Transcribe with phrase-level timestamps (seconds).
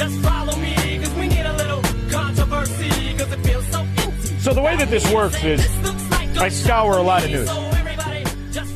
[0.00, 4.38] just follow me, cause we need a little controversy, cause it feels so empty.
[4.38, 5.60] So the way that this works is
[6.38, 7.50] I scour a lot of news.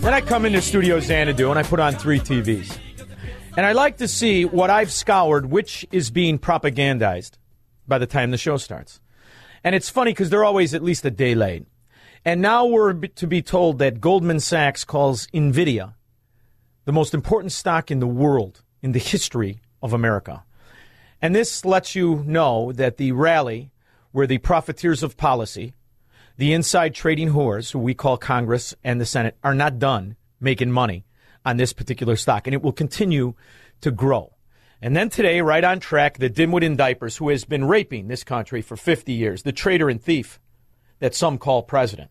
[0.03, 2.79] Then I come into Studio Xanadu and I put on three TVs.
[3.57, 7.39] And I like to see what I've scoured, which is being propagandized
[7.89, 9.01] by the time the show starts.
[9.63, 11.65] And it's funny because they're always at least a day late.
[12.27, 15.95] And now we're to be told that Goldman Sachs calls NVIDIA
[16.85, 20.45] the most important stock in the world in the history of America.
[21.20, 23.70] And this lets you know that the rally
[24.12, 25.75] where the profiteers of policy,
[26.37, 30.70] the inside trading whores, who we call Congress and the Senate, are not done making
[30.70, 31.05] money
[31.45, 32.47] on this particular stock.
[32.47, 33.35] And it will continue
[33.81, 34.35] to grow.
[34.81, 38.23] And then today, right on track, the dimwit in diapers who has been raping this
[38.23, 40.39] country for 50 years, the traitor and thief
[40.98, 42.11] that some call president.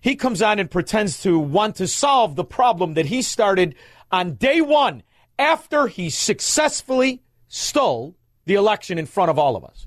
[0.00, 3.74] He comes on and pretends to want to solve the problem that he started
[4.10, 5.02] on day one
[5.38, 8.14] after he successfully stole
[8.48, 9.86] the election in front of all of us.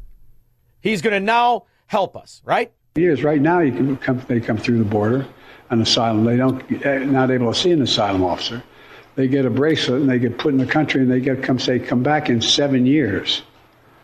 [0.81, 2.72] He's going to now help us, right?
[2.95, 4.22] Years right now, you can come.
[4.28, 5.26] They come through the border,
[5.72, 6.26] an asylum.
[6.26, 8.62] They don't eh, not able to see an asylum officer.
[9.16, 11.58] They get a bracelet and they get put in the country and they get come
[11.58, 13.41] say come back in seven years.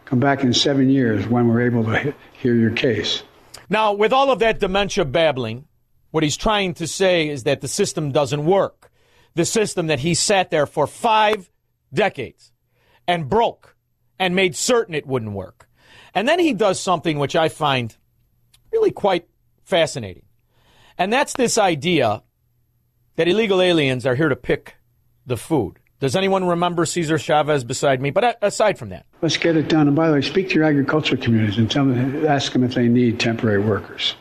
[0.06, 3.24] Come back in seven years when we're able to hear your case.
[3.70, 5.66] Now, with all of that dementia babbling,
[6.12, 8.90] what he's trying to say is that the system doesn't work.
[9.36, 11.52] The system that he sat there for five
[11.94, 12.52] decades
[13.08, 13.77] and broke
[14.20, 15.70] and made certain it wouldn't work.
[16.14, 17.96] And then he does something which I find
[18.72, 19.28] really quite
[19.64, 20.26] fascinating.
[20.98, 22.24] And that's this idea
[23.16, 24.76] that illegal aliens are here to pick
[25.26, 25.80] the food.
[26.00, 28.12] Does anyone remember Cesar Chavez beside me?
[28.12, 29.88] But aside from that, let's get it done.
[29.88, 32.76] And by the way, speak to your agricultural communities and tell them, ask them if
[32.76, 34.16] they need temporary workers.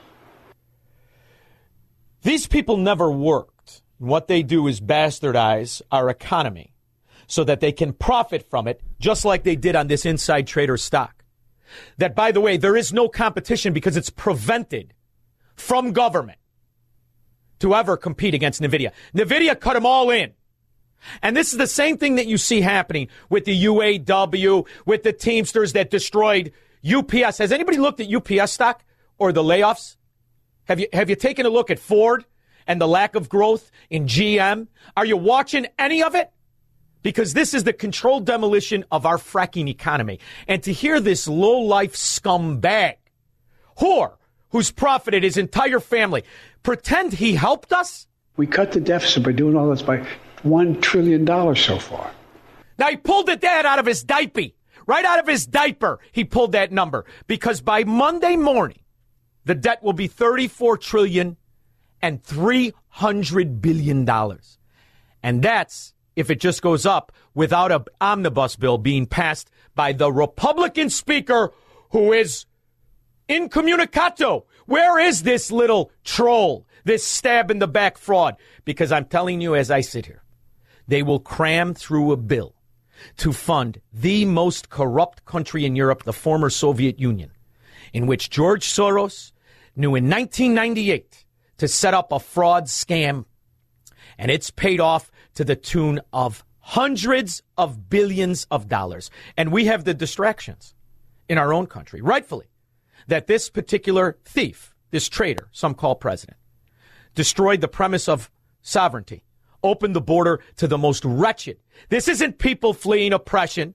[2.23, 3.83] These people never worked.
[3.99, 6.75] What they do is bastardize our economy
[7.26, 10.76] so that they can profit from it, just like they did on this inside trader
[10.76, 11.25] stock.
[11.98, 14.94] That, by the way, there is no competition because it's prevented
[15.56, 16.38] from government
[17.60, 18.92] to ever compete against NVIDIA.
[19.15, 20.32] NVIDIA cut them all in.
[21.22, 25.12] And this is the same thing that you see happening with the UAW, with the
[25.12, 26.53] Teamsters that destroyed
[26.88, 27.38] UPS.
[27.38, 28.84] Has anybody looked at UPS stock
[29.19, 29.97] or the layoffs?
[30.65, 32.25] Have you, have you taken a look at Ford
[32.66, 34.66] and the lack of growth in GM?
[34.97, 36.31] Are you watching any of it?
[37.03, 40.19] Because this is the controlled demolition of our fracking economy.
[40.49, 42.97] And to hear this low life scumbag,
[43.79, 44.15] whore,
[44.51, 46.25] who's profited his entire family,
[46.62, 48.07] pretend he helped us?
[48.37, 50.07] We cut the deficit by doing all this by
[50.45, 51.27] $1 trillion
[51.57, 52.11] so far.
[52.79, 54.49] Now, he pulled the that out of his diaper.
[54.87, 57.07] Right out of his diaper, he pulled that number.
[57.27, 58.78] Because by Monday morning,
[59.45, 61.37] the debt will be 34 trillion
[62.03, 64.59] and 300 billion dollars.
[65.23, 70.10] And that's if it just goes up without an omnibus bill being passed by the
[70.10, 71.53] Republican speaker
[71.91, 72.47] who is
[73.28, 74.44] incommunicato.
[74.65, 78.37] Where is this little troll, this stab in the back fraud?
[78.65, 80.22] Because I'm telling you as I sit here,
[80.88, 82.54] they will cram through a bill
[83.19, 87.30] to fund the most corrupt country in Europe, the former Soviet Union,
[87.92, 89.33] in which George Soros
[89.77, 91.24] knew in 1998
[91.59, 93.27] to set up a fraud scam,
[94.18, 99.10] and it's paid off to the tune of hundreds of billions of dollars.
[99.36, 100.74] And we have the distractions
[101.28, 102.47] in our own country, rightfully,
[103.06, 106.38] that this particular thief, this traitor, some call president,
[107.15, 108.30] destroyed the premise of
[108.62, 109.22] sovereignty
[109.62, 111.59] opened the border to the most wretched.
[111.89, 113.74] This isn't people fleeing oppression.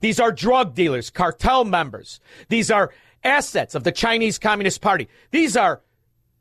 [0.00, 2.20] These are drug dealers, cartel members.
[2.48, 2.92] These are
[3.24, 5.08] assets of the Chinese Communist Party.
[5.30, 5.80] These are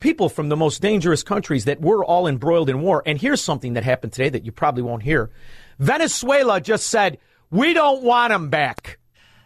[0.02, 3.02] people from the most dangerous countries that were all embroiled in war.
[3.06, 5.32] And here's something that happened today that you probably won't hear.
[5.80, 7.18] Venezuela just said,
[7.50, 9.00] we don't want them back.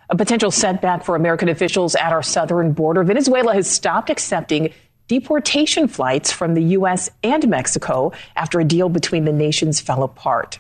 [0.10, 3.04] A potential setback for American officials at our southern border.
[3.04, 4.74] Venezuela has stopped accepting
[5.08, 7.10] deportation flights from the U.S.
[7.24, 10.60] and Mexico after a deal between the nations fell apart.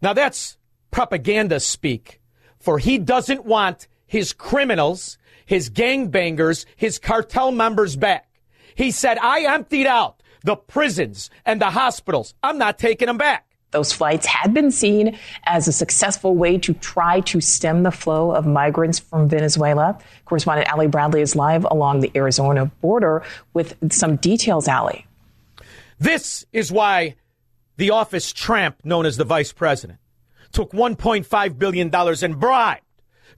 [0.00, 0.56] Now that's
[0.90, 2.20] propaganda speak,
[2.58, 8.28] for he doesn't want his criminals, his gangbangers, his cartel members back.
[8.74, 12.34] He said, I emptied out the prisons and the hospitals.
[12.42, 13.46] I'm not taking them back.
[13.70, 18.32] Those flights had been seen as a successful way to try to stem the flow
[18.32, 19.98] of migrants from Venezuela.
[20.26, 23.22] Correspondent Ali Bradley is live along the Arizona border
[23.54, 25.06] with some details, Ali.
[25.98, 27.14] This is why
[27.78, 29.98] the office tramp known as the vice president
[30.52, 32.82] took $1.5 billion and bribed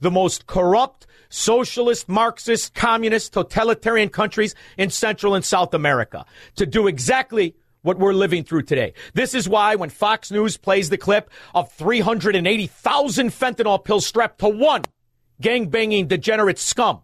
[0.01, 1.04] the most corrupt,
[1.35, 8.13] socialist, Marxist, communist, totalitarian countries in Central and South America to do exactly what we're
[8.13, 8.93] living through today.
[9.13, 14.49] This is why when Fox News plays the clip of 380,000 fentanyl pills strapped to
[14.49, 14.83] one
[15.41, 17.01] gang-banging degenerate scum,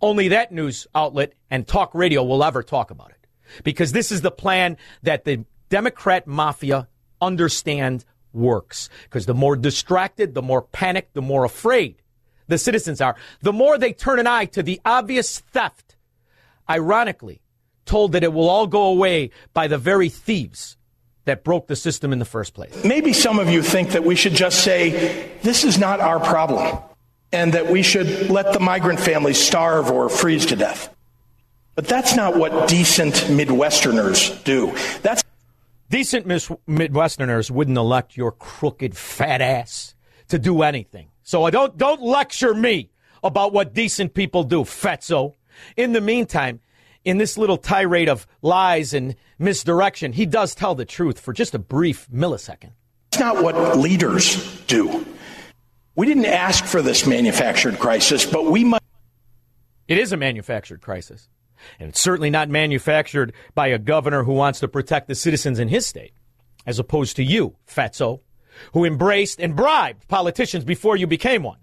[0.00, 3.26] only that news outlet and talk radio will ever talk about it.
[3.62, 6.88] Because this is the plan that the Democrat mafia
[7.20, 8.88] understand works.
[9.04, 12.00] Because the more distracted, the more panicked, the more afraid
[12.50, 15.96] the citizens are, the more they turn an eye to the obvious theft.
[16.68, 17.40] Ironically,
[17.84, 20.76] told that it will all go away by the very thieves
[21.24, 22.84] that broke the system in the first place.
[22.84, 26.78] Maybe some of you think that we should just say, this is not our problem,
[27.32, 30.94] and that we should let the migrant families starve or freeze to death.
[31.74, 34.76] But that's not what decent Midwesterners do.
[35.02, 35.22] That's
[35.90, 39.96] Decent Midwesterners wouldn't elect your crooked fat ass
[40.28, 41.09] to do anything.
[41.30, 42.90] So I don't don't lecture me
[43.22, 45.34] about what decent people do, fatso.
[45.76, 46.58] In the meantime,
[47.04, 51.54] in this little tirade of lies and misdirection, he does tell the truth for just
[51.54, 52.72] a brief millisecond.
[53.12, 55.06] It's not what leaders do.
[55.94, 58.82] We didn't ask for this manufactured crisis, but we must.
[59.86, 61.28] It is a manufactured crisis.
[61.78, 65.68] And it's certainly not manufactured by a governor who wants to protect the citizens in
[65.68, 66.12] his state,
[66.66, 68.18] as opposed to you, fatso,
[68.72, 71.58] who embraced and bribed politicians before you became one.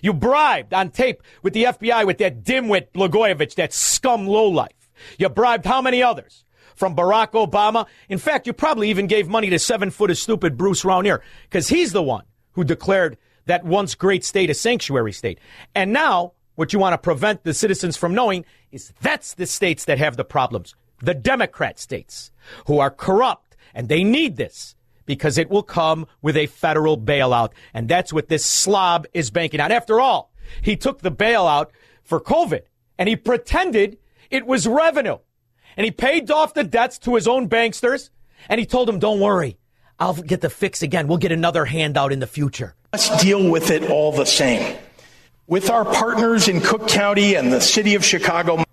[0.00, 4.90] You bribed on tape with the FBI with that dimwit Blagojevich, that scum lowlife.
[5.18, 6.44] You bribed how many others?
[6.76, 7.86] From Barack Obama.
[8.08, 11.68] In fact, you probably even gave money to seven foot of stupid Bruce Rauner, because
[11.68, 15.38] he's the one who declared that once great state a sanctuary state.
[15.74, 19.84] And now, what you want to prevent the citizens from knowing is that's the states
[19.86, 20.74] that have the problems.
[21.00, 22.30] The Democrat states
[22.66, 24.76] who are corrupt and they need this
[25.06, 27.50] because it will come with a federal bailout.
[27.74, 29.72] And that's what this slob is banking on.
[29.72, 31.68] After all, he took the bailout
[32.02, 32.62] for COVID
[32.98, 33.98] and he pretended
[34.30, 35.18] it was revenue.
[35.76, 38.10] And he paid off the debts to his own banksters
[38.48, 39.58] and he told them, don't worry.
[39.98, 41.06] I'll get the fix again.
[41.06, 42.74] We'll get another handout in the future.
[42.92, 44.76] Let's deal with it all the same.
[45.46, 48.64] With our partners in Cook County and the city of Chicago.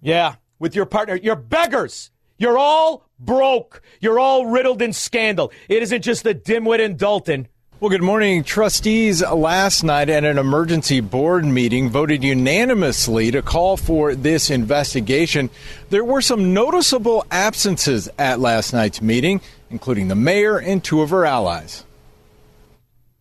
[0.00, 1.14] Yeah, with your partner.
[1.14, 2.10] You're beggars.
[2.36, 3.82] You're all broke.
[4.00, 5.52] You're all riddled in scandal.
[5.68, 7.48] It isn't just the dimwit in Dolton.
[7.80, 8.44] Well, good morning.
[8.44, 15.50] Trustees last night at an emergency board meeting voted unanimously to call for this investigation.
[15.90, 21.10] There were some noticeable absences at last night's meeting, including the mayor and two of
[21.10, 21.84] her allies.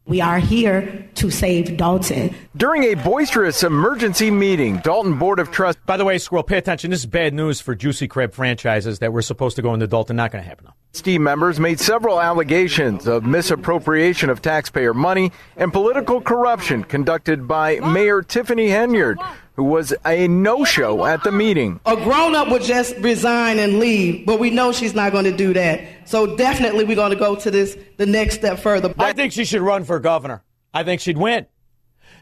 [0.05, 2.33] We are here to save Dolton.
[2.57, 5.77] During a boisterous emergency meeting, Dolton Board of Trust.
[5.85, 6.89] By the way, Squirrel, pay attention.
[6.89, 10.15] This is bad news for Juicy Crab franchises that were supposed to go into Dolton.
[10.15, 10.73] Not going to happen now.
[10.93, 17.79] Team members made several allegations of misappropriation of taxpayer money and political corruption conducted by
[17.79, 19.17] Mayor Tiffany Henyard,
[19.61, 21.79] who was a no-show at the meeting.
[21.85, 25.53] A grown-up would just resign and leave, but we know she's not going to do
[25.53, 26.09] that.
[26.09, 28.91] So definitely we're going to go to this the next step further.
[28.97, 30.43] I think she should run for governor.
[30.73, 31.45] I think she'd win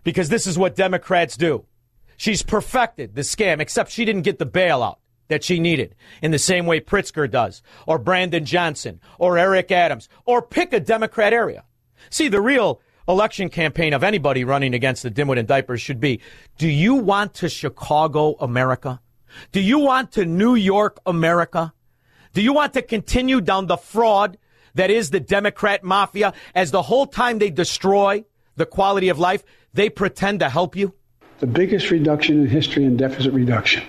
[0.04, 1.64] because this is what Democrats do.
[2.18, 4.98] She's perfected the scam, except she didn't get the bailout
[5.30, 10.10] that she needed in the same way Pritzker does, or Brandon Johnson, or Eric Adams,
[10.26, 11.64] or pick a Democrat area.
[12.10, 16.22] See, the real election campaign of anybody running against the dimwit and diapers should be,
[16.58, 19.02] do you want to Chicago America?
[19.52, 21.74] Do you want to New York America?
[22.34, 24.38] Do you want to continue down the fraud
[24.76, 28.24] that is the Democrat mafia as the whole time they destroy
[28.56, 30.94] the quality of life, they pretend to help you?
[31.40, 33.84] The biggest reduction in history in deficit reduction.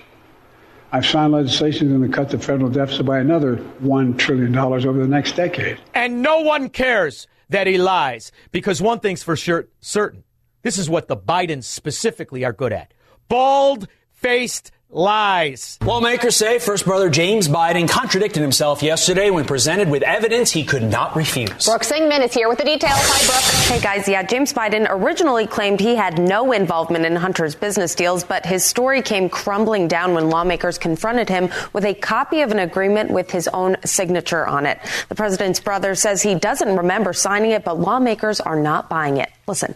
[0.93, 4.93] I've signed legislation that's going to cut the federal deficit by another $1 trillion over
[4.93, 5.79] the next decade.
[5.93, 10.23] And no one cares that he lies because one thing's for sure certain.
[10.63, 12.93] This is what the Bidens specifically are good at.
[13.27, 15.77] Bald faced lies.
[15.81, 20.83] Lawmakers say first brother James Biden contradicted himself yesterday when presented with evidence he could
[20.83, 21.65] not refuse.
[21.65, 22.93] Brooke Singman is here with the details.
[22.95, 23.71] Hi, Brooke.
[23.71, 24.07] Hey, guys.
[24.07, 28.65] Yeah, James Biden originally claimed he had no involvement in Hunter's business deals, but his
[28.65, 33.31] story came crumbling down when lawmakers confronted him with a copy of an agreement with
[33.31, 34.79] his own signature on it.
[35.09, 39.29] The president's brother says he doesn't remember signing it, but lawmakers are not buying it.
[39.47, 39.75] Listen.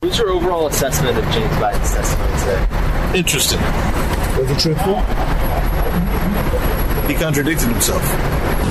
[0.00, 3.18] What's your overall assessment of James Biden's testimony today?
[3.18, 4.15] Interesting.
[4.38, 5.00] Was it truthful?
[7.06, 8.02] He contradicted himself.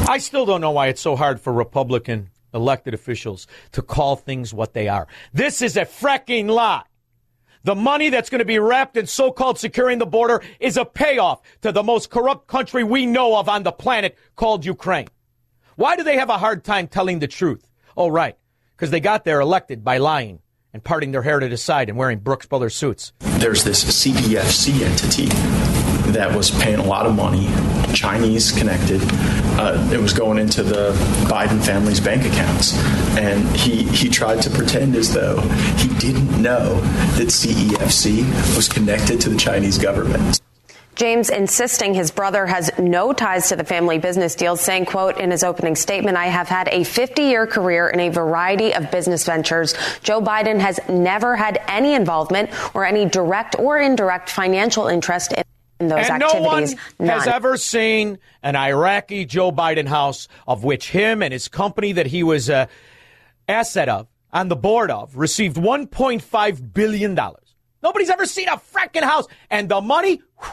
[0.08, 4.54] I still don't know why it's so hard for Republican elected officials to call things
[4.54, 5.08] what they are.
[5.34, 6.84] This is a fracking lie.
[7.64, 11.42] The money that's going to be wrapped in so-called securing the border is a payoff
[11.62, 15.08] to the most corrupt country we know of on the planet called Ukraine.
[15.76, 17.68] Why do they have a hard time telling the truth?
[17.98, 18.38] Oh, right.
[18.76, 20.42] Because they got there elected by lying
[20.74, 23.14] and parting their hair to the side and wearing Brooks Brothers suits.
[23.20, 25.55] There's this CEFC entity
[26.16, 27.48] that was paying a lot of money,
[27.94, 29.02] Chinese connected.
[29.58, 30.92] Uh, it was going into the
[31.30, 32.78] Biden family's bank accounts.
[33.18, 35.40] And he, he tried to pretend as though
[35.78, 36.80] he didn't know
[37.18, 38.24] that CEFC
[38.56, 40.40] was connected to the Chinese government.
[40.96, 45.30] James insisting his brother has no ties to the family business deals, saying, quote, in
[45.30, 49.26] his opening statement, I have had a 50 year career in a variety of business
[49.26, 49.76] ventures.
[50.04, 55.44] Joe Biden has never had any involvement or any direct or indirect financial interest in
[55.80, 56.76] in those and activities.
[57.00, 61.48] no one has ever seen an Iraqi Joe Biden house of which him and his
[61.48, 62.68] company that he was a
[63.48, 67.56] asset of on the board of received 1.5 billion dollars.
[67.84, 70.52] Nobody's ever seen a fracking house, and the money whew,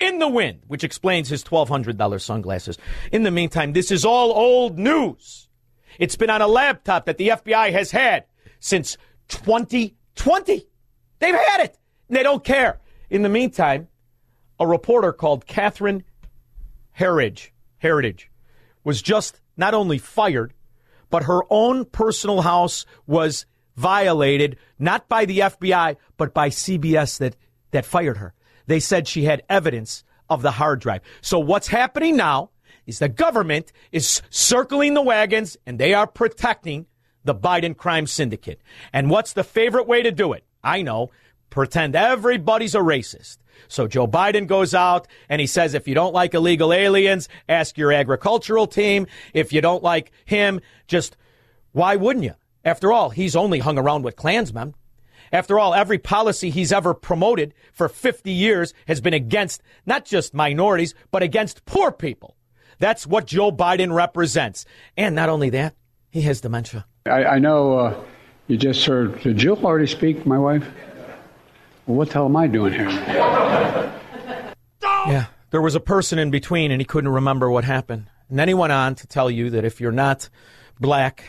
[0.00, 2.78] in the wind, which explains his $1,200 sunglasses.
[3.10, 5.48] In the meantime, this is all old news.
[5.98, 8.24] It's been on a laptop that the FBI has had
[8.60, 8.96] since
[9.28, 10.66] 2020.
[11.20, 11.78] They've had it.
[12.08, 12.80] And they don't care.
[13.08, 13.88] In the meantime,
[14.58, 16.04] a reporter called Catherine
[16.98, 17.50] Herridge,
[17.82, 18.28] Herridge
[18.84, 20.54] was just not only fired,
[21.10, 23.46] but her own personal house was
[23.76, 27.36] violated, not by the FBI, but by CBS that,
[27.72, 28.34] that fired her.
[28.66, 31.02] They said she had evidence of the hard drive.
[31.20, 32.50] So what's happening now
[32.86, 36.86] is the government is circling the wagons and they are protecting
[37.24, 38.60] the Biden crime syndicate.
[38.92, 40.44] And what's the favorite way to do it?
[40.62, 41.10] I know.
[41.50, 43.38] Pretend everybody's a racist.
[43.68, 47.76] So Joe Biden goes out and he says, if you don't like illegal aliens, ask
[47.78, 49.06] your agricultural team.
[49.32, 51.16] If you don't like him, just
[51.72, 52.34] why wouldn't you?
[52.64, 54.74] After all, he's only hung around with Klansmen.
[55.32, 60.32] After all, every policy he's ever promoted for 50 years has been against not just
[60.32, 62.36] minorities, but against poor people.
[62.78, 64.64] That's what Joe Biden represents.
[64.96, 65.74] And not only that,
[66.10, 66.86] he has dementia.
[67.06, 68.04] I, I know uh,
[68.46, 69.20] you just heard.
[69.22, 70.66] Did Jill already speak, my wife?
[71.86, 72.90] Well, what the hell am I doing here?
[74.80, 75.26] Yeah.
[75.50, 78.08] There was a person in between and he couldn't remember what happened.
[78.28, 80.28] And then he went on to tell you that if you're not
[80.80, 81.24] black,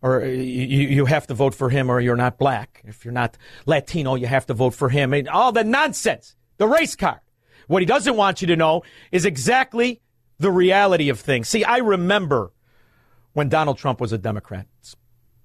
[0.00, 2.82] or you, you have to vote for him, or you're not black.
[2.84, 5.12] If you're not Latino, you have to vote for him.
[5.12, 7.20] And all the nonsense, the race card.
[7.68, 8.82] What he doesn't want you to know
[9.12, 10.00] is exactly
[10.38, 11.48] the reality of things.
[11.48, 12.50] See, I remember
[13.34, 14.66] when Donald Trump was a Democrat.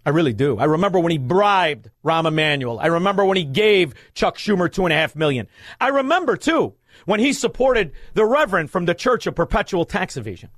[0.07, 0.57] I really do.
[0.57, 2.79] I remember when he bribed Rahm Emanuel.
[2.79, 5.49] I remember when he gave Chuck Schumer two and a half million.
[5.81, 10.49] I remember too when he supported the Reverend from the Church of Perpetual Tax Evasion.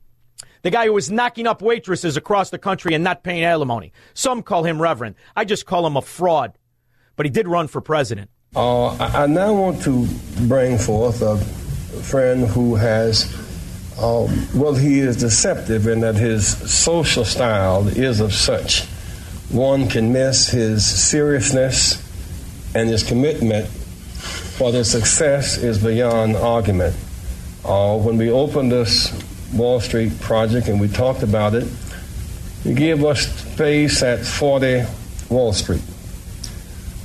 [0.62, 3.92] The guy who was knocking up waitresses across the country and not paying alimony.
[4.14, 5.16] Some call him Reverend.
[5.36, 6.56] I just call him a fraud.
[7.16, 8.30] But he did run for president.
[8.56, 10.08] Uh, I now want to
[10.42, 11.38] bring forth a
[12.04, 13.26] friend who has,
[14.00, 18.88] um, well, he is deceptive in that his social style is of such.
[19.50, 22.04] One can miss his seriousness
[22.76, 23.68] and his commitment,
[24.60, 26.96] while his success is beyond argument.
[27.66, 29.12] Uh, when we opened this
[29.54, 31.68] Wall Street project and we talked about it,
[32.64, 34.84] he gave us space at 40
[35.30, 35.82] Wall Street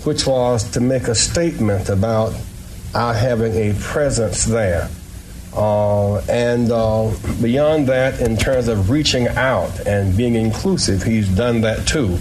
[0.04, 2.34] which was to make a statement about
[2.94, 4.88] our having a presence there.
[5.56, 7.10] Uh, and uh,
[7.40, 12.18] beyond that, in terms of reaching out and being inclusive, he's done that too.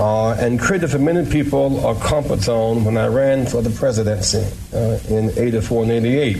[0.00, 4.46] Uh, and created for many people a comfort zone when I ran for the presidency
[4.72, 6.38] uh, in 84 and 88.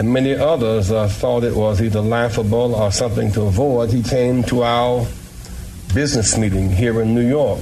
[0.00, 3.92] And many others uh, thought it was either laughable or something to avoid.
[3.92, 5.06] He came to our
[5.94, 7.60] business meeting here in New York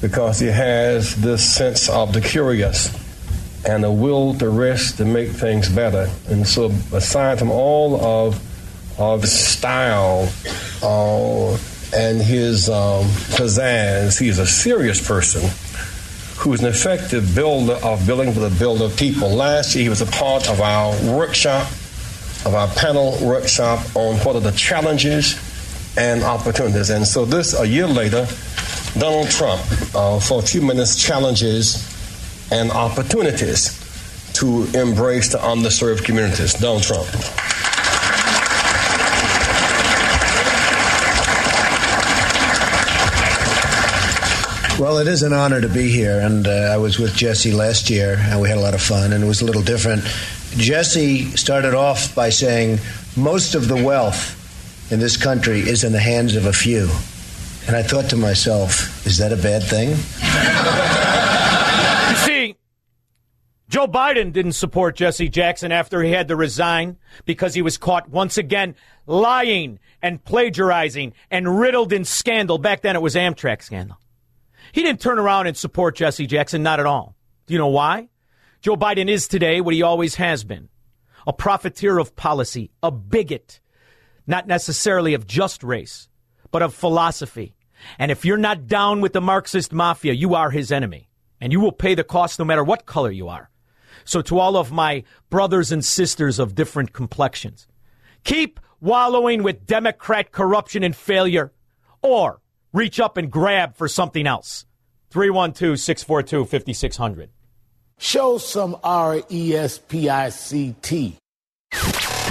[0.00, 2.90] because he has this sense of the curious
[3.64, 6.10] and a will to risk to make things better.
[6.28, 8.42] And so, aside from all of
[8.98, 10.28] of style
[10.82, 11.56] uh,
[11.94, 15.50] and his um, pizzazz, he's a serious person
[16.36, 19.30] who's an effective builder of building for the builder of people.
[19.30, 21.66] Last year, he was a part of our workshop,
[22.44, 25.34] of our panel workshop on what are the challenges
[25.96, 26.90] and opportunities.
[26.90, 28.26] And so, this a year later,
[28.98, 29.62] Donald Trump,
[29.94, 31.92] uh, for a few minutes, challenges
[32.52, 33.82] and opportunities
[34.34, 36.54] to embrace the underserved communities.
[36.54, 37.08] Donald Trump.
[44.78, 47.88] Well, it is an honor to be here, and uh, I was with Jesse last
[47.88, 50.04] year, and we had a lot of fun, and it was a little different.
[50.58, 52.78] Jesse started off by saying
[53.16, 54.36] most of the wealth
[54.92, 56.90] in this country is in the hands of a few.
[57.66, 59.96] And I thought to myself, is that a bad thing?
[62.08, 62.56] You see,
[63.68, 68.08] Joe Biden didn't support Jesse Jackson after he had to resign because he was caught
[68.08, 72.58] once again lying and plagiarizing and riddled in scandal.
[72.58, 73.98] Back then it was Amtrak scandal.
[74.76, 77.16] He didn't turn around and support Jesse Jackson, not at all.
[77.46, 78.10] Do you know why?
[78.60, 80.68] Joe Biden is today what he always has been
[81.26, 83.60] a profiteer of policy, a bigot,
[84.26, 86.10] not necessarily of just race,
[86.50, 87.56] but of philosophy.
[87.98, 91.08] And if you're not down with the Marxist mafia, you are his enemy.
[91.40, 93.48] And you will pay the cost no matter what color you are.
[94.04, 97.66] So, to all of my brothers and sisters of different complexions,
[98.24, 101.54] keep wallowing with Democrat corruption and failure,
[102.02, 102.42] or
[102.74, 104.65] reach up and grab for something else.
[105.16, 107.30] 312 642 5600.
[107.96, 111.16] Show some R E S P I C T.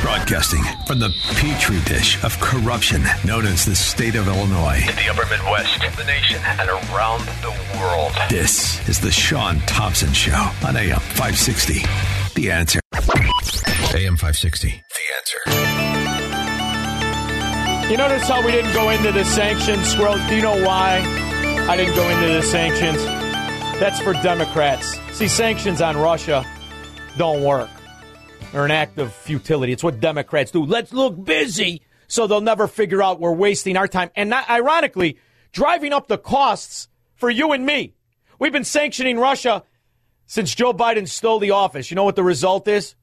[0.03, 4.83] Broadcasting from the petri dish of corruption known as the state of Illinois.
[4.87, 7.49] In the upper Midwest, the nation, and around the
[7.79, 8.11] world.
[8.29, 11.79] This is the Shaun Thompson Show on AM 560.
[12.35, 12.81] The answer.
[12.93, 14.67] AM 560.
[14.69, 15.39] The answer.
[17.91, 20.19] You notice how we didn't go into the sanctions, Squirrel?
[20.27, 21.01] Do you know why
[21.67, 23.03] I didn't go into the sanctions?
[23.79, 25.00] That's for Democrats.
[25.13, 26.45] See, sanctions on Russia
[27.17, 27.72] don't work.
[28.51, 29.74] They're an act of futility.
[29.74, 30.63] It's what Democrats do.
[30.63, 34.12] Let's look busy so they'll never figure out we're wasting our time.
[34.15, 35.17] And not, ironically,
[35.53, 37.95] driving up the costs for you and me.
[38.38, 39.63] We've been sanctioning Russia
[40.27, 41.89] since Joe Biden stole the office.
[41.89, 42.93] You know what the result is?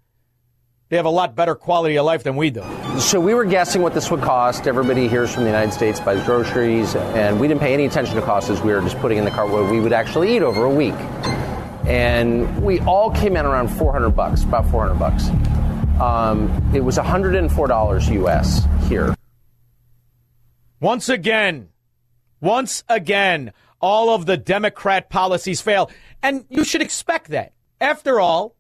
[0.92, 2.62] They have a lot better quality of life than we do.
[2.99, 4.67] So we were guessing what this would cost.
[4.67, 8.21] Everybody hears from the United States buys groceries, and we didn't pay any attention to
[8.21, 10.67] costs as we were just putting in the cart what we would actually eat over
[10.67, 10.93] a week.
[11.86, 15.28] And we all came in around 400 bucks, about 400 bucks.
[15.99, 18.67] Um, it was 104 dollars U.S.
[18.86, 19.14] here.
[20.78, 21.71] Once again,
[22.43, 25.90] once again, all of the Democrat policies fail.
[26.23, 27.54] And you should expect that.
[27.80, 28.56] After all,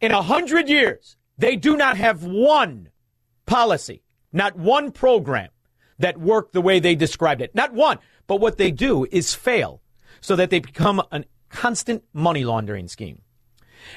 [0.00, 2.90] in a hundred years, they do not have one
[3.46, 5.50] policy, not one program
[5.98, 7.54] that worked the way they described it.
[7.54, 7.98] Not one.
[8.26, 9.82] But what they do is fail
[10.20, 13.22] so that they become a constant money laundering scheme.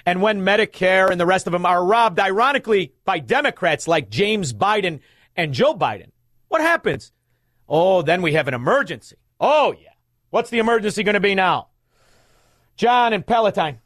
[0.05, 4.53] And when Medicare and the rest of them are robbed, ironically, by Democrats like James
[4.53, 4.99] Biden
[5.35, 6.11] and Joe Biden,
[6.47, 7.11] what happens?
[7.67, 9.15] Oh, then we have an emergency.
[9.39, 9.89] Oh, yeah.
[10.29, 11.69] What's the emergency going to be now?
[12.75, 13.79] John and Palatine.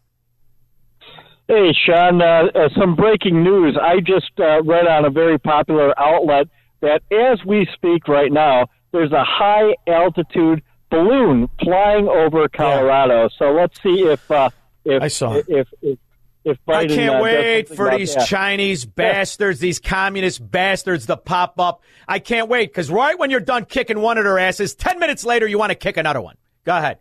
[1.48, 3.78] Hey, Shaun, uh, uh, some breaking news.
[3.82, 6.48] I just uh, read on a very popular outlet
[6.82, 13.30] that as we speak right now, there's a high altitude balloon flying over Colorado.
[13.38, 14.50] So let's see if uh,
[14.86, 16.00] if I saw if, if, if
[16.46, 18.28] if Biden, I can't uh, wait for these that.
[18.28, 21.82] Chinese bastards, these communist bastards to pop up.
[22.08, 25.24] I can't wait because right when you're done kicking one of their asses, 10 minutes
[25.24, 26.36] later, you want to kick another one.
[26.66, 27.00] Go ahead.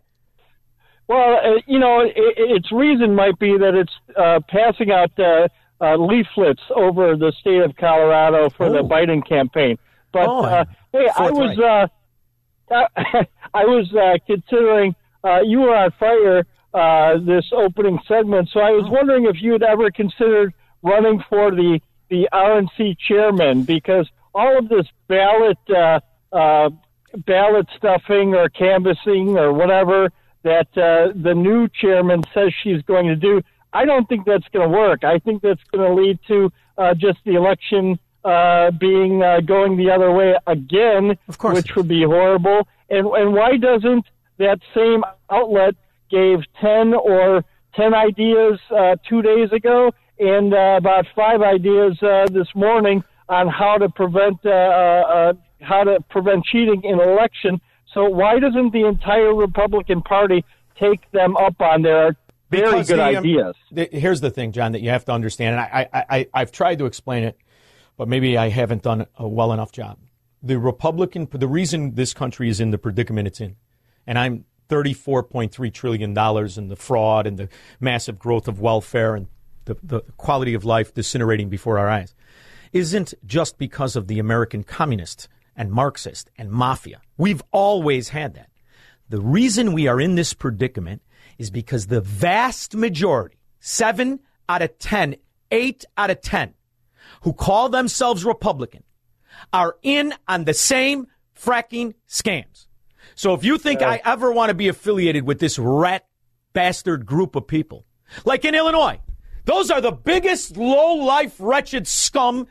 [1.13, 5.47] Well, uh, you know, it, its reason might be that it's uh, passing out uh,
[5.79, 9.77] uh, leaflets over the state of Colorado for the Biden campaign.
[10.11, 11.87] But Oh, uh, hey, I was uh,
[13.53, 18.71] I, was uh, considering uh, you were on fire uh, this opening segment, so I
[18.71, 24.57] was wondering if you had ever considered running for the the RNC chairman because all
[24.57, 25.99] of this ballot uh,
[26.31, 26.69] uh,
[27.25, 30.09] ballot stuffing or canvassing or whatever
[30.43, 33.41] that uh, the new chairman says she's going to do.
[33.71, 35.03] I don't think that's going to work.
[35.03, 39.77] I think that's going to lead to uh, just the election uh, being uh, going
[39.77, 41.55] the other way again, of course.
[41.55, 42.67] which would be horrible.
[42.89, 44.05] And and why doesn't
[44.37, 45.75] that same outlet
[46.09, 47.43] gave ten or
[47.75, 53.47] ten ideas uh, two days ago and uh, about five ideas uh, this morning on
[53.47, 57.59] how to prevent how to prevent cheating in election?
[57.93, 60.43] So why doesn't the entire Republican Party
[60.79, 62.15] take them up on their
[62.49, 63.55] very Because good the, um, ideas?
[63.71, 66.51] the- here's the thing, John, that you have to understand, and I, I, I, I've
[66.51, 67.37] tried to explain it,
[67.97, 69.97] but maybe I haven't done a well enough job.
[70.41, 73.55] The Republican, the reason this country is in the predicament it's in,
[74.05, 79.27] and I'm $34.3 trillion and the fraud and the massive growth of welfare and
[79.65, 82.13] the, the quality of life disintegrating before our eyes
[82.73, 87.01] isn't just because of the American communist and Marxist and mafia.
[87.17, 88.49] We've always had that.
[89.09, 91.01] The reason we are in this predicament
[91.37, 95.15] is because the vast majority, seven out of ten,
[95.51, 96.53] eight out of 10,
[97.21, 98.83] who call themselves Republican
[99.51, 101.07] are in on the same
[101.39, 102.67] fracking scams.
[103.15, 106.07] So if you think I ever want to be affiliated with this rat
[106.53, 107.85] bastard group of people,
[108.25, 108.99] like in Illinois,
[109.45, 112.47] those are the biggest low life wretched scum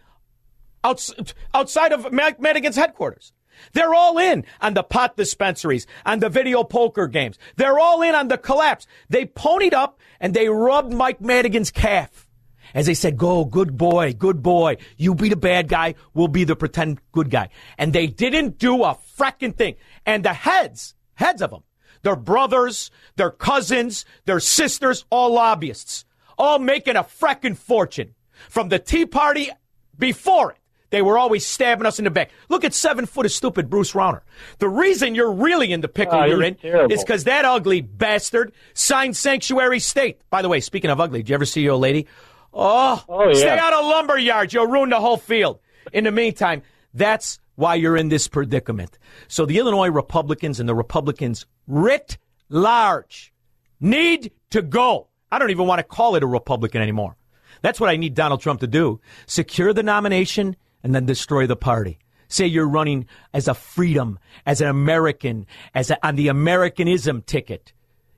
[0.85, 1.14] outs-
[1.55, 3.33] outside of Mike Madigan's headquarters.
[3.73, 7.38] They're all in on the pot dispensaries, on the video poker games.
[7.57, 8.87] They're all in on the collapse.
[9.09, 12.27] They ponied up and they rubbed Mike Madigan's calf.
[12.75, 14.79] As they said, go, good boy, good boy.
[14.97, 17.51] You be the bad guy, we'll be the pretend good guy.
[17.77, 19.77] And they didn't do a fracking thing.
[20.07, 21.64] And the heads, heads of them,
[22.03, 26.05] their brothers, their cousins, their sisters, all lobbyists,
[26.38, 28.14] all making a fracking fortune.
[28.49, 29.51] From the Tea Party
[29.99, 30.59] before it,
[30.93, 32.31] they were always stabbing us in the back.
[32.49, 34.21] Look at seven foot of stupid Bruce Rauner.
[34.59, 36.93] The reason you're really in the pickle Oh, you're in terrible.
[36.95, 40.21] is because that ugly bastard signed sanctuary state.
[40.31, 42.07] By the way, speaking of ugly, did you ever see your lady?
[42.55, 43.35] Oh, oh yeah.
[43.35, 44.53] stay out of lumber yards.
[44.55, 45.59] You'll ruin the whole field.
[45.93, 46.63] In the meantime,
[46.95, 48.99] that's why you're in this predicament.
[49.29, 52.19] So the Illinois Republicans and the Republicans writ
[52.51, 53.33] large
[53.81, 55.09] need to go.
[55.31, 57.17] I don't even want to call it a Republican anymore.
[57.63, 59.01] That's what I need Donald Trump to do.
[59.27, 61.99] Secure the nomination and then destroy the party.
[62.29, 67.73] Say you're running as a freedom, as an American, as a, on the Americanism ticket.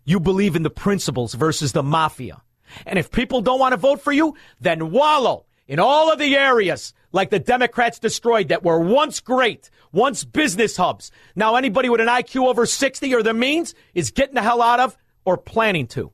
[0.04, 2.42] You believe in the principles versus the mafia.
[2.86, 6.36] And if people don't want to vote for you, then wallow in all of the
[6.36, 11.10] areas like the Democrats destroyed that were once great, once business hubs.
[11.34, 14.80] Now anybody with an IQ over 60 or the means is getting the hell out
[14.80, 16.12] of or planning to.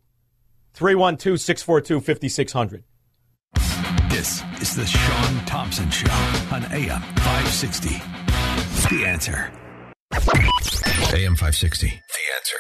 [0.74, 2.84] 312 642 5600.
[4.20, 6.12] This is the Shaun Thompson Show
[6.52, 7.88] on AM 560.
[8.94, 9.50] The answer.
[10.12, 11.86] AM 560.
[11.88, 11.94] The
[12.36, 12.58] answer.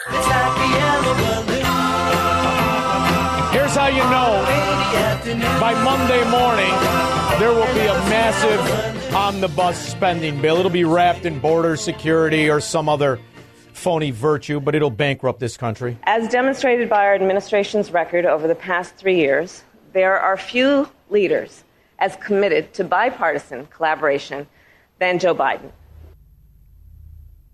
[3.52, 4.42] Here's how you know
[5.60, 6.72] by Monday morning
[7.38, 10.56] there will be a massive omnibus spending bill.
[10.60, 13.20] It'll be wrapped in border security or some other
[13.74, 15.98] phony virtue, but it'll bankrupt this country.
[16.04, 21.64] As demonstrated by our administration's record over the past three years, there are few leaders
[21.98, 24.46] as committed to bipartisan collaboration
[24.98, 25.70] than Joe Biden.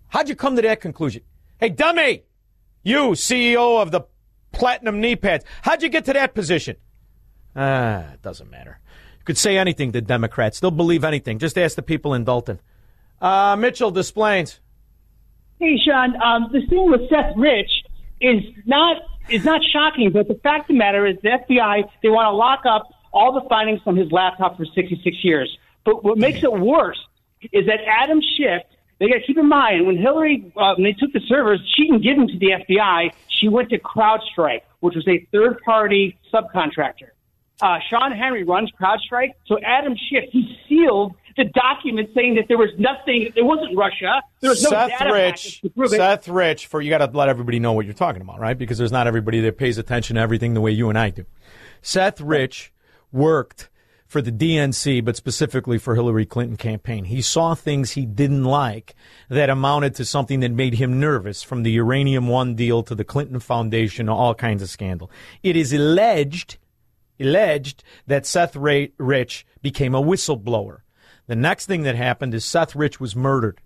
[0.09, 1.23] How'd you come to that conclusion?
[1.59, 2.23] Hey, dummy!
[2.83, 4.01] You, CEO of the
[4.53, 6.77] Platinum Knee Pads, how'd you get to that position?
[7.55, 8.79] Ah, it doesn't matter.
[9.19, 10.59] You could say anything to Democrats.
[10.59, 11.39] They'll believe anything.
[11.39, 12.59] Just ask the people in Dolton.
[13.19, 14.59] Uh, Mitchell Des Plaines.
[15.59, 17.71] Hey, Shaun, um, the thing with Seth Rich
[18.21, 18.97] is not
[19.29, 22.31] is not shocking, but the fact of the matter is the FBI they want to
[22.31, 25.57] lock up all the findings from his laptop for 66 years.
[25.83, 26.99] But what makes it worse
[27.51, 28.63] is that Adam Schiff.
[28.99, 31.83] They got to keep in mind when Hillary uh, when they took the servers, she
[31.83, 33.11] didn't give them to the FBI.
[33.27, 37.09] She went to CrowdStrike, which was a third party subcontractor.
[37.61, 42.57] Uh, Sean Henry runs CrowdStrike, so Adam Schiff he sealed the document saying that there
[42.57, 43.31] was nothing.
[43.35, 44.21] It wasn't Russia.
[44.41, 45.97] There was no Seth data Rich, to prove it.
[45.97, 48.57] Seth Rich, for you got to let everybody know what you're talking about, right?
[48.57, 51.25] Because there's not everybody that pays attention to everything the way you and I do.
[51.83, 52.73] Seth Rich
[53.11, 53.69] worked
[54.07, 57.05] for the DNC, but specifically for Hillary Clinton campaign.
[57.05, 58.95] He saw things he didn't like
[59.29, 63.03] that amounted to something that made him nervous, from the Uranium One deal to the
[63.03, 65.11] Clinton Foundation, all kinds of scandal.
[65.43, 66.57] It is alleged,
[67.19, 70.79] alleged that Seth Rich became a whistleblower.
[71.27, 73.59] The next thing that happened is Seth Rich was murdered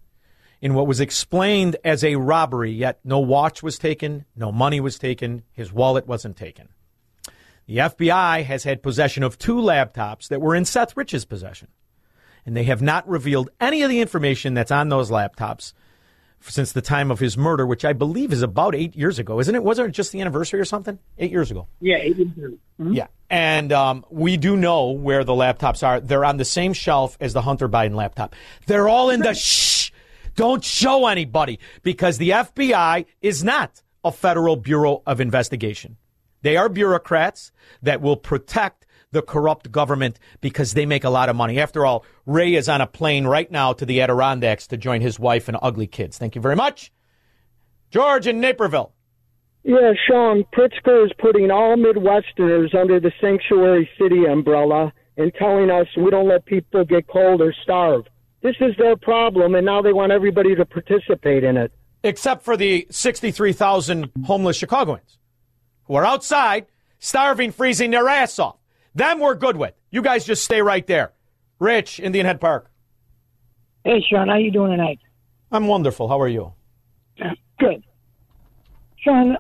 [0.59, 4.97] in what was explained as a robbery, yet no watch was taken, no money was
[4.97, 6.69] taken, his wallet wasn't taken.
[7.67, 11.69] The FBI has had possession of two laptops that were in Seth Rich's possession,
[12.45, 15.73] and they have not revealed any of the information that's on those laptops
[16.43, 19.53] since the time of his murder, which I believe is about eight years ago, isn't
[19.53, 19.63] it?
[19.63, 20.97] Wasn't it just the anniversary or something?
[21.19, 21.67] Eight years ago.
[21.79, 22.57] Yeah, it is true.
[22.79, 22.95] Mhm.
[22.95, 23.07] Yeah.
[23.29, 25.99] And um, we do know where the laptops are.
[25.99, 28.35] They're on the same shelf as the Hunter Biden laptop.
[28.65, 29.91] They're all in the shh.
[30.35, 35.97] Don't show anybody because the FBI is not a federal bureau of investigation.
[36.41, 37.51] They are bureaucrats
[37.81, 41.59] that will protect the corrupt government because they make a lot of money.
[41.59, 45.19] After all, Wray is on a plane right now to the Adirondacks to join his
[45.19, 46.17] wife and ugly kids.
[46.17, 46.91] Thank you very much.
[47.89, 48.93] George in Naperville.
[49.63, 55.85] Yeah, Shaun, Pritzker is putting all Midwesterners under the sanctuary city umbrella and telling us
[55.97, 58.05] we don't let people get cold or starve.
[58.41, 61.71] This is their problem, and now they want everybody to participate in it.
[62.03, 65.19] except for the 63,000 homeless Chicagoans
[65.85, 66.65] who are outside,
[66.99, 68.57] starving, freezing their ass off.
[68.93, 69.73] Them we're good with.
[69.89, 71.13] You guys just stay right there.
[71.59, 72.69] Rich, Indian Head Park.
[73.83, 74.99] Hey, Shaun, how you doing tonight?
[75.51, 76.07] I'm wonderful.
[76.07, 76.53] How are you?
[77.59, 77.83] Good.
[78.97, 79.37] Shaun,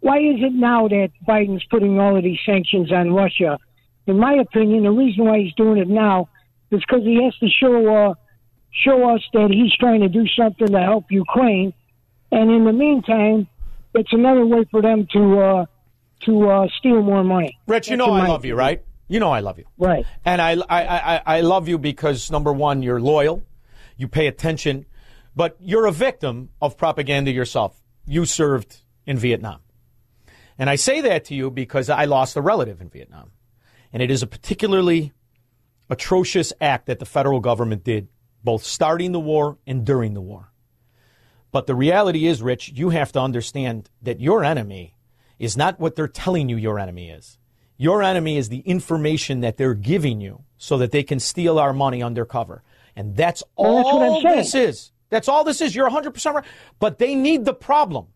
[0.00, 3.58] why is it now that Biden's putting all of these sanctions on Russia?
[4.06, 6.28] In my opinion, the reason why he's doing it now
[6.70, 8.14] is because he has to show uh,
[8.84, 11.72] show us that he's trying to do something to help Ukraine,
[12.30, 13.46] and in the meantime,
[13.94, 15.66] it's another way for them to uh,
[16.26, 17.58] to uh, steal more money.
[17.66, 18.82] Rich, you know I love you, right?
[19.08, 19.64] You know I love you.
[19.78, 20.06] Right.
[20.24, 23.42] And I, I, I, I love you because, number one, you're loyal,
[23.96, 24.86] you pay attention,
[25.36, 27.80] but you're a victim of propaganda yourself.
[28.06, 29.60] You served in Vietnam.
[30.58, 33.32] And I say that to you because I lost a relative in Vietnam.
[33.92, 35.12] And it is a particularly
[35.90, 38.08] atrocious act that the federal government did,
[38.42, 40.52] both starting the war and during the war.
[41.52, 44.96] But the reality is, Rich, you have to understand that your enemy
[45.38, 47.38] is not what they're telling you your enemy is.
[47.76, 51.72] Your enemy is the information that they're giving you so that they can steal our
[51.72, 52.62] money undercover.
[52.96, 54.92] And that's Well, all this is.
[55.10, 55.74] That's all this is.
[55.74, 56.44] You're 100% right.
[56.78, 58.06] But they need the problem.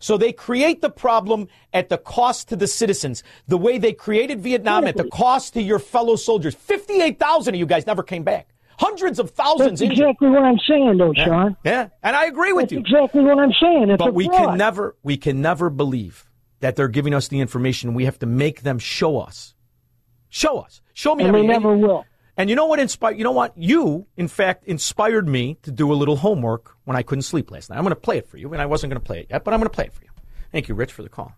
[0.00, 3.22] So they create the problem at the cost to the citizens.
[3.46, 6.54] The way they created Vietnam at the cost to your fellow soldiers.
[6.54, 8.48] 58,000 of you guys never came back.
[8.78, 9.98] Hundreds of thousands That's injured.
[10.08, 11.24] exactly what I'm saying, though, Yeah.
[11.24, 11.56] Shaun.
[11.64, 12.78] Yeah, and I agree with That's you.
[12.80, 13.90] exactly what I'm saying.
[13.90, 14.48] It's but we fraud.
[14.48, 16.26] can never we can never believe
[16.64, 17.92] that they're giving us the information.
[17.92, 19.54] We have to make them show us.
[20.30, 20.80] Show us.
[20.94, 22.06] Show me And they never will.
[22.38, 23.18] And you know what inspired?
[23.18, 23.52] You know what?
[23.54, 27.68] You, in fact, inspired me to do a little homework when I couldn't sleep last
[27.68, 27.76] night.
[27.76, 29.44] I'm going to play it for you, and I wasn't going to play it yet,
[29.44, 30.10] but I'm going to play it for you.
[30.52, 31.34] Thank you, Rich, for the call.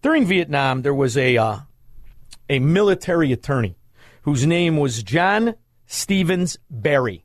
[0.00, 1.56] During Vietnam, there was a uh,
[2.48, 3.76] a military attorney
[4.22, 5.56] whose name was John
[5.86, 7.24] Stevens Berry.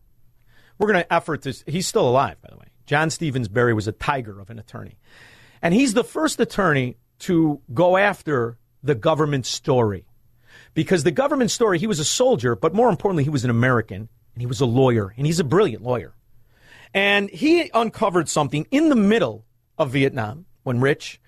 [0.80, 1.64] We're going to effort this.
[1.68, 2.66] He's still alive, by the way.
[2.88, 4.98] John Stevens Berry was a tiger of an attorney,
[5.62, 10.06] and he's the first attorney to go after the government story
[10.74, 14.10] because the government story, he was a soldier, but more importantly, he was an American
[14.34, 16.14] and he was a lawyer, and he's a brilliant lawyer.
[16.94, 19.46] And he uncovered something in the middle
[19.78, 21.20] of Vietnam when Rich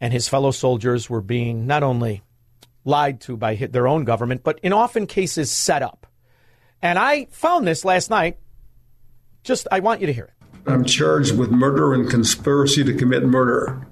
[0.00, 2.22] and his fellow soldiers were being not only
[2.84, 6.06] lied to by their own government, but in often cases set up.
[6.82, 8.38] And I found this last night.
[9.42, 10.32] Just, I want you to hear it.
[10.66, 13.86] I'm charged with murder and conspiracy to commit murder.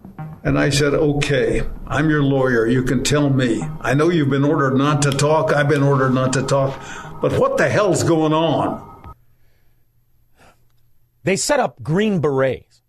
[0.47, 2.69] And I said, okay, I'm your lawyer.
[2.69, 3.65] You can tell me.
[3.81, 5.53] I know you've been ordered not to talk.
[5.53, 6.81] I've been ordered not to talk.
[7.21, 9.13] But what the hell's going on?
[11.25, 12.83] They set up Green Berets.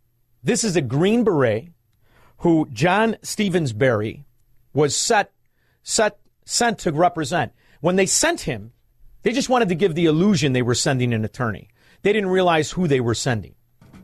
[0.44, 1.70] This is a Green Beret
[2.38, 4.24] who John Stevens Berry
[4.72, 5.34] was set,
[5.82, 7.54] set, sent to represent.
[7.82, 8.72] When they sent him,
[9.24, 11.70] they just wanted to give the illusion they were sending an attorney.
[12.04, 13.56] They didn't realize who they were sending.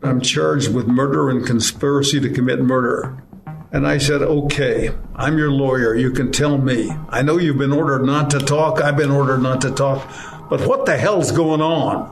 [0.01, 3.23] I'm charged with murder and conspiracy to commit murder.
[3.73, 5.95] And I said, okay, I'm your lawyer.
[5.95, 6.91] You can tell me.
[7.09, 8.79] I know you've been ordered not to talk.
[8.79, 10.07] I've been ordered not to talk.
[10.47, 12.11] But what the hell's going on?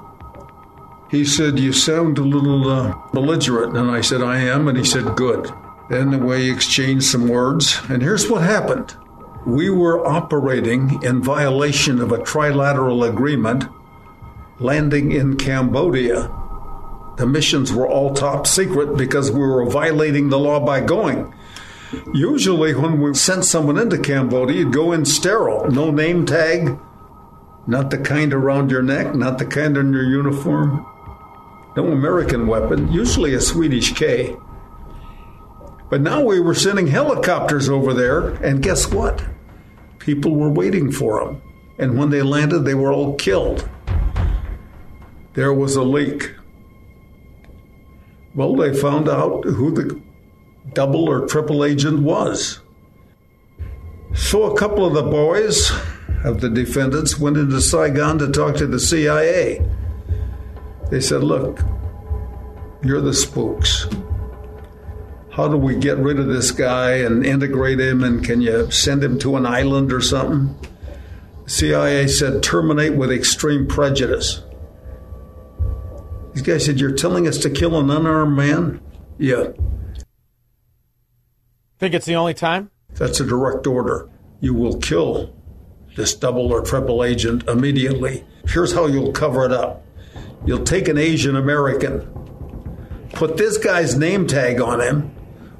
[1.12, 3.78] He said, You sound a little uh, belligerent.
[3.78, 4.68] And I said, I am.
[4.68, 5.52] And he said, Good.
[5.88, 7.80] Then we exchanged some words.
[7.90, 8.96] And here's what happened
[9.46, 13.66] we were operating in violation of a trilateral agreement,
[14.60, 16.32] landing in Cambodia.
[17.18, 21.34] The missions were all top secret because we were violating the law by going.
[22.14, 26.78] Usually, when we sent someone into Cambodia, you'd go in sterile, no name tag,
[27.68, 30.86] not the kind around your neck, not the kind on your uniform,
[31.76, 34.36] no American weapon, usually a Swedish K.
[35.90, 39.24] But now we were sending helicopters over there, and guess what?
[40.00, 41.42] People were waiting for them.
[41.78, 43.68] And when they landed, they were all killed.
[45.34, 46.36] There was a leak.
[48.34, 50.02] Well, they found out who the
[50.74, 52.60] double or triple agent was.
[54.14, 55.72] So a couple of the boys
[56.24, 59.66] of the defendants went into Saigon to talk to the CIA.
[60.90, 61.62] They said, Look,
[62.84, 63.88] you're the spooks.
[65.32, 68.04] How do we get rid of this guy and integrate him?
[68.04, 70.56] And can you send him to an island or something?
[71.46, 74.42] CIA said, Terminate with extreme prejudice.
[76.34, 78.82] These guys said, You're telling us to kill an unarmed man?
[79.18, 79.52] Yeah,
[81.82, 82.70] Think it's the only time?
[82.94, 84.08] that's a direct order.
[84.40, 85.34] You will kill
[85.96, 88.24] this double or triple agent immediately.
[88.48, 89.84] Here's how you'll cover it up
[90.46, 92.02] you'll take an Asian American,
[93.14, 95.12] put this guy's name tag on him,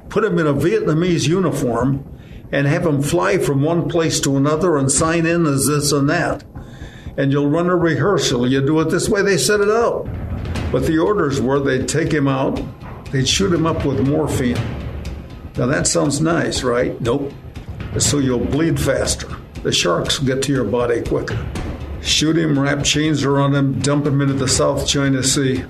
[0.10, 2.06] put him in a Vietnamese uniform,
[2.52, 6.08] and have him fly from one place to another and sign in as this and
[6.08, 6.44] that.
[7.18, 8.48] And you'll run a rehearsal.
[8.48, 10.06] You do it this way, they set it up.
[10.72, 12.62] But the orders were they'd take him out,
[13.12, 14.81] they'd shoot him up with morphine.
[15.62, 17.00] Now that sounds nice, right?
[17.02, 17.32] Nope.
[18.00, 19.28] So you'll bleed faster.
[19.62, 21.38] The sharks get to your body quicker.
[22.02, 25.64] Shoot him, wrap chains around him, dump him into the South China Sea,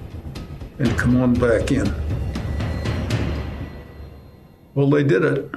[0.80, 1.94] and come on back in.
[4.76, 5.54] Well, they did it.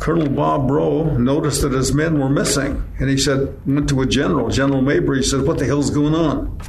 [0.00, 4.06] Colonel Bob Rheault noticed that his men were missing, and he said, went to a
[4.06, 6.60] general, General Mabry, said, What the hell's going on?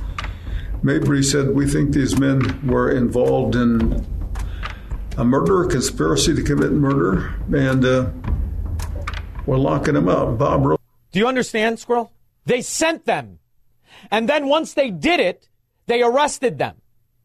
[0.83, 4.05] Mabry said, We think these men were involved in
[5.19, 8.09] a murder, a conspiracy to commit murder, and uh,
[9.45, 10.37] we're locking them up.
[10.37, 10.79] Bob.
[11.11, 12.13] Do you understand, Squirrel?
[12.45, 13.39] They sent them.
[14.09, 15.49] And then once they did it,
[15.87, 16.77] they arrested them.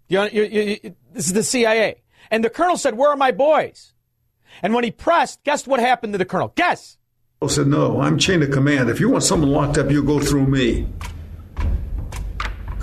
[0.08, 2.02] You, you, you, this is the CIA.
[2.32, 3.92] And the colonel said, Where are my boys?
[4.60, 6.52] And when he pressed, guess what happened to the colonel?
[6.56, 6.98] Guess.
[7.40, 8.90] I said, No, I'm chain of command.
[8.90, 10.88] If you want someone locked up, you go through me.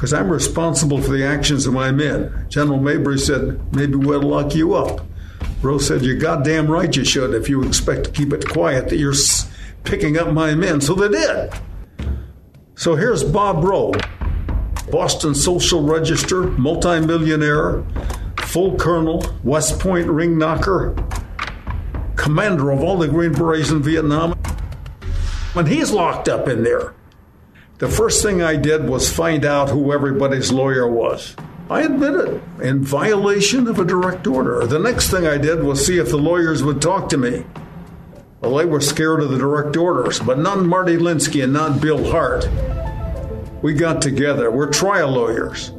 [0.02, 2.48] Because I'm responsible for the actions of my men.
[2.50, 5.06] General Mabry said, Maybe we'll lock you up.
[5.62, 8.98] Rose said, You're goddamn right you should if you expect to keep it quiet that
[8.98, 9.14] you're
[9.84, 10.82] picking up my men.
[10.82, 11.54] So they did.
[12.74, 14.02] So here's Bob Rheault,
[14.90, 17.84] Boston Social Register, multimillionaire,
[18.38, 20.96] full colonel, West Point ring knocker,
[22.16, 24.32] commander of all the Green Berets in Vietnam.
[25.54, 26.96] When he's locked up in there,
[27.82, 31.36] the first thing I did was find out who everybody's lawyer was.
[31.68, 34.68] I admit it, in violation of a direct order.
[34.68, 37.44] The next thing I did was see if the lawyers would talk to me.
[38.40, 42.12] Well, they were scared of the direct orders, but not Marty Linsky and not Bill
[42.12, 42.48] Hart.
[43.64, 44.52] We got together.
[44.52, 45.70] We're trial lawyers.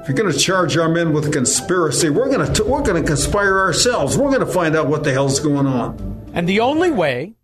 [0.00, 3.08] If you're going to charge our men with conspiracy, we're going to we're going to
[3.08, 4.18] conspire ourselves.
[4.18, 6.32] We're going to find out what the hell's going on.
[6.34, 7.34] And the only way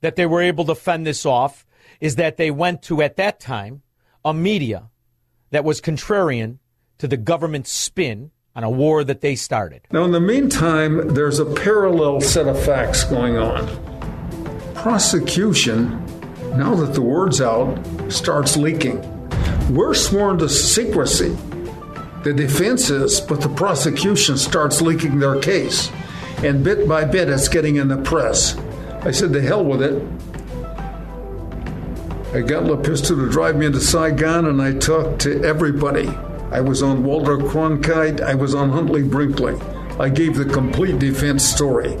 [0.00, 1.64] that they were able to fend this off
[2.00, 3.82] is that they went to at that time
[4.24, 4.90] a media
[5.50, 6.58] that was contrarian
[6.98, 9.82] to the government's spin on a war that they started.
[9.92, 13.66] Now, in the meantime, there's a parallel set of facts going on.
[14.74, 16.04] Prosecution,
[16.56, 17.78] now that the word's out,
[18.10, 19.00] starts leaking.
[19.72, 21.36] We're sworn to secrecy.
[22.24, 25.90] The defense is, but the prosecution starts leaking their case.
[26.38, 28.56] And bit by bit, it's getting in the press.
[29.02, 30.02] I said, to hell with it.
[32.34, 36.08] I got LaPista to drive me into Saigon, and I talked to everybody
[36.50, 38.20] I was on Walter Cronkite.
[38.20, 39.58] I was on Huntley Brinkley.
[39.98, 41.96] I gave the complete defense story.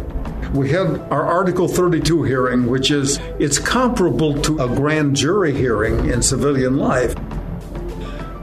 [0.54, 6.08] We had our Article 32 hearing, which is it's comparable to a grand jury hearing
[6.10, 7.14] in civilian life.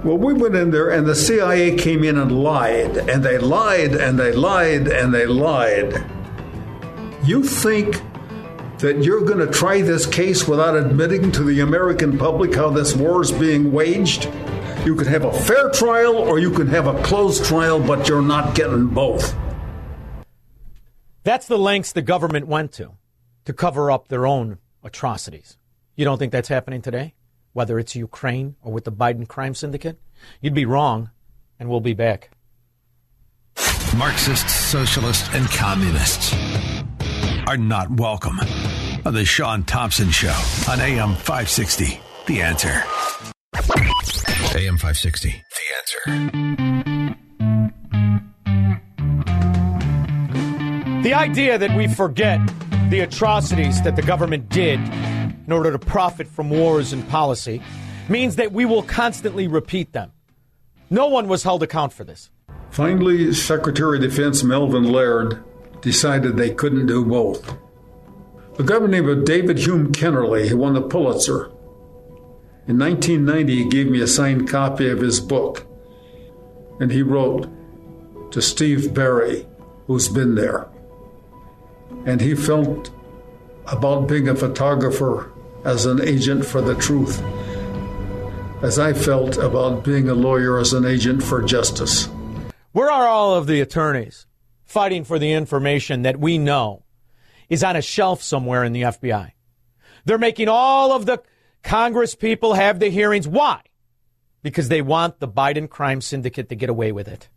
[0.04, 3.96] Well, we went in there and the CIA came in and lied, and they lied,
[3.96, 6.04] and they lied, and they lied.
[7.24, 8.00] You think
[8.86, 12.96] that you're going to try this case without admitting to the American public how this
[12.96, 14.26] war is being waged?
[14.86, 18.22] You can have a fair trial or you can have a closed trial, but you're
[18.22, 19.36] not getting both.
[21.24, 22.92] That's the lengths the government went to
[23.46, 25.58] to cover up their own atrocities.
[25.96, 27.16] You don't think that's happening today?
[27.54, 30.00] Whether it's Ukraine or with the Biden crime syndicate?
[30.42, 31.10] You'd be wrong,
[31.60, 32.30] and we'll be back.
[33.98, 36.36] Marxists, socialists, and communists
[37.48, 38.40] are not welcome
[39.06, 40.36] on the Shaun Thompson Show
[40.68, 42.00] on AM 560.
[42.26, 42.84] The answer.
[44.58, 45.30] AM 560.
[45.30, 46.02] The answer.
[51.04, 52.40] The idea that we forget
[52.90, 57.62] the atrocities that the government did in order to profit from wars and policy
[58.10, 60.12] means that we will constantly repeat them.
[60.90, 62.32] No one was held account for this.
[62.72, 65.44] Finally, Secretary of Defense Melvin Laird
[65.82, 67.56] decided they couldn't do both.
[68.58, 71.52] A governor named David Hume Kennerly, who won the Pulitzer,
[72.68, 75.68] in 1990, he gave me a signed copy of his book,
[76.80, 77.48] and he wrote
[78.32, 79.46] to Stevens Berry,
[79.86, 80.68] who's been there.
[82.08, 82.90] And he felt
[83.68, 85.32] about being a photographer
[85.64, 87.22] as an agent for the truth,
[88.64, 92.10] as I felt about being a lawyer as an agent for justice.
[92.72, 94.26] Where are all of the attorneys
[94.66, 96.84] fighting for the information that we know
[97.50, 99.32] is on a shelf somewhere in the FBI?
[100.06, 101.22] They're making all of the
[101.64, 103.28] Congress people have the hearings.
[103.28, 103.62] Why?
[104.44, 107.28] Because they want the Biden crime syndicate to get away with it.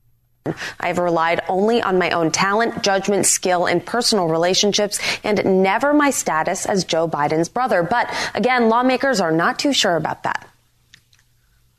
[0.80, 6.10] I've relied only on my own talent, judgment, skill, and personal relationships, and never my
[6.10, 7.82] status as Joe Biden's brother.
[7.82, 10.48] But again, lawmakers are not too sure about that.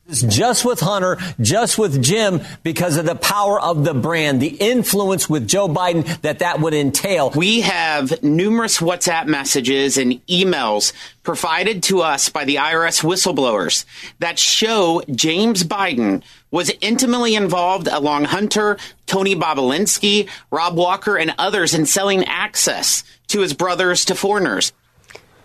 [0.09, 5.29] Just with Hunter, just with Jim, because of the power of the brand, the influence
[5.29, 7.31] with Joe Biden that that would entail.
[7.31, 10.93] We have numerous WhatsApp messages and emails
[11.23, 13.85] provided to us by the IRS whistleblowers
[14.19, 21.73] that show James Biden was intimately involved along Hunter, Tony Bobulinski, Rob Walker, and others
[21.73, 24.73] in selling access to his brothers to foreigners.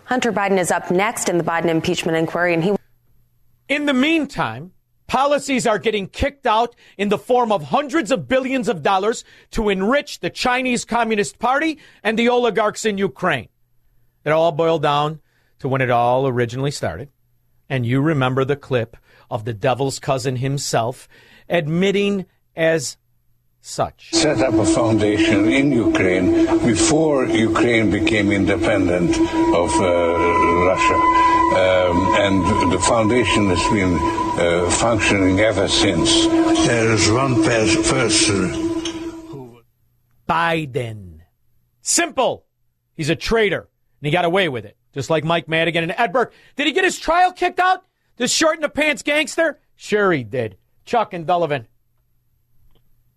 [0.05, 2.71] Hunter Biden is up next in the Biden impeachment inquiry, and he
[3.67, 4.73] In the meantime,
[5.07, 9.69] policies are getting kicked out in the form of hundreds of billions of dollars to
[9.69, 13.49] enrich the Chinese Communist Party and the oligarchs in Ukraine.
[14.23, 15.19] It all boiled down
[15.59, 17.09] to when it all originally started.
[17.67, 18.97] And you remember the clip
[19.31, 21.07] of the devil's cousin himself
[21.49, 22.97] admitting as
[23.65, 24.11] such.
[24.11, 29.11] Set up a foundation in Ukraine before Ukraine became independent
[29.55, 29.89] of uh,
[30.69, 30.99] Russia.
[31.63, 33.95] Um, and the foundation has been
[34.39, 36.27] uh, functioning ever since.
[36.67, 38.49] There is one person.
[39.29, 39.61] who.
[40.29, 41.21] Biden.
[41.81, 42.45] Simple.
[42.95, 43.67] He's a traitor,
[43.99, 46.33] and he got away with it, just like Mike Madigan and Ed Burke.
[46.55, 47.83] Did he get his trial kicked out?
[48.17, 49.59] This short in the pants gangster?
[49.75, 50.57] Sure he did.
[50.85, 51.65] Chuck and Dullivan.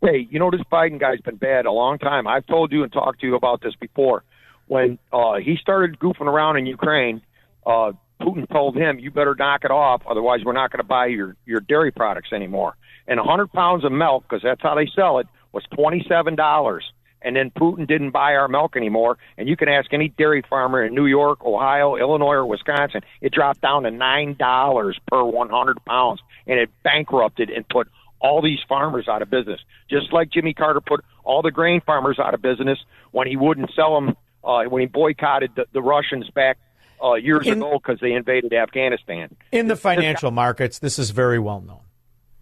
[0.00, 2.28] Hey, you know this Biden guy's been bad a long time.
[2.28, 4.22] I've told you and talked to you about this before.
[4.68, 7.20] When uh, he started goofing around in Ukraine,
[7.66, 11.06] uh, Putin told him, "You better knock it off, otherwise we're not going to buy
[11.06, 12.76] your your dairy products anymore."
[13.08, 16.84] And 100 pounds of milk, because that's how they sell it, was 27 dollars.
[17.20, 19.18] And then Putin didn't buy our milk anymore.
[19.36, 23.00] And you can ask any dairy farmer in New York, Ohio, Illinois, or Wisconsin.
[23.20, 27.88] It dropped down to nine dollars per 100 pounds, and it bankrupted and put
[28.20, 29.60] all these farmers out of business.
[29.90, 32.78] Just like Jimmy Carter put all the grain farmers out of business
[33.12, 36.58] when he wouldn't sell them, uh, when he boycotted the, the Russians back
[37.02, 39.34] uh, years In- ago because they invaded Afghanistan.
[39.52, 41.80] In the financial markets, this is very well known.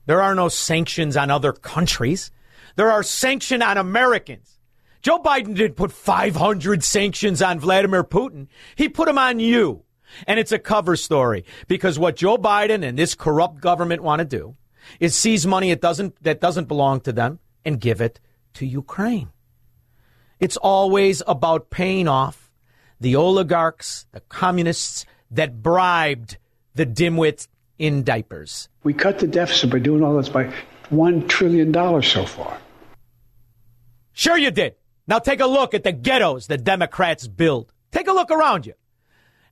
[0.06, 2.30] There are no sanctions on other countries.
[2.76, 4.58] There are sanctions on Americans.
[5.02, 8.48] Joe Biden didn't put 500 sanctions on Vladimir Putin.
[8.76, 9.82] He put them on you.
[10.26, 14.24] And it's a cover story because what Joe Biden and this corrupt government want to
[14.24, 14.56] do
[15.00, 18.20] is seize money it doesn't, that doesn't belong to them and give it
[18.54, 19.30] to Ukraine.
[20.38, 22.50] It's always about paying off
[23.00, 26.38] the oligarchs, the communists that bribed
[26.74, 28.68] the dimwits in diapers.
[28.84, 30.52] We cut the deficit by doing all this by
[30.90, 31.72] $1 trillion
[32.02, 32.58] so far.
[34.12, 34.76] Sure, you did.
[35.06, 37.72] Now take a look at the ghettos the Democrats build.
[37.92, 38.74] Take a look around you.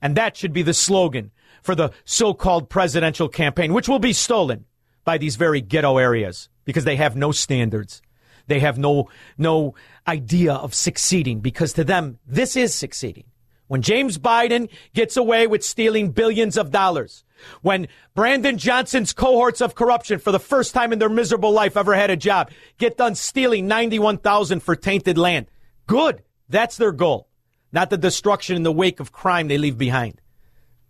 [0.00, 1.30] And that should be the slogan
[1.62, 4.66] for the so called presidential campaign, which will be stolen
[5.04, 8.02] by these very ghetto areas because they have no standards.
[8.46, 9.74] They have no, no
[10.06, 13.24] idea of succeeding because to them, this is succeeding.
[13.66, 17.24] When James Biden gets away with stealing billions of dollars,
[17.62, 21.94] when Brandon Johnson's cohorts of corruption for the first time in their miserable life ever
[21.94, 25.46] had a job get done stealing 91,000 for tainted land.
[25.86, 26.22] Good.
[26.48, 27.28] That's their goal.
[27.72, 30.20] Not the destruction in the wake of crime they leave behind.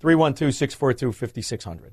[0.03, 1.93] 312-642-5600.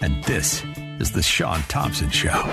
[0.00, 0.64] And this
[1.00, 2.44] is the Shaun Thompson Show.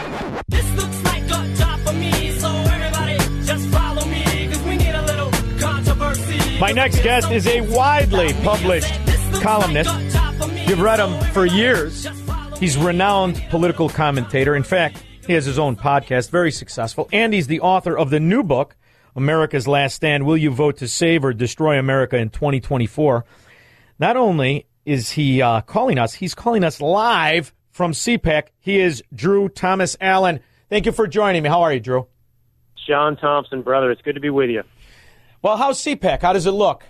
[0.48, 4.96] This looks like a job for me, so everybody just follow me, cause we need
[4.96, 6.60] a little controversy.
[6.60, 8.94] My next guest is a widely published
[9.42, 9.94] columnist.
[10.68, 12.08] You've read him for years.
[12.60, 14.56] He's renowned political commentator.
[14.56, 18.20] In fact, he has his own podcast, very successful, and he's the author of the
[18.20, 18.76] new book,
[19.16, 23.24] America's Last Stand: Will You Vote to Save or Destroy America in 2024?
[24.00, 28.48] Not only is he uh, calling us, he's calling us live from CPAC.
[28.60, 30.40] He is Drew Thomas Allen.
[30.70, 31.50] Thank you for joining me.
[31.50, 32.08] How are you, Drew?
[32.88, 33.92] Shaun Thompson, brother.
[33.92, 34.64] It's good to be with you.
[35.42, 36.22] Well, how's CPAC?
[36.22, 36.84] How does it look?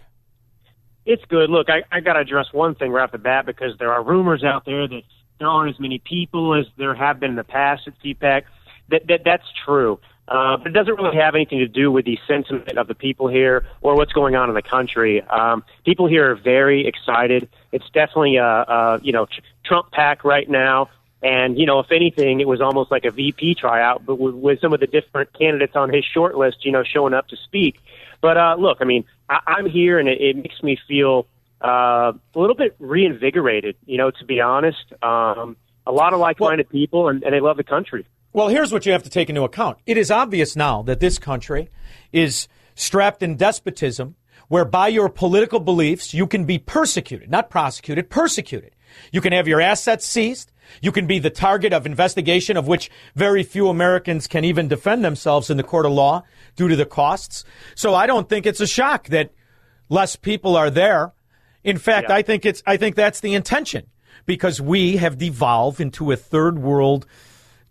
[1.06, 1.50] It's good.
[1.50, 4.04] Look, I, I got to address one thing right off the bat because there are
[4.04, 5.02] rumors out there that
[5.40, 8.44] there aren't as many people as there have been in the past at CPAC.
[8.90, 12.18] That, that that's true, uh, but it doesn't really have anything to do with the
[12.28, 15.22] sentiment of the people here or what's going on in the country.
[15.22, 17.50] Um, people here are very excited.
[17.72, 19.28] It's definitely a, a you know
[19.64, 20.90] Trump pack right now.
[21.24, 24.62] And, you know, if anything, it was almost like a VP tryout, but with, with
[24.62, 27.80] some of the different candidates on his short list, you know, showing up to speak.
[28.22, 31.26] But uh, look, I mean, I, I'm here, and it, it makes me feel
[31.64, 33.76] uh, a little bit reinvigorated.
[33.88, 35.58] You know, to be honest, um,
[35.88, 38.06] A lot of like-minded people, and, and they love the country.
[38.36, 39.78] Well, here's what you have to take into account.
[39.86, 41.70] It is obvious now that this country
[42.12, 44.16] is strapped in despotism,
[44.50, 48.76] where by your political beliefs you can be persecuted, not prosecuted, persecuted.
[49.14, 50.52] You can have your assets seized.
[50.82, 55.06] You can be the target of investigation of which very few Americans can even defend
[55.06, 56.26] themselves in the court of law
[56.58, 57.46] due to the costs.
[57.74, 59.32] So I don't think it's a shock that
[59.88, 61.14] less people are there.
[61.64, 63.86] In fact, I think it's I think that's the intention
[64.26, 67.06] because we have devolved into a third world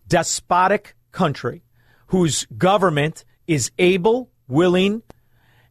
[0.08, 1.62] despotic country
[2.08, 5.02] whose government is able, willing,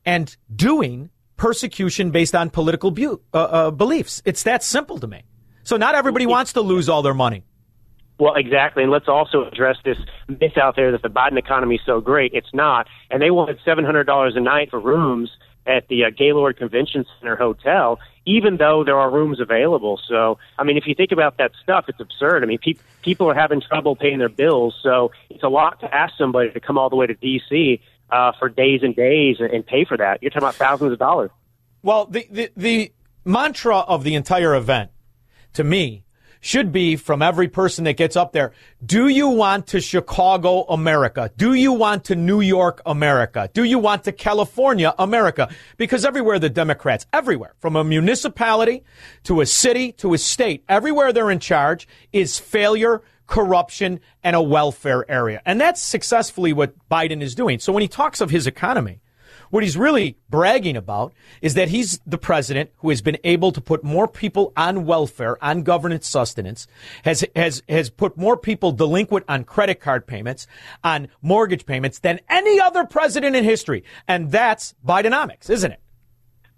[0.06, 4.22] and doing persecution based on political bu- uh, uh, beliefs.
[4.26, 5.24] It's that simple to me.
[5.64, 7.46] So not everybody wants to lose all their money.
[8.20, 8.84] Well, exactly.
[8.84, 12.34] And let's also address this myth out there that the Biden economy is so great.
[12.34, 12.88] It's not.
[13.10, 15.30] And they wanted $700 a night for rooms
[15.66, 20.00] at the uh, Gaylord Convention Center Hotel, even though there are rooms available.
[20.08, 22.44] So, I mean, if you think about that stuff, it's absurd.
[22.44, 25.94] I mean, pe- people are having trouble paying their bills, so it's a lot to
[25.94, 27.82] ask somebody to come all the way to D.C.
[28.10, 30.22] Uh, for days and days and, and pay for that.
[30.22, 31.32] You're talking about thousands of dollars.
[31.82, 32.92] Well, the, the, the
[33.26, 34.92] mantra of the entire event,
[35.54, 36.06] to me,
[36.44, 38.52] should be from every person that gets up there.
[38.86, 41.32] Do you want to Chicago, America?
[41.38, 43.50] Do you want to New York, America?
[43.54, 45.50] Do you want to California, America?
[45.78, 48.84] Because everywhere the Democrats, everywhere, from a municipality
[49.24, 54.42] to a city to a state, everywhere they're in charge is failure, corruption, and a
[54.42, 55.42] welfare area.
[55.46, 57.60] And that's successfully what Biden is doing.
[57.60, 59.00] So when he talks of his economy,
[59.54, 63.62] what he's really bragging about is that he's the president who has been able to
[63.62, 66.66] put more people on welfare, on government sustenance,
[67.04, 70.48] has, has, has put more people delinquent on credit card payments,
[70.84, 73.84] on mortgage payments than any other president in history.
[74.08, 75.80] And that's Bidenomics, isn't it?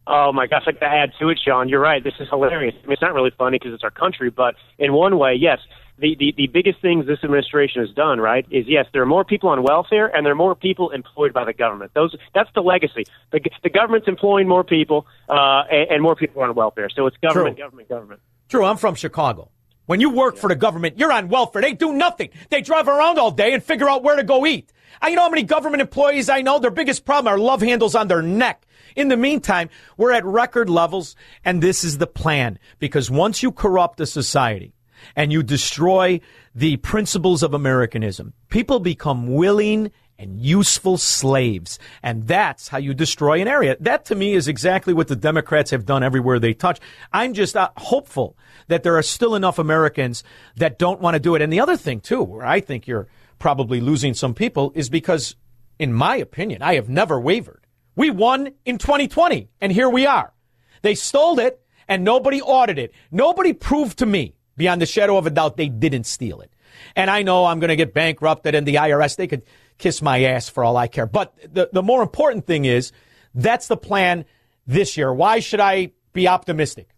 [0.07, 1.67] Oh my gosh, got to add to it, Shaun.
[1.67, 2.01] You're right.
[2.01, 2.75] This is hilarious.
[2.81, 5.59] I mean, it's not really funny because it's our country, but in one way, yes.
[5.97, 9.23] The, the, the biggest things this administration has done, right, is yes, there are more
[9.23, 11.91] people on welfare and there are more people employed by the government.
[11.93, 13.05] Those that's the legacy.
[13.31, 16.89] The, the government's employing more people uh, and, and more people are on welfare.
[16.89, 17.65] So it's government, True.
[17.65, 18.21] government, government.
[18.49, 19.51] True, I'm from Chicago.
[19.85, 21.61] When you work for the government, you're on welfare.
[21.61, 22.31] They do nothing.
[22.49, 24.71] They drive around all day and figure out where to go eat.
[25.01, 27.95] I you know how many government employees I know, their biggest problem are love handles
[27.95, 28.65] on their neck.
[28.95, 32.59] In the meantime, we're at record levels, and this is the plan.
[32.79, 34.74] Because once you corrupt a society
[35.15, 36.19] and you destroy
[36.53, 41.77] the principles of Americanism, people become willing and useful slaves.
[42.01, 43.75] And that's how you destroy an area.
[43.79, 46.79] That to me is exactly what the Democrats have done everywhere they touch.
[47.11, 48.37] I'm just uh, hopeful
[48.67, 50.23] that there are still enough Americans
[50.55, 51.41] that don't want to do it.
[51.41, 53.07] And the other thing, too, where I think you're
[53.39, 55.35] probably losing some people is because,
[55.79, 57.65] in my opinion, I have never wavered.
[57.95, 60.33] We won in 2020, and here we are.
[60.81, 62.91] They stole it, and nobody audited.
[63.11, 66.51] Nobody proved to me, beyond the shadow of a doubt, they didn't steal it.
[66.95, 69.43] And I know I'm going to get bankrupted, and the IRS, they could
[69.77, 71.05] kiss my ass for all I care.
[71.05, 72.91] But the, the more important thing is
[73.33, 74.25] that's the plan
[74.67, 75.13] this year.
[75.13, 76.89] Why should I be optimistic?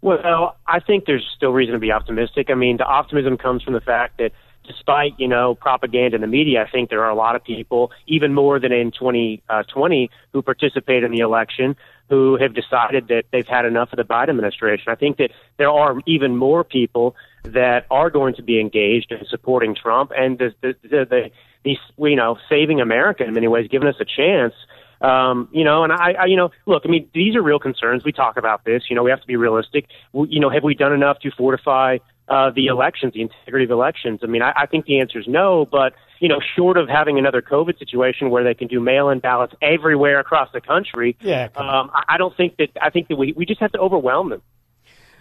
[0.00, 2.50] Well, I think there's still reason to be optimistic.
[2.50, 4.32] I mean, the optimism comes from the fact that
[4.64, 7.90] despite, you know, propaganda in the media, I think there are a lot of people,
[8.06, 11.74] even more than in 2020, uh, who participated in the election
[12.08, 14.84] who have decided that they've had enough of the Biden administration.
[14.88, 19.24] I think that there are even more people that are going to be engaged in
[19.26, 21.30] supporting Trump and the, the, the, the,
[21.64, 24.54] the you know, saving America in many ways, giving us a chance.
[25.00, 28.04] Um, you know, and I, I, you know, look, I mean, these are real concerns.
[28.04, 28.84] We talk about this.
[28.90, 29.86] You know, we have to be realistic.
[30.12, 31.98] We, you know, have we done enough to fortify
[32.28, 34.20] uh, the elections, the integrity of elections?
[34.22, 37.18] I mean, I, I think the answer is no, but you know, short of having
[37.18, 41.90] another COVID situation where they can do mail-in ballots everywhere across the country, Yeah, um,
[41.94, 42.70] I, I don't think that.
[42.80, 44.42] I think that we we just have to overwhelm them.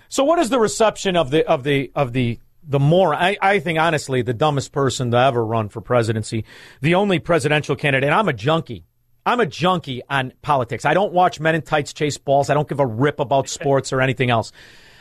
[0.10, 3.14] So, what is the reception of the of the of the the more?
[3.14, 6.46] I, I think honestly, the dumbest person to ever run for presidency,
[6.82, 8.10] the only presidential candidate.
[8.10, 8.86] And I'm a junkie.
[9.26, 10.86] I'm a junkie on politics.
[10.86, 12.50] I don't watch men in tights chase balls.
[12.50, 14.54] I don't give a rip about sports or anything else.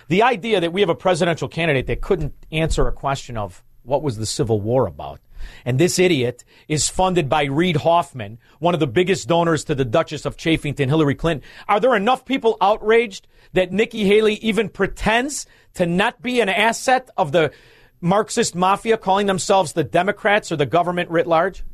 [0.09, 4.03] The idea that we have a presidential candidate that couldn't answer a question of what
[4.03, 5.21] was the Civil War about.
[5.65, 9.85] And this idiot is funded by Reid Hoffman, one of the biggest donors to the
[9.85, 11.49] Duchess of Chafington, Hillary Clinton.
[11.69, 17.11] Are there enough people outraged that Nikki Haley even pretends to not be an asset
[17.17, 17.53] of the
[18.01, 21.65] Marxist mafia calling themselves the Democrats or the government writ large?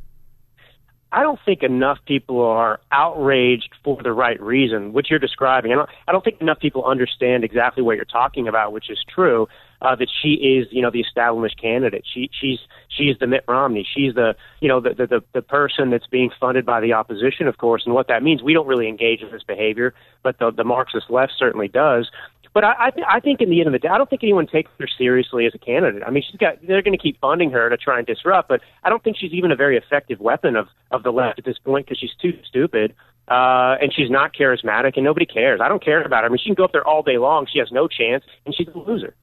[1.13, 5.71] I don't think enough people are outraged for the right reason, which you're describing.
[5.71, 8.99] I don't, I don't think enough people understand exactly what you're talking about, which is
[9.15, 9.47] true.
[9.83, 12.05] Uh, that she is, you know, the established candidate.
[12.15, 13.85] She, she's, she's the Mitt Romney.
[13.93, 17.59] She's the, you know, the, the, the, person that's being funded by the opposition, of
[17.59, 17.83] course.
[17.85, 19.93] And what that means, we don't really engage in this behavior,
[20.23, 22.09] but the, the Marxist left certainly does.
[22.55, 24.23] But I, I, th- I think in the end of the day, I don't think
[24.23, 26.03] anyone takes her seriously as a candidate.
[26.07, 28.61] I mean, she's got they're going to keep funding her to try and disrupt, but
[28.85, 31.59] I don't think she's even a very effective weapon of of the left at this
[31.59, 32.95] point because she's too stupid.
[33.29, 35.61] Uh, and she's not charismatic, and nobody cares.
[35.63, 36.27] I don't care about her.
[36.27, 37.47] I mean, she can go up there all day long.
[37.51, 39.15] She has no chance, and she's a loser.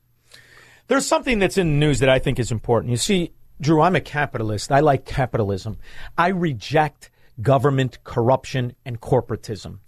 [0.88, 2.92] There's something that's in the news that I think is important.
[2.92, 4.72] You see, Drew, I'm a capitalist.
[4.72, 5.78] I like capitalism.
[6.18, 7.12] I reject
[7.42, 9.80] government corruption and corporatism.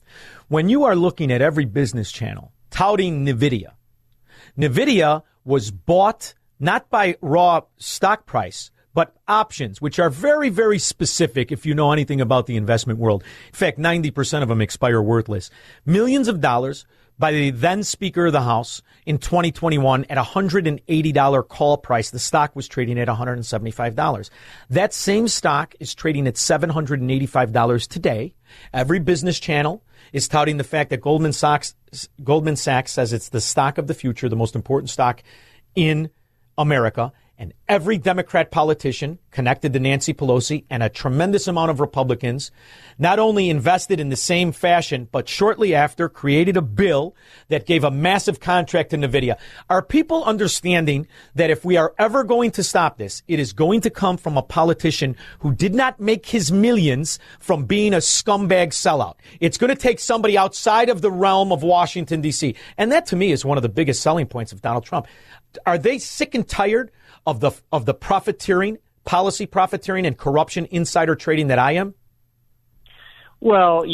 [0.50, 3.74] When you are looking at every business channel touting NVIDIA,
[4.58, 11.52] NVIDIA was bought not by raw stock price, but options, which are very, very specific
[11.52, 13.24] if you know anything about the investment world.
[13.48, 15.50] In fact, 90% of them expire worthless.
[15.86, 16.86] Millions of dollars
[17.18, 22.10] by the then Speaker of the House in 2021 at $180 call price.
[22.10, 24.30] The stock was trading at $175.
[24.70, 28.34] That same stock is trading at $785 today.
[28.74, 31.76] Every business channel is touting the fact that Goldman Sachs,
[32.24, 35.24] Goldman Sachs says it's the stock of the future, the most important stock
[35.76, 36.10] in
[36.58, 37.12] America.
[37.42, 42.52] And every Democrat politician connected to Nancy Pelosi and a tremendous amount of Republicans
[43.00, 47.16] not only invested in the same fashion, but shortly after created a bill
[47.48, 49.40] that gave a massive contract to NVIDIA.
[49.72, 53.82] Are people understanding that if we are ever going to stop this, it is going
[53.82, 58.68] to come from a politician who did not make his millions from being a scumbag
[58.68, 59.16] sellout?
[59.40, 62.54] It's going to take somebody outside of the realm of Washington, D.C.
[62.78, 65.08] And that to me is one of the biggest selling points of Donald Trump.
[65.66, 66.92] Are they sick and tired
[67.26, 71.96] of the of the profiteering, policy profiteering, and corruption, insider trading that I am?
[73.40, 73.86] Well,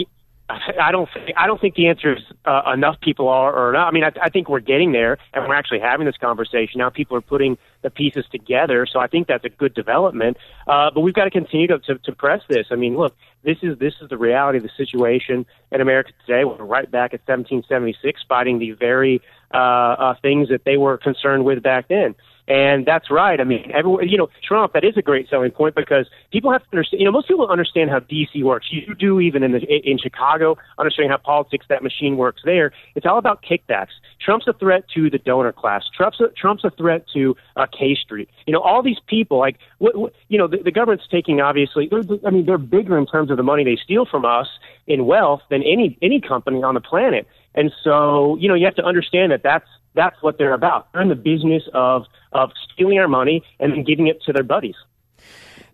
[0.50, 3.88] I don't think I don't think the answer is uh, enough people are or not.
[3.88, 6.90] I mean, I, I think we're getting there, and we're actually having this conversation now.
[6.90, 10.38] People are putting the pieces together, so I think that's a good development.
[10.66, 12.68] Uh, but we've got to continue to, to, to press this.
[12.72, 13.14] I mean, look,
[13.44, 16.46] this is this is the reality of the situation in America today.
[16.46, 19.22] We're right back at 1776, fighting the very
[19.54, 22.16] uh, uh, things that they were concerned with back then.
[22.48, 23.42] And that's right.
[23.42, 26.62] I mean, everyone, you know, Trump, that is a great selling point because people have
[26.62, 28.68] to understand, you know, most people understand how DC works.
[28.72, 32.72] You do even in the, in Chicago, understanding how politics, that machine works there.
[32.96, 33.90] It's all about kickbacks.
[34.24, 35.84] Trump's a threat to the donor class.
[35.96, 38.30] Trump's a, Trump's a threat to uh, K Street.
[38.46, 41.90] You know, all these people, like, what, what, you know, the, the government's taking obviously,
[42.26, 44.48] I mean, they're bigger in terms of the money they steal from us
[44.88, 47.28] in wealth than any, any company on the planet.
[47.56, 49.68] And so, you know, you have to understand that that's,
[49.98, 50.94] that's what they're about.
[50.94, 54.44] They're in the business of, of stealing our money and then giving it to their
[54.44, 54.76] buddies.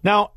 [0.02, 0.32] Now,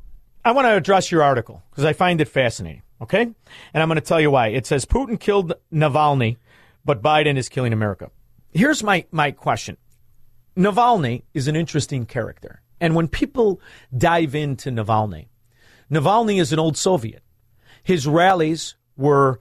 [0.45, 2.83] I want to address your article because I find it fascinating.
[3.01, 3.21] Okay.
[3.21, 3.35] And
[3.73, 4.47] I'm going to tell you why.
[4.47, 6.37] It says Putin killed Navalny,
[6.85, 8.11] but Biden is killing America.
[8.51, 9.77] Here's my, my question
[10.55, 12.61] Navalny is an interesting character.
[12.79, 13.59] And when people
[13.95, 15.27] dive into Navalny,
[15.91, 17.23] Navalny is an old Soviet.
[17.83, 19.39] His rallies were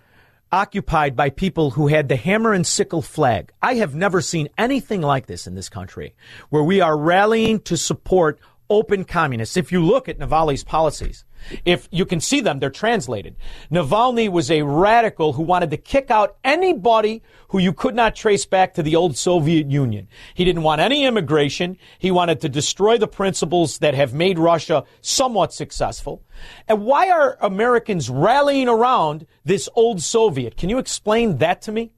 [0.53, 3.53] occupied by people who had the hammer and sickle flag.
[3.63, 6.15] I have never seen anything like this in this country,
[6.51, 8.39] where we are rallying to support
[8.71, 9.57] open communists.
[9.57, 11.25] If you look at Navalny's policies,
[11.65, 13.37] if you can see them, they're translated.
[13.71, 18.47] Navalny was a radical who wanted to kick out anybody who you could not trace
[18.47, 20.09] back to the old Soviet Union.
[20.35, 21.79] He didn't want any immigration.
[21.99, 26.23] He wanted to destroy the principles that have made Russia somewhat successful.
[26.69, 30.57] And why are Americans rallying around this old Soviet?
[30.57, 31.93] Can you explain that to me?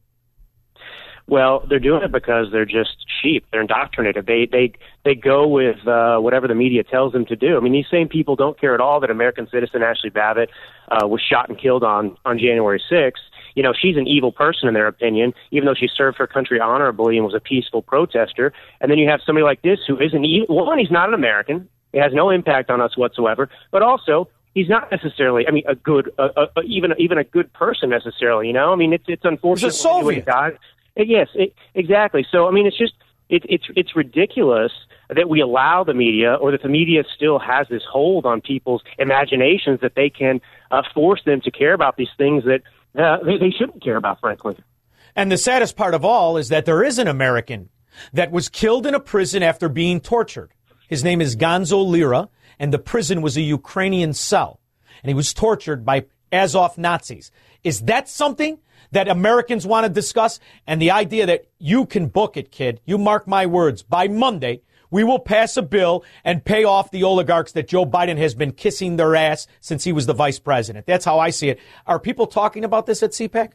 [1.28, 3.44] Well, they're doing it because they're just sheep.
[3.52, 4.26] They're indoctrinated.
[4.26, 4.72] They they
[5.08, 7.56] they go with uh, whatever the media tells them to do.
[7.56, 10.50] I mean, these same people don't care at all that American citizen Ashley Babbitt
[10.90, 13.12] uh, was shot and killed on on January 6th.
[13.54, 16.60] You know, she's an evil person in their opinion, even though she served her country
[16.60, 18.52] honorably and was a peaceful protester.
[18.82, 21.70] And then you have somebody like this who isn't even, one, he's not an American.
[21.94, 23.48] It has no impact on us whatsoever.
[23.72, 25.48] But also, he's not necessarily.
[25.48, 28.46] I mean, a good, a, a, even even a good person necessarily.
[28.46, 29.68] You know, I mean, it's it's unfortunate.
[29.68, 30.26] He's a Soviet.
[30.26, 30.58] Died.
[30.96, 32.26] Yes, it, exactly.
[32.30, 32.92] So I mean, it's just
[33.28, 34.72] it, it's it's ridiculous
[35.08, 38.82] that we allow the media, or that the media still has this hold on people's
[38.98, 42.62] imaginations that they can uh, force them to care about these things that
[43.00, 44.56] uh, they, they shouldn't care about, frankly.
[45.16, 47.70] And the saddest part of all is that there is an American
[48.12, 50.52] that was killed in a prison after being tortured.
[50.88, 54.60] His name is Gonzalo Lira, and the prison was a Ukrainian cell,
[55.02, 57.30] and he was tortured by Azov Nazis.
[57.64, 58.58] Is that something
[58.92, 60.40] that Americans want to discuss?
[60.66, 64.62] And the idea that you can book it, kid, you mark my words, by Monday,
[64.90, 68.52] we will pass a bill and pay off the oligarchs that Joe Biden has been
[68.52, 70.86] kissing their ass since he was the vice president.
[70.86, 71.60] That's how I see it.
[71.86, 73.52] Are people talking about this at CPAC?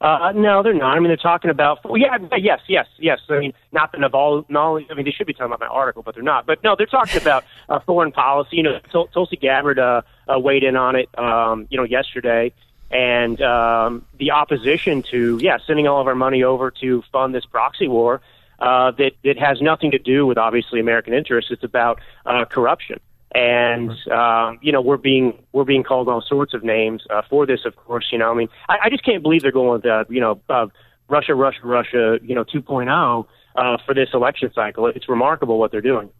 [0.00, 0.96] Uh, no, they're not.
[0.96, 1.80] I mean, they're talking about.
[1.94, 3.18] Yeah, yes, yes, yes.
[3.28, 4.86] I mean, not the Naval knowledge.
[4.90, 6.46] I mean, they should be talking about my article, but they're not.
[6.46, 8.56] But no, they're talking about uh, foreign policy.
[8.56, 11.10] You know, Tulsi Gabbard uh, uh, weighed in on it.
[11.18, 12.54] Um, you know, yesterday,
[12.90, 17.44] and um, the opposition to yeah sending all of our money over to fund this
[17.44, 18.20] proxy war
[18.58, 21.50] uh, that that has nothing to do with obviously American interests.
[21.50, 23.00] It's about uh, corruption,
[23.34, 27.46] and uh, you know we're being we're being called all sorts of names uh, for
[27.46, 27.60] this.
[27.64, 30.04] Of course, you know I mean I, I just can't believe they're going with uh,
[30.08, 30.66] you know uh,
[31.08, 33.26] Russia Russia Russia you know 2.0
[33.56, 34.86] uh, for this election cycle.
[34.88, 36.10] It's remarkable what they're doing.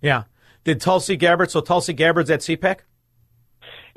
[0.00, 0.24] Yeah.
[0.64, 1.50] Did Tulsi Gabbard?
[1.50, 2.80] So Tulsi Gabbard's at CPAC.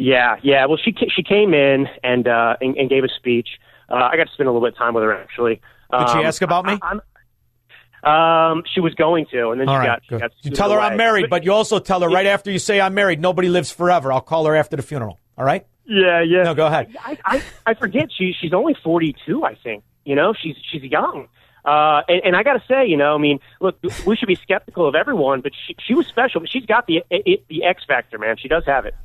[0.04, 0.66] Yeah, yeah.
[0.66, 3.48] Well, she she came in and uh, and, and gave a speech.
[3.90, 5.62] Uh, I got to spend a little bit of time with her actually.
[5.92, 6.80] Did she Um, ask about me?
[6.82, 10.32] I, um, she was going to, and then All she right, got she got.
[10.42, 10.88] You tell her away.
[10.88, 13.72] I'm married, but you also tell her right after you say I'm married, nobody lives
[13.72, 14.12] forever.
[14.12, 15.20] I'll call her after the funeral.
[15.38, 15.68] All right?
[15.86, 16.44] Yeah, yeah.
[16.44, 16.96] No, go ahead.
[17.04, 19.44] I, I I forget she she's only 42.
[19.46, 21.28] I think you know she's she's young.
[21.64, 23.78] Uh, and, and I got to say, you know, I mean, look,
[24.08, 26.40] we should be skeptical of everyone, but she she was special.
[26.42, 28.38] But she's got the it, the X factor, man.
[28.38, 28.96] She does have it.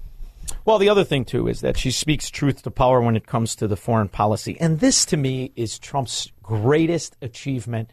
[0.65, 3.55] Well, the other thing too is that she speaks truth to power when it comes
[3.57, 7.91] to the foreign policy, and this to me is Trump's greatest achievement.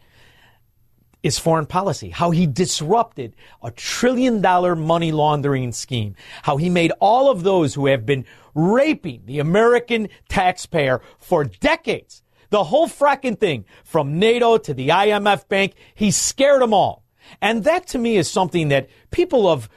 [1.22, 6.92] Is foreign policy, how he disrupted a trillion dollar money laundering scheme, how he made
[7.00, 13.38] all of those who have been raping the American taxpayer for decades, the whole fracking
[13.38, 17.04] thing from NATO to the IMF bank, he scared them all.
[17.40, 19.68] And that to me is something that people of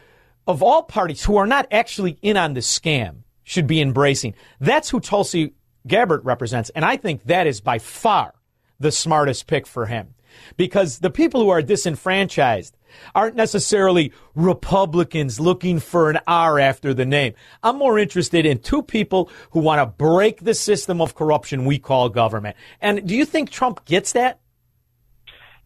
[0.47, 4.33] of all parties who are not actually in on the scam should be embracing.
[4.59, 5.53] That's who Tulsi
[5.85, 6.69] Gabbard represents.
[6.71, 8.33] And I think that is by far
[8.79, 10.13] the smartest pick for him.
[10.55, 12.77] Because the people who are disenfranchised
[13.15, 17.33] aren't necessarily Republicans looking for an R after the name.
[17.63, 21.79] I'm more interested in two people who want to break the system of corruption we
[21.79, 22.55] call government.
[22.81, 24.39] And do you think Trump gets that?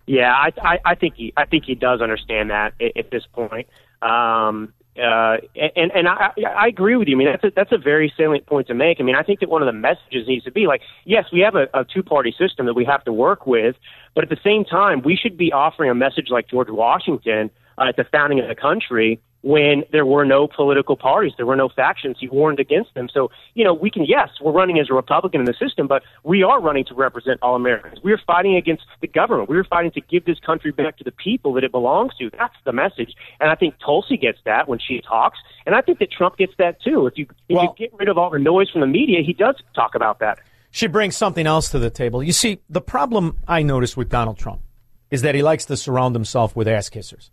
[0.06, 3.24] Yeah, I, I, I think he, I think he does understand that at, at this
[3.34, 3.68] point.
[4.02, 7.16] Um, uh, and and I, I agree with you.
[7.16, 8.99] I mean, that's a, that's a very salient point to make.
[8.99, 11.39] I mean, I think that one of the messages needs to be like, yes, we
[11.39, 13.78] have a, a two-party system that we have to work with,
[14.14, 17.86] but at the same time, we should be offering a message like George Washington uh,
[17.88, 21.70] at the founding of the country when there were no political parties, there were no
[21.70, 22.18] factions.
[22.20, 23.10] He warned against them.
[23.12, 26.04] So, you know, we can, yes, we're running as a Republican in the system, but
[26.24, 28.00] we are running to represent all Americans.
[28.04, 29.50] We're fighting against the government.
[29.50, 32.30] We're fighting to give this country back to the people that it belongs to.
[32.38, 33.16] That's the message.
[33.39, 35.39] And I think Tulsi gets that when she talks.
[35.66, 37.08] And I think that Trump gets that too.
[37.08, 39.56] If you, if you get rid of all the noise from the media, he does
[39.74, 40.39] talk about that.
[40.72, 42.24] She brings something else to the table.
[42.24, 44.62] You see, the problem I notice with Donald Trump
[45.10, 47.30] is that he likes to surround himself with ass kissers.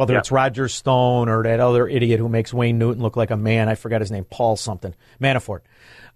[0.00, 3.36] Whether it's Roger Stone or that other idiot who makes Wayne Newton look like a
[3.36, 3.68] man.
[3.68, 5.60] I forgot his name, Paul something, Manafort.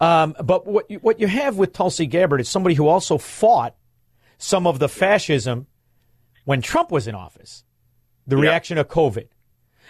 [0.01, 3.77] Um, but what you, what you have with Tulsi Gabbard is somebody who also fought
[4.39, 5.67] some of the fascism
[6.47, 7.63] when Trump was in office.
[8.27, 9.29] The reaction of COVID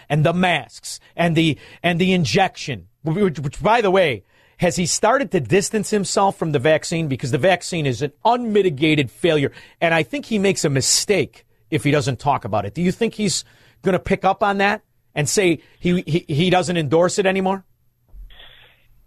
[0.09, 4.25] and the masks and the and the injection, which, which by the way,
[4.57, 9.09] has he started to distance himself from the vaccine because the vaccine is an unmitigated
[9.09, 12.73] failure, and I think he makes a mistake if he doesn't talk about it.
[12.73, 13.45] Do you think he's
[13.85, 14.81] going to pick up on that
[15.13, 17.63] and say he, he he doesn't endorse it anymore?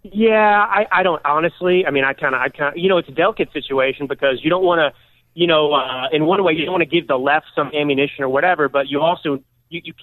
[0.01, 1.85] Yeah, I, I don't honestly.
[1.85, 4.39] I mean, I kind of, I kind of, you know, it's a delicate situation because
[4.43, 4.99] you don't want to,
[5.33, 8.23] you know, uh, in one way you don't want to give the left some ammunition
[8.23, 9.93] or whatever, but you also, you, you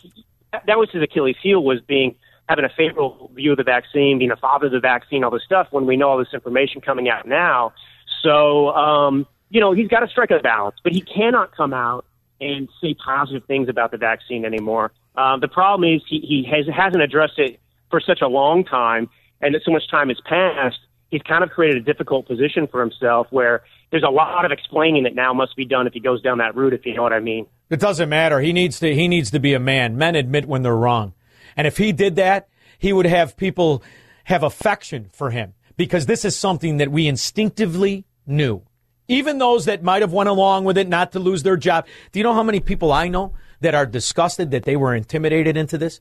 [0.52, 2.14] that was his Achilles heel was being
[2.48, 5.42] having a favorable view of the vaccine, being a father of the vaccine, all this
[5.44, 5.66] stuff.
[5.70, 7.72] When we know all this information coming out now,
[8.22, 12.04] so um, you know, he's got to strike a balance, but he cannot come out
[12.40, 14.92] and say positive things about the vaccine anymore.
[15.16, 17.58] Um, the problem is he, he has, hasn't addressed it
[17.90, 19.08] for such a long time,
[19.40, 20.78] and that so much time has passed.
[21.10, 25.04] He's kind of created a difficult position for himself where there's a lot of explaining
[25.04, 27.12] that now must be done if he goes down that route, if you know what
[27.12, 27.46] I mean.
[27.70, 28.40] It doesn't matter.
[28.40, 29.96] He needs to he needs to be a man.
[29.96, 31.14] Men admit when they're wrong.
[31.56, 33.82] And if he did that, he would have people
[34.24, 38.62] have affection for him because this is something that we instinctively knew.
[39.08, 41.86] Even those that might have went along with it not to lose their job.
[42.12, 45.56] Do you know how many people I know that are disgusted that they were intimidated
[45.56, 46.00] into this?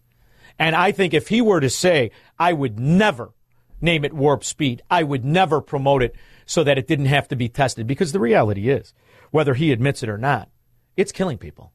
[0.58, 3.34] And I think if he were to say, I would never
[3.82, 7.36] name it warp speed, I would never promote it so that it didn't have to
[7.36, 8.94] be tested because the reality is,
[9.32, 10.50] whether he admits it or not,
[10.96, 11.74] it's killing people.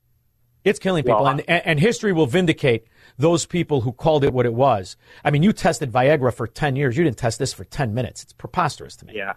[0.64, 4.32] It's killing people, Well, and, and and history will vindicate those people who called it
[4.32, 4.96] what it was.
[5.24, 6.98] I mean, you tested Viagra for ten years.
[6.98, 8.22] You didn't test this for ten minutes.
[8.22, 9.14] It's preposterous to me.
[9.16, 9.34] Yeah.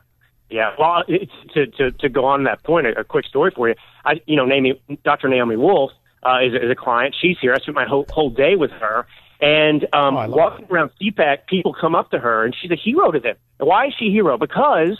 [0.53, 3.69] Yeah, well, it's, to, to to go on that point, a, a quick story for
[3.69, 3.75] you.
[4.05, 5.27] I, you know, Naomi, Dr.
[5.27, 5.91] Naomi Wolf
[6.23, 7.15] uh, is, a- is a client.
[7.19, 7.53] She's here.
[7.55, 9.07] I spent my whole whole day with her,
[9.41, 13.19] and um, walking around CPAC, people come up to her, and she's a hero to
[13.19, 13.35] them.
[13.57, 14.37] Why is she a hero?
[14.37, 14.99] Because,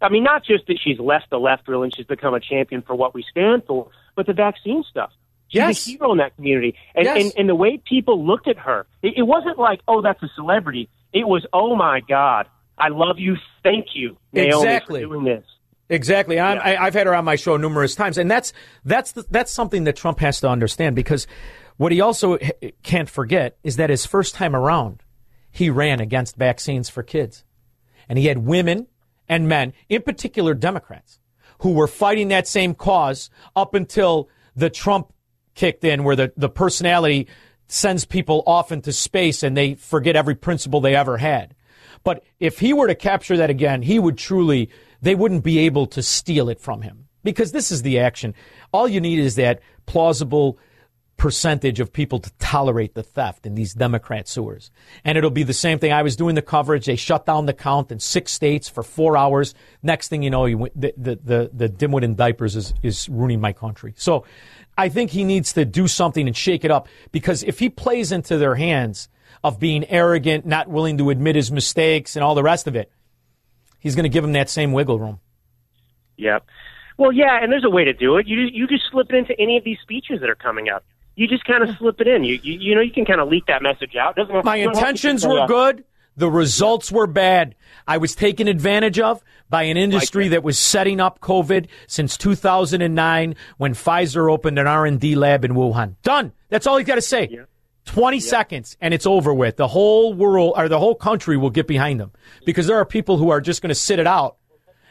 [0.00, 2.80] I mean, not just that she's left the left really, and she's become a champion
[2.80, 5.10] for what we stand for, but the vaccine stuff.
[5.48, 5.86] She's Yes.
[5.86, 7.24] a hero in that community, and Yes.
[7.24, 10.28] and, and the way people looked at her, it, it wasn't like, oh, that's a
[10.34, 10.88] celebrity.
[11.12, 12.46] It was, oh my God,
[12.78, 13.36] I love you.
[13.62, 15.02] Thank you, Naomi, Exactly.
[15.02, 15.44] for doing this.
[15.90, 16.38] Exactly.
[16.38, 18.52] I'm, I, I've had her on my show numerous times, and that's
[18.84, 21.26] that's the, that's something that Trump has to understand because
[21.78, 22.38] what he also
[22.82, 25.02] can't forget is that his first time around,
[25.50, 27.44] he ran against vaccines for kids,
[28.08, 28.86] and he had women
[29.28, 31.20] and men, in particular Democrats,
[31.60, 35.12] who were fighting that same cause up until the Trump
[35.54, 37.28] kicked in, where the, the personality
[37.66, 41.54] sends people off into space and they forget every principle they ever had.
[42.04, 44.70] But if he were to capture that again, he would truly,
[45.02, 48.34] they wouldn't be able to steal it from him because this is the action.
[48.72, 50.58] All you need is that plausible
[51.18, 54.70] percentage of people to tolerate the theft in these Democrat sewers.
[55.04, 55.92] And it'll be the same thing.
[55.92, 56.86] I was doing the coverage.
[56.86, 59.52] They shut down the count in six states for four hours.
[59.82, 63.40] Next thing you know, you, the, the, the, the dimwit in diapers is, is ruining
[63.40, 63.94] my country.
[63.96, 64.24] So
[64.78, 68.12] I think he needs to do something and shake it up because if he plays
[68.12, 69.08] into their hands
[69.44, 72.90] of being arrogant, not willing to admit his mistakes and all the rest of it,
[73.78, 75.20] he's going to give him that same wiggle room.
[76.16, 76.44] Yep.
[76.96, 78.26] Well, yeah, and there's a way to do it.
[78.26, 80.84] You you just slip it into any of these speeches that are coming up.
[81.14, 82.24] You just kind of slip it in.
[82.24, 84.16] You you, you know you can kind of leak that message out.
[84.16, 85.46] Doesn't My you don't have to- intentions were yeah.
[85.46, 85.84] good.
[86.16, 87.54] The results were bad.
[87.86, 93.36] I was taken advantage of by an industry that was setting up COVID since 2009
[93.56, 95.94] when Pfizer opened an R&D lab in Wuhan.
[96.02, 96.32] Done.
[96.48, 97.38] That's all he's got to say.
[97.88, 99.56] 20 seconds and it's over with.
[99.56, 102.12] The whole world or the whole country will get behind them
[102.44, 104.36] because there are people who are just going to sit it out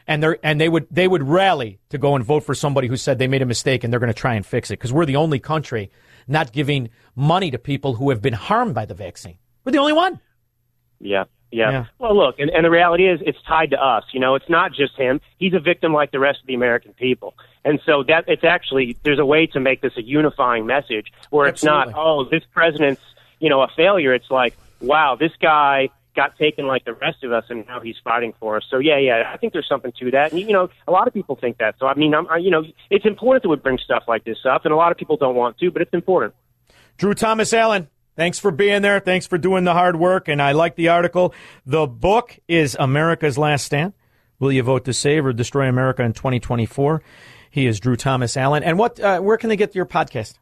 [0.08, 2.98] and they and they would they would rally to go and vote for somebody who
[2.98, 5.06] said they made a mistake and they're going to try and fix it because we're
[5.06, 5.92] the only country
[6.28, 9.38] not giving money to people who have been harmed by the vaccine.
[9.64, 10.20] We're the only one.
[11.00, 11.72] Yeah, yeah.
[11.72, 11.86] Yeah.
[12.00, 14.04] Well, look, and, and the reality is, it's tied to us.
[14.12, 15.22] You know, it's not just him.
[15.38, 18.98] He's a victim like the rest of the American people, and so that it's actually
[19.04, 23.02] there's a way to make this a unifying message where it's not, oh, this president's
[23.40, 24.14] you know a failure.
[24.14, 27.96] It's like, wow, this guy got taken like the rest of us, and now he's
[28.04, 28.64] fighting for us.
[28.70, 31.14] So yeah, yeah, I think there's something to that, and you know, a lot of
[31.14, 31.76] people think that.
[31.80, 34.40] So I mean, I'm, I, you know, it's important that we bring stuff like this
[34.44, 36.34] up, and a lot of people don't want to, but it's important.
[36.98, 37.88] Drew Thomas Allen,
[38.18, 39.00] thanks for being there.
[39.00, 40.28] Thanks for doing the hard work.
[40.28, 41.34] And I like the article.
[41.66, 43.94] The book is America's Last Stand.
[44.40, 47.02] Will you vote to save or destroy America in 2024?
[47.50, 48.64] He is Drew Thomas Allen.
[48.64, 49.00] And what?
[49.00, 50.34] Uh, where can they get your podcast?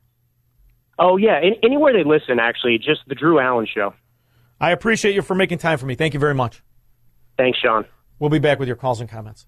[0.97, 3.93] Oh yeah, an- anywhere they listen, actually, just the Drew Allen Show.
[4.59, 5.95] I appreciate you for making time for me.
[5.95, 6.63] Thank you very much.
[7.37, 7.85] Thanks, Shaun.
[8.19, 9.45] We'll be back with your calls and comments.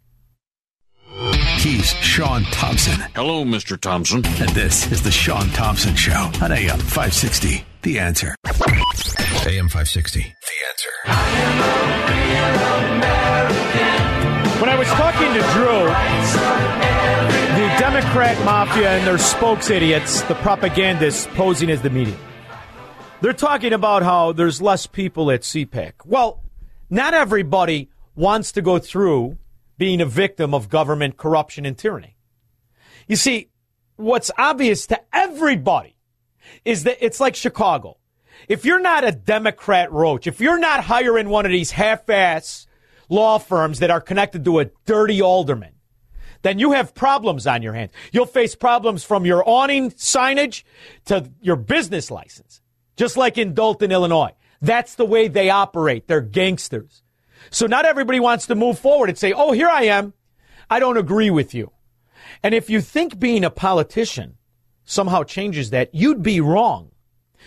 [1.59, 2.99] He's Shaun Thompson.
[3.15, 3.80] Hello, Mr.
[3.80, 4.25] Thompson.
[4.25, 7.65] And this is the Shaun Thompson Show on AM 560.
[7.88, 8.35] The answer.
[8.45, 10.19] AM 560.
[10.19, 10.27] The
[10.67, 10.91] answer.
[14.59, 15.85] When I was talking to Drew,
[17.55, 22.17] the Democrat mafia and their spokes idiots, the propagandists posing as the media,
[23.21, 25.93] they're talking about how there's less people at CPAC.
[26.03, 26.43] Well,
[26.89, 29.38] not everybody wants to go through
[29.77, 32.17] being a victim of government corruption and tyranny.
[33.07, 33.47] You see,
[33.95, 35.96] what's obvious to everybody
[36.65, 37.97] is that it's like Chicago.
[38.47, 42.67] If you're not a Democrat roach, if you're not hiring one of these half-ass
[43.09, 45.73] law firms that are connected to a dirty alderman,
[46.43, 47.91] then you have problems on your hands.
[48.11, 50.63] You'll face problems from your awning signage
[51.05, 52.61] to your business license,
[52.95, 54.33] just like in Dolton, Illinois.
[54.61, 56.07] That's the way they operate.
[56.07, 57.01] They're gangsters.
[57.49, 60.13] So not everybody wants to move forward and say, oh, here I am.
[60.69, 61.71] I don't agree with you.
[62.43, 64.36] And if you think being a politician
[64.88, 66.89] somehow changes that, you'd be wrong.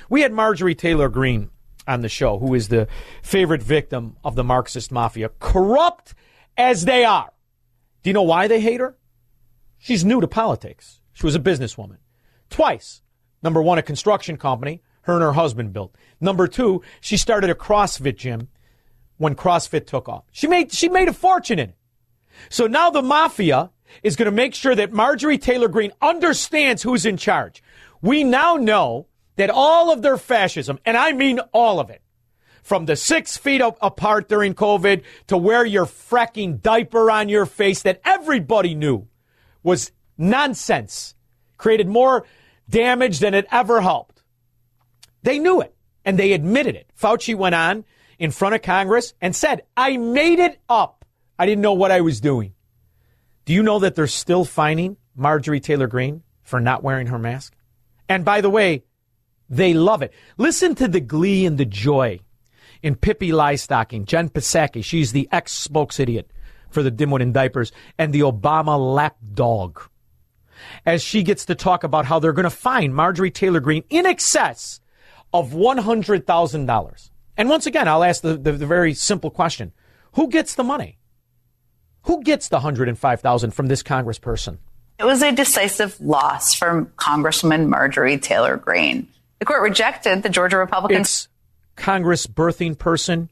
[0.09, 1.51] We had Marjorie Taylor Greene
[1.89, 2.87] on the show, who is the
[3.23, 6.15] favorite victim of the Marxist mafia, corrupt
[6.57, 7.33] as they are.
[8.03, 8.97] Do you know why they hate her?
[9.79, 11.01] She's new to politics.
[11.13, 11.99] She was a businesswoman.
[12.51, 13.03] Twice.
[13.43, 15.95] Number one, a construction company her and her husband built.
[16.21, 18.49] Number two, she started a CrossFit gym
[19.17, 20.25] when CrossFit took off.
[20.31, 21.77] She made, she made a fortune in it.
[22.49, 23.71] So now the mafia
[24.03, 27.63] is going to make sure that Marjorie Taylor Greene understands who's in charge.
[28.03, 32.03] We now know that all of their fascism, and I mean all of it,
[32.63, 37.83] from the six feet apart during COVID to wear your fracking diaper on your face
[37.83, 39.09] that everybody knew
[39.63, 41.15] was nonsense,
[41.57, 42.27] created more
[42.69, 44.23] damage than it ever helped.
[45.23, 45.75] They knew it
[46.05, 46.91] and they admitted it.
[46.99, 47.85] Fauci went on
[48.19, 51.05] in front of Congress and said, I made it up.
[51.39, 52.55] I didn't know what I was doing.
[53.51, 57.53] Do you know that they're still fining Marjorie Taylor Greene for not wearing her mask?
[58.09, 58.85] And by the way,
[59.49, 60.13] they love it.
[60.39, 62.21] Listen to the glee and the joy
[62.81, 64.85] in Pippi Liestocking, Jen Psaki.
[64.85, 66.31] She's the ex spokes idiot
[66.71, 69.81] for the dimwit in diapers and the Obama lapdog.
[70.87, 74.07] As she gets to talk about how they're going to fine Marjorie Taylor Greene in
[74.07, 74.81] excess
[75.33, 77.11] of $100,000.
[77.37, 79.73] And once again, I'll ask the, the, the very simple question
[80.13, 81.00] Who gets the money?
[82.03, 84.59] Who gets the 105,000 from this congressperson?
[84.99, 89.09] It was a decisive loss for Congresswoman Marjorie Taylor Greene.
[89.39, 91.01] The court rejected the Georgia Republicans.
[91.01, 91.29] It's
[91.77, 93.31] Congress birthing person,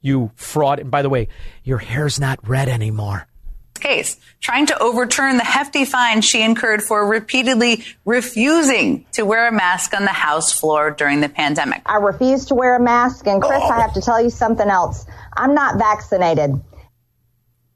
[0.00, 0.78] you fraud.
[0.80, 1.28] And by the way,
[1.62, 3.26] your hair's not red anymore.
[3.74, 9.52] case, trying to overturn the hefty fine she incurred for repeatedly refusing to wear a
[9.52, 11.82] mask on the House floor during the pandemic.
[11.84, 15.04] I refuse to wear a mask, and Chris, I have to tell you something else.
[15.36, 16.58] I'm not vaccinated.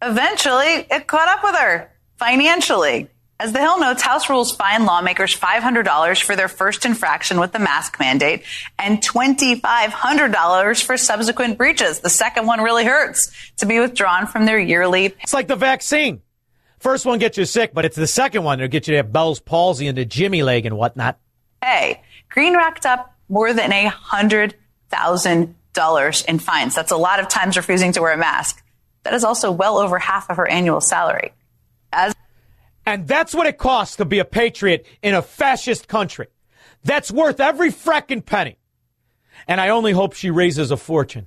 [0.01, 3.09] Eventually, it caught up with her financially.
[3.41, 7.61] As the Hill notes, House rules fine lawmakers $500 for their first infraction with the
[7.61, 8.43] mask mandate
[8.79, 12.01] and $2,500 for subsequent breaches.
[12.01, 15.15] The second one really hurts to be withdrawn from their yearly.
[15.23, 16.21] It's like the vaccine.
[16.81, 19.13] First one gets you sick, but it's the second one that'll get you to have
[19.13, 21.19] Bell's palsy and the Jimmy leg and whatnot.
[21.63, 24.57] Hey, Greene racked up more than a hundred
[24.89, 26.75] thousand dollars in fines.
[26.75, 28.65] That's a lot of times refusing to wear a mask.
[29.05, 31.33] That is also well over half of her annual salary.
[31.93, 32.15] As
[32.85, 36.27] And that's what it costs to be a patriot in a fascist country.
[36.85, 38.59] That's worth every fracking penny.
[39.47, 41.27] And I only hope she raises a fortune.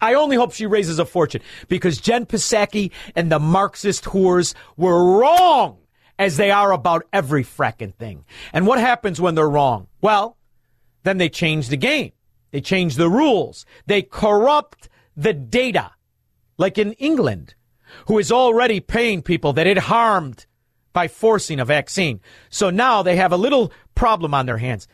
[0.00, 5.18] I only hope she raises a fortune because Jen Psaki and the Marxist whores were
[5.18, 5.78] wrong
[6.18, 8.24] as they are about every fracking thing.
[8.52, 9.86] And what happens when they're wrong?
[10.00, 10.36] Well,
[11.02, 12.12] then they change the game.
[12.50, 13.66] They change the rules.
[13.86, 15.92] They corrupt the data.
[16.58, 17.54] Like in England,
[18.06, 20.46] who is already paying people that it harmed
[20.92, 22.20] by forcing a vaccine.
[22.48, 24.88] So now they have a little problem on their hands.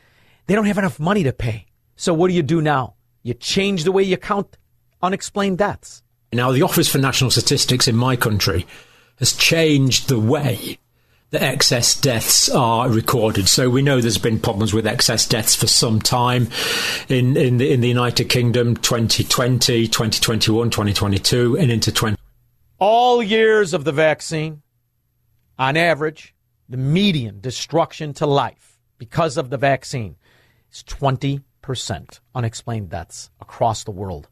[0.46, 1.66] They don't have enough money to pay.
[1.96, 2.94] So what do you do now?
[3.22, 4.58] You change the way you count
[5.00, 6.02] unexplained deaths.
[6.32, 8.66] Now, the Office for National Statistics in my country
[9.18, 10.78] has changed the way
[11.32, 13.48] that excess deaths are recorded.
[13.48, 16.48] So we know there's been problems with excess deaths for some time
[17.08, 22.18] in, in, the, in the United Kingdom 2020, 2021, 2022, and into 20.
[22.78, 24.60] All years of the vaccine,
[25.58, 26.34] on average,
[26.68, 30.16] the median destruction to life because of the vaccine
[30.70, 34.28] is 20% unexplained deaths across the world.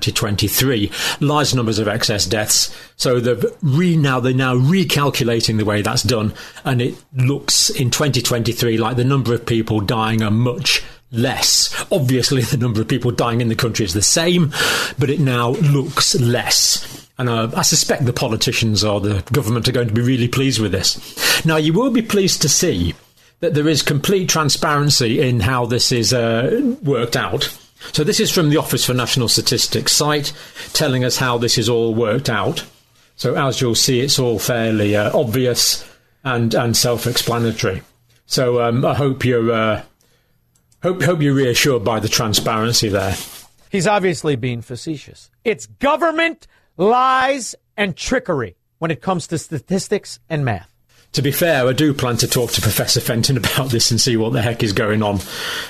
[0.00, 0.90] 2023,
[1.20, 2.74] large numbers of excess deaths.
[2.96, 6.34] So they've re now they're now recalculating the way that's done,
[6.64, 11.74] and it looks in 2023 like the number of people dying are much less.
[11.90, 14.52] Obviously, the number of people dying in the country is the same,
[14.98, 17.08] but it now looks less.
[17.16, 20.60] And uh, I suspect the politicians or the government are going to be really pleased
[20.60, 21.44] with this.
[21.46, 22.94] Now, you will be pleased to see
[23.38, 27.56] that there is complete transparency in how this is uh, worked out.
[27.92, 30.32] So this is from the Office for National Statistics site
[30.72, 32.64] telling us how this is all worked out.
[33.16, 35.88] So as you'll see, it's all fairly uh, obvious
[36.24, 37.82] and, and self-explanatory.
[38.26, 39.82] So um, I hope you're uh,
[40.82, 43.14] hope hope you're reassured by the transparency there.
[43.70, 45.30] He's obviously being facetious.
[45.44, 50.73] It's government lies and trickery when it comes to statistics and math.
[51.14, 54.16] To be fair, I do plan to talk to Professor Fenton about this and see
[54.16, 55.20] what the heck is going on.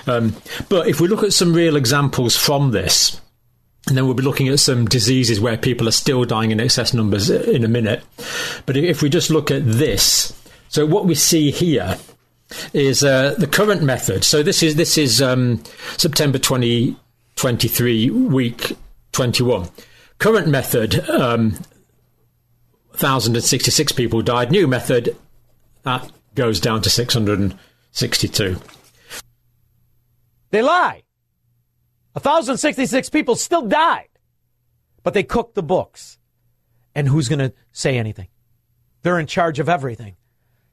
[0.06, 0.34] Um,
[0.68, 3.20] but if we look at some real examples from this,
[3.86, 6.94] and then we'll be looking at some diseases where people are still dying in excess
[6.94, 8.02] numbers in a minute.
[8.64, 10.32] But if we just look at this,
[10.68, 11.98] so what we see here
[12.72, 14.24] is uh, the current method.
[14.24, 15.62] So this is this is um,
[15.98, 18.72] September 2023, week
[19.12, 19.68] 21.
[20.18, 21.50] Current method, um,
[22.92, 24.50] 1,066 people died.
[24.50, 25.14] New method,
[25.84, 28.56] that goes down to 662.
[30.50, 31.02] They lie.
[32.14, 34.08] 1,066 people still died,
[35.02, 36.18] but they cooked the books.
[36.94, 38.28] And who's going to say anything?
[39.02, 40.16] They're in charge of everything.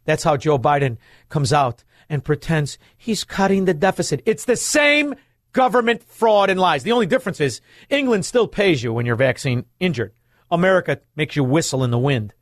[0.05, 0.97] That's how Joe Biden
[1.29, 4.21] comes out and pretends he's cutting the deficit.
[4.25, 5.15] It's the same
[5.53, 6.83] government fraud and lies.
[6.83, 10.13] The only difference is England still pays you when you're vaccine injured.
[10.49, 12.33] America makes you whistle in the wind.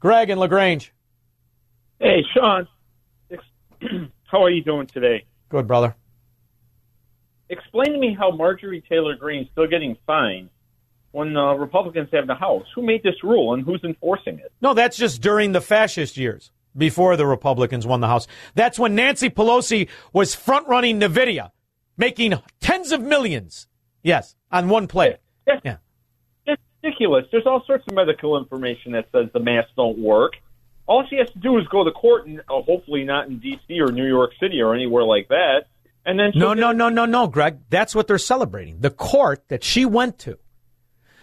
[0.00, 0.93] Greg and LaGrange.
[2.04, 2.68] Hey, Shaun.
[4.24, 5.24] How are you doing today?
[5.48, 5.96] Good, brother.
[7.48, 10.50] Explain to me how Marjorie Taylor Greene is still getting fined
[11.12, 12.66] when uh, Republicans have the House.
[12.74, 14.52] Who made this rule and who's enforcing it?
[14.60, 18.26] No, that's just during the fascist years before the Republicans won the House.
[18.54, 21.52] That's when Nancy Pelosi was front running NVIDIA,
[21.96, 23.66] making tens of millions.
[24.02, 25.16] Yes, on one play.
[25.46, 25.76] Yeah.
[26.44, 27.24] It's ridiculous.
[27.32, 30.34] There's all sorts of medical information that says the masks don't work.
[30.86, 33.80] All she has to do is go to court, and uh, hopefully not in D.C.
[33.80, 35.64] or New York City or anywhere like that.
[36.04, 37.58] And then no, no, no, no, no, Greg.
[37.70, 38.80] That's what they're celebrating.
[38.80, 40.38] The court that she went to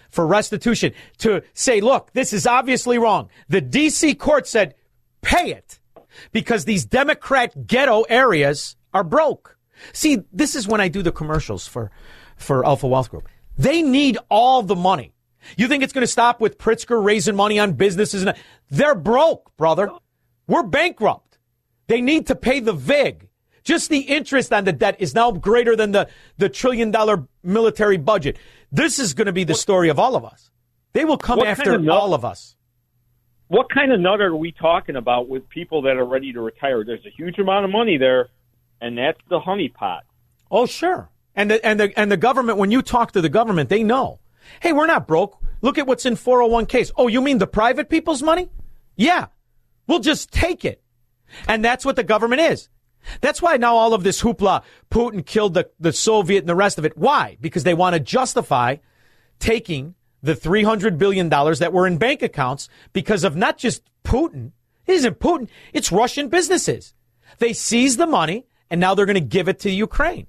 [0.09, 3.29] for restitution to say, look, this is obviously wrong.
[3.47, 4.15] The D.C.
[4.15, 4.73] court said,
[5.21, 5.79] pay it
[6.31, 9.57] because these Democrat ghetto areas are broke.
[9.93, 11.91] See, this is when I do the commercials for,
[12.35, 13.27] for Alpha Wealth Group.
[13.57, 15.13] They need all the money.
[15.57, 18.23] You think it's going to stop with Pritzker raising money on businesses?
[18.23, 18.35] And
[18.69, 19.89] they're broke, brother.
[20.47, 21.37] We're bankrupt.
[21.87, 23.27] They need to pay the VIG.
[23.63, 27.97] Just the interest on the debt is now greater than the, the trillion dollar military
[27.97, 28.37] budget.
[28.71, 30.49] This is going to be the story of all of us.
[30.93, 32.55] They will come What after kind of all of us.
[33.49, 36.85] What kind of nut are we talking about with people that are ready to retire?
[36.85, 38.29] There's a huge amount of money there,
[38.79, 40.01] and that's the honeypot.
[40.49, 41.09] Oh, sure.
[41.35, 44.20] And the, and the, and the government, when you talk to the government, they know.
[44.61, 45.37] Hey, we're not broke.
[45.61, 46.91] Look at what's in 401ks.
[46.95, 48.49] Oh, you mean the private people's money?
[48.95, 49.27] Yeah.
[49.87, 50.81] We'll just take it.
[51.47, 52.69] And that's what the government is.
[53.21, 56.77] That's why now all of this hoopla, Putin killed the, the Soviet and the rest
[56.77, 56.97] of it.
[56.97, 57.37] Why?
[57.41, 58.77] Because they want to justify
[59.39, 64.51] taking the $300 billion that were in bank accounts because of not just Putin.
[64.85, 65.47] It isn't Putin.
[65.73, 66.93] It's Russian businesses.
[67.39, 70.27] They seized the money and now they're going to give it to Ukraine.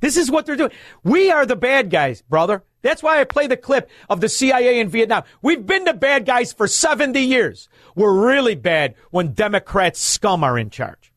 [0.00, 0.70] This is what they're doing.
[1.02, 2.64] We are the bad guys, brother.
[2.82, 5.24] That's why I play the clip of the CIA in Vietnam.
[5.42, 7.68] We've been the bad guys for 70 years.
[7.96, 11.12] We're really bad when Democrats scum are in charge.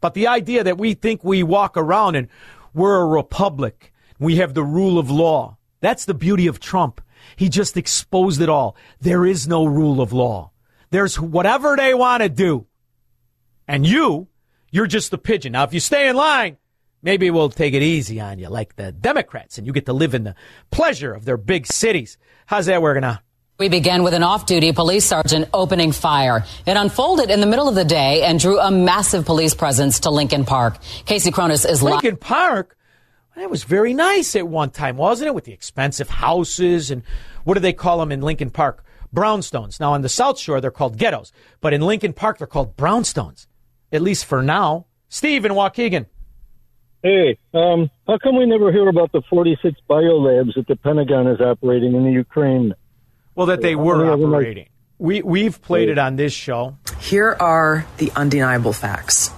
[0.00, 2.28] But the idea that we think we walk around and
[2.72, 5.58] we're a republic, we have the rule of law.
[5.80, 7.00] That's the beauty of Trump.
[7.36, 8.76] He just exposed it all.
[9.00, 10.50] There is no rule of law.
[10.90, 12.66] There's whatever they want to do.
[13.68, 14.28] And you,
[14.70, 15.52] you're just the pigeon.
[15.52, 16.56] Now, if you stay in line,
[17.02, 20.14] maybe we'll take it easy on you like the Democrats and you get to live
[20.14, 20.34] in the
[20.70, 22.16] pleasure of their big cities.
[22.46, 23.18] How's that working out?
[23.58, 26.44] We begin with an off duty police sergeant opening fire.
[26.66, 30.10] It unfolded in the middle of the day and drew a massive police presence to
[30.10, 30.78] Lincoln Park.
[31.06, 31.92] Casey Cronus is live.
[31.92, 32.76] Lincoln Park?
[33.36, 35.34] That was very nice at one time, wasn't it?
[35.34, 37.02] With the expensive houses and
[37.44, 38.84] what do they call them in Lincoln Park?
[39.14, 39.78] Brownstones.
[39.78, 43.46] Now, on the South Shore, they're called ghettos, but in Lincoln Park, they're called brownstones,
[43.92, 44.86] at least for now.
[45.08, 46.06] Steve in Waukegan.
[47.02, 51.40] Hey, um, how come we never hear about the 46 biolabs that the Pentagon is
[51.40, 52.74] operating in the Ukraine?
[53.34, 54.68] Well, that they were many of them are- operating.
[54.98, 56.76] We, we've played it on this show.
[57.00, 59.30] Here are the undeniable facts.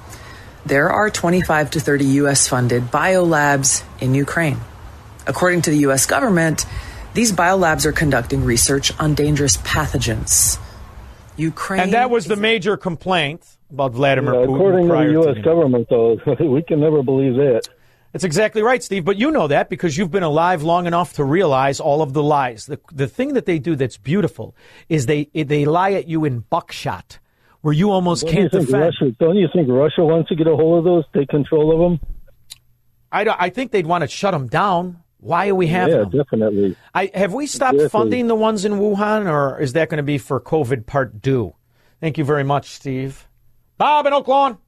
[0.66, 2.46] There are 25 to 30 U.S.
[2.46, 4.58] funded biolabs in Ukraine.
[5.26, 6.04] According to the U.S.
[6.04, 6.66] government,
[7.14, 10.58] these biolabs are conducting research on dangerous pathogens.
[11.36, 11.80] Ukraine.
[11.80, 14.54] And that was the major complaint about Vladimir Yeah, Putin.
[14.54, 15.34] according to the U.S.
[15.36, 17.68] the- government, though, we can never believe that.
[18.12, 19.04] That's exactly right, Steve.
[19.04, 22.22] But you know that because you've been alive long enough to realize all of the
[22.22, 22.66] lies.
[22.66, 24.54] The, the thing that they do that's beautiful
[24.88, 27.18] is they they lie at you in buckshot,
[27.62, 28.82] where you almost Don't can't think defend.
[28.84, 29.16] Russia?
[29.18, 32.08] Don't you think Russia wants to get a hold of those, take control of them?
[33.10, 34.98] I, don't- I think they'd want to shut them down.
[35.18, 36.10] Why are we having yeah, them?
[36.10, 36.76] definitely.
[36.94, 37.88] I, have we stopped Exactly.
[37.98, 41.54] funding the ones in Wuhan, or is that going to be for COVID Part Two?
[42.00, 43.26] Thank you very much, Steve.
[43.78, 44.58] Bob in Oak Lawn.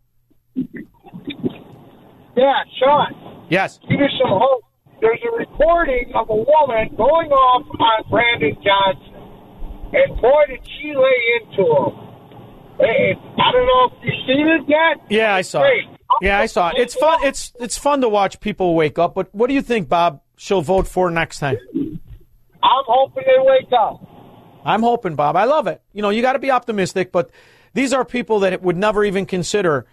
[2.36, 3.46] Yeah, Shaun.
[3.48, 3.78] Yes.
[3.88, 4.64] Give you some hope.
[5.00, 9.14] There's a recording of a woman going off on Brandon Johnson,
[9.92, 12.06] and boy, did she lay into him.
[12.78, 15.06] Hey, I don't know if you've seen it yet.
[15.08, 15.84] Yeah, I saw it.
[16.20, 16.74] Yeah, I saw it.
[16.78, 17.20] It's fun.
[17.24, 19.14] It's it's fun to watch people wake up.
[19.14, 20.20] But what do you think, Bob?
[20.36, 21.56] She'll vote for next time.
[21.74, 24.00] I'm hoping they wake up.
[24.64, 25.36] I'm hoping, Bob.
[25.36, 25.80] I love it.
[25.92, 27.30] You know, you got to be optimistic, but
[27.76, 29.84] these are people that would never even consider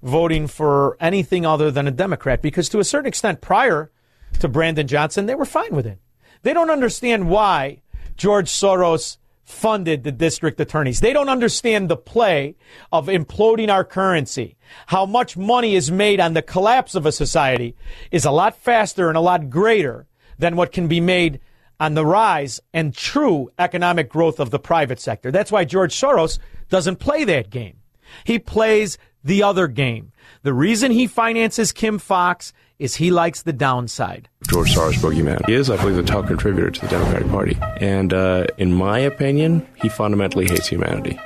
[0.00, 3.90] voting for anything other than a Democrat because, to a certain extent, prior
[4.38, 5.98] to Brandon Johnson, they were fine with it.
[6.42, 7.82] They don't understand why
[8.16, 11.00] George Soros funded the district attorneys.
[11.00, 12.54] They don't understand the play
[12.92, 14.56] of imploding our currency.
[14.86, 17.74] How much money is made on the collapse of a society
[18.12, 20.06] is a lot faster and a lot greater
[20.38, 21.40] than what can be made
[21.82, 25.32] on the rise and true economic growth of the private sector.
[25.32, 27.78] That's why George Soros doesn't play that game.
[28.22, 30.12] He plays the other game.
[30.44, 34.28] The reason he finances Kim Foxx is he likes the downside.
[34.48, 35.44] George Soros boogeyman.
[35.46, 37.58] He is, I believe, the top contributor to the Democratic Party.
[37.80, 41.18] And uh, in my opinion, he fundamentally hates humanity.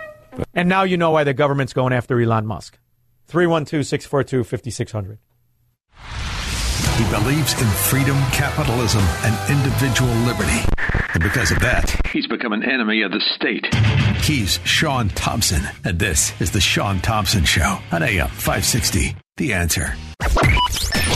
[0.54, 2.78] And now you know why the government's going after Elon Musk.
[3.26, 5.18] 312 642 5600.
[6.96, 10.64] He believes in freedom, capitalism, and individual liberty.
[11.12, 13.66] And because of that, he's become an enemy of the state.
[14.24, 19.14] He's Shaun Thompson, and this is The Shaun Thompson Show on AM 560.
[19.36, 19.94] The answer.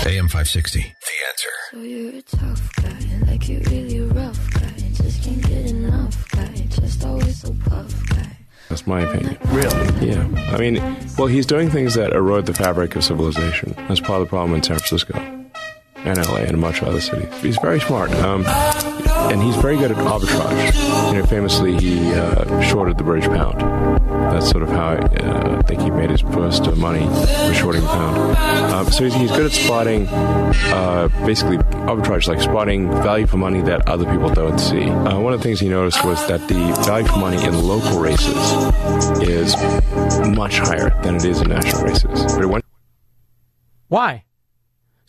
[0.04, 0.80] AM 560.
[0.80, 0.86] The
[1.28, 1.48] answer.
[1.70, 4.74] So you're a tough guy, like you really rough guy.
[4.92, 8.36] Just can't get enough guy, just always so puff guy.
[8.68, 9.38] That's my opinion.
[9.46, 10.08] Really?
[10.10, 10.28] Yeah.
[10.52, 10.76] I mean,
[11.16, 13.74] well, he's doing things that erode the fabric of civilization.
[13.88, 15.39] That's part of the problem in San Francisco
[16.04, 17.32] and LA and much of other cities.
[17.40, 18.10] He's very smart.
[18.12, 18.44] Um,
[19.30, 21.12] and he's very good at arbitrage.
[21.12, 23.60] You know, famously, he uh, shorted the British pound.
[24.32, 27.82] That's sort of how uh, I think he made his first uh, money for shorting
[27.82, 28.36] the pound.
[28.72, 33.60] Um, so he's, he's good at spotting, uh, basically arbitrage, like spotting value for money
[33.62, 34.84] that other people don't see.
[34.84, 38.00] Uh, one of the things he noticed was that the value for money in local
[38.00, 38.36] races
[39.20, 39.56] is
[40.36, 42.34] much higher than it is in national races.
[42.34, 42.64] But it went
[43.88, 44.24] Why?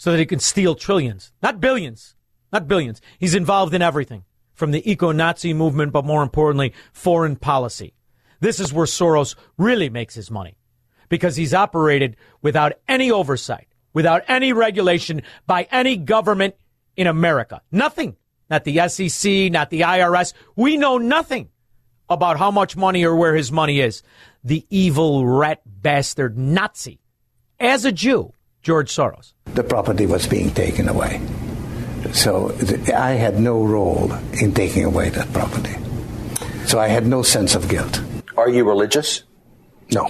[0.02, 2.15] So that he can steal trillions, not billions,
[2.52, 3.02] not billions.
[3.19, 7.94] He's involved in everything from the eco Nazi movement, but more importantly, foreign policy.
[8.40, 10.57] This is where Soros really makes his money
[11.07, 16.56] because he's operated without any oversight, without any regulation by any government
[16.98, 17.61] in America.
[17.72, 18.15] Nothing.
[18.49, 20.34] Not the SEC, not the IRS.
[20.56, 21.49] We know nothing
[22.10, 24.02] about how much money or where his money is.
[24.44, 27.02] The evil rat bastard Nazi.
[27.60, 29.34] As a Jew, George Soros.
[29.46, 31.20] the property was being taken away.
[32.14, 35.76] So th- I had no role in taking away that property.
[36.66, 38.02] So I had no sense of guilt.
[38.38, 39.24] Are you religious?
[39.92, 40.10] No.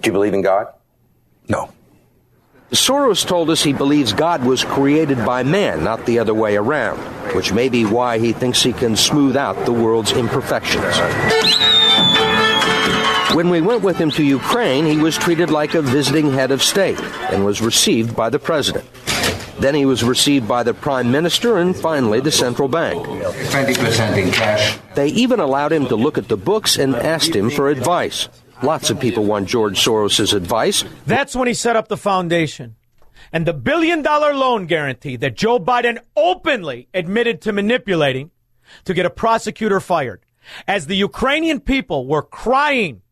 [0.00, 0.68] Do you believe in God?
[1.48, 1.70] No.
[2.72, 6.98] Soros told us he believes God was created by man, not the other way around,
[7.34, 10.84] which may be why he thinks he can smooth out the world's imperfections.
[13.34, 16.62] When we went with him to Ukraine, he was treated like a visiting head of
[16.62, 16.98] state
[17.30, 18.84] and was received by the president.
[19.60, 23.06] Then he was received by the prime minister and finally the central bank.
[23.06, 24.78] 20% in cash.
[24.96, 28.28] They even allowed him to look at the books and asked him for advice.
[28.64, 30.82] Lots of people want George Soros' advice.
[31.06, 32.74] That's when he set up the foundation.
[33.32, 38.32] And the billion dollar loan guarantee that Joe Biden openly admitted to manipulating
[38.86, 40.24] to get a prosecutor fired.
[40.66, 43.02] As the Ukrainian people were crying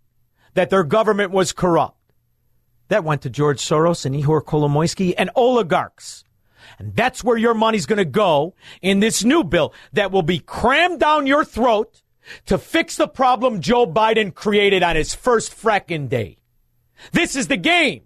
[0.55, 1.97] that their government was corrupt.
[2.89, 6.25] That went to George Soros and Ihor Kolomoisky and oligarchs.
[6.79, 10.39] And that's where your money's going to go in this new bill that will be
[10.39, 12.03] crammed down your throat
[12.47, 16.39] to fix the problem Joe Biden created on his first fracking day.
[17.12, 18.03] This is the game.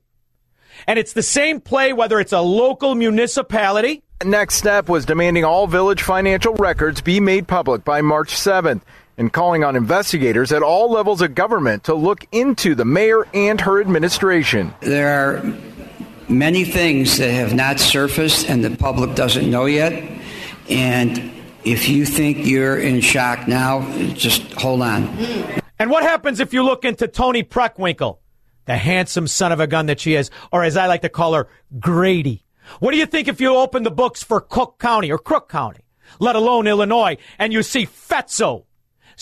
[0.86, 4.02] And it's the same play whether it's a local municipality.
[4.24, 8.82] Next step was demanding all village financial records be made public by March 7th
[9.16, 13.60] and calling on investigators at all levels of government to look into the mayor and
[13.60, 14.74] her administration.
[14.80, 15.42] There are
[16.28, 19.92] many things that have not surfaced and the public doesn't know yet.
[20.68, 21.32] And
[21.64, 23.82] if you think you're in shock now,
[24.14, 25.06] just hold on.
[25.78, 28.18] And what happens if you look into Toni Preckwinkle,
[28.64, 31.34] the handsome son of a gun that she is, or as I like to call
[31.34, 31.48] her,
[31.78, 32.44] Grady?
[32.78, 35.84] What do you think if you open the books for Cook County or Crook County,
[36.20, 38.64] let alone Illinois, and you see Fetzo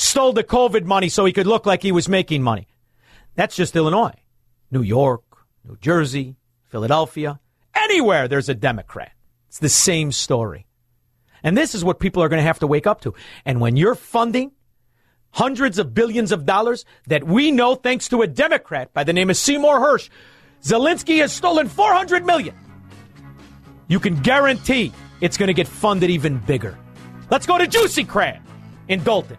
[0.00, 2.68] stole the COVID money so he could look like he was making money?
[3.34, 4.14] That's just Illinois.
[4.70, 5.22] New York,
[5.64, 6.36] New Jersey,
[6.68, 7.40] Philadelphia,
[7.74, 9.12] anywhere there's a Democrat.
[9.48, 10.66] It's the same story.
[11.42, 13.14] And this is what people are going to have to wake up to.
[13.44, 14.52] And when you're funding
[15.32, 19.30] hundreds of billions of dollars that we know, thanks to a Democrat by the name
[19.30, 20.08] of Seymour Hersh,
[20.62, 22.54] Zelensky has stolen 400 million.
[23.88, 26.78] You can guarantee it's going to get funded even bigger.
[27.30, 28.40] Let's go to Juicy Crab
[28.88, 29.38] in Dolton.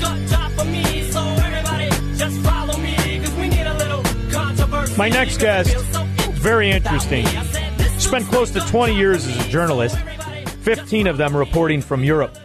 [0.00, 3.66] This looks like a job for me, so everybody just follow me, cause we need
[3.66, 4.96] a little controversy.
[4.96, 5.76] My next guest,
[6.32, 7.26] very interesting.
[7.98, 9.98] Spent close to 20 years as a journalist,
[10.62, 12.36] 15 of them reporting from Europe,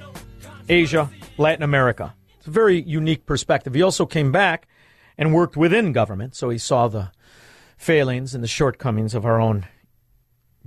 [0.68, 2.14] Asia, Latin America.
[2.38, 3.74] It's a very unique perspective.
[3.74, 4.68] He also came back
[5.18, 7.12] and worked within government, so he saw the
[7.78, 9.66] failings and the shortcomings of our own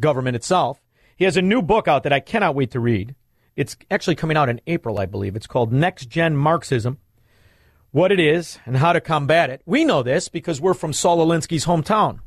[0.01, 0.81] government itself.
[1.17, 3.15] He has a new book out that I cannot wait to read.
[3.59, 5.35] It's actually coming out in April, I believe.
[5.35, 6.99] It's called NextGen Marxism
[7.91, 9.63] What It Is and How to Combat It.
[9.67, 12.21] We know this because we're from Saul Alinsky's hometown,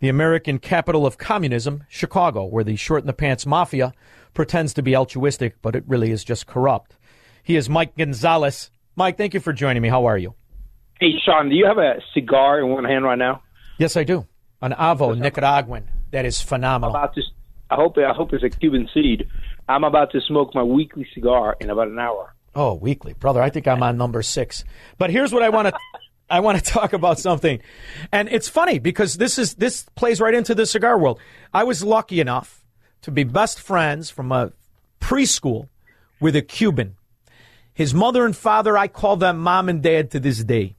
[0.00, 3.92] the American capital of communism, Chicago, where the short in the pants mafia
[4.34, 6.96] pretends to be altruistic, but it really is just corrupt.
[7.44, 8.72] He is Mike Gonzalez.
[8.96, 9.88] Mike, thank you for joining me.
[9.88, 10.34] How are you?
[10.98, 13.44] Hey, Shaun, do you have a cigar in one hand right now?
[13.78, 14.26] Yes, I do.
[14.60, 15.88] An Avo Nicaraguan.
[16.10, 16.96] That is phenomenal.
[16.96, 17.16] About
[17.70, 19.28] I hope I hope it's a Cuban seed.
[19.70, 22.34] I'm about to smoke my weekly cigar in about an hour.
[22.56, 23.40] Oh, weekly, brother.
[23.40, 24.64] I think I'm on number six.
[24.98, 25.74] But here's what I want to.
[26.28, 27.60] I want to talk about something,
[28.12, 31.18] and it's funny because this is this plays right into the cigar world.
[31.52, 32.64] I was lucky enough
[33.02, 34.52] to be best friends from a
[35.00, 35.68] preschool
[36.20, 36.96] with a Cuban.
[37.72, 40.76] His mother and father, I call them mom and dad to this day.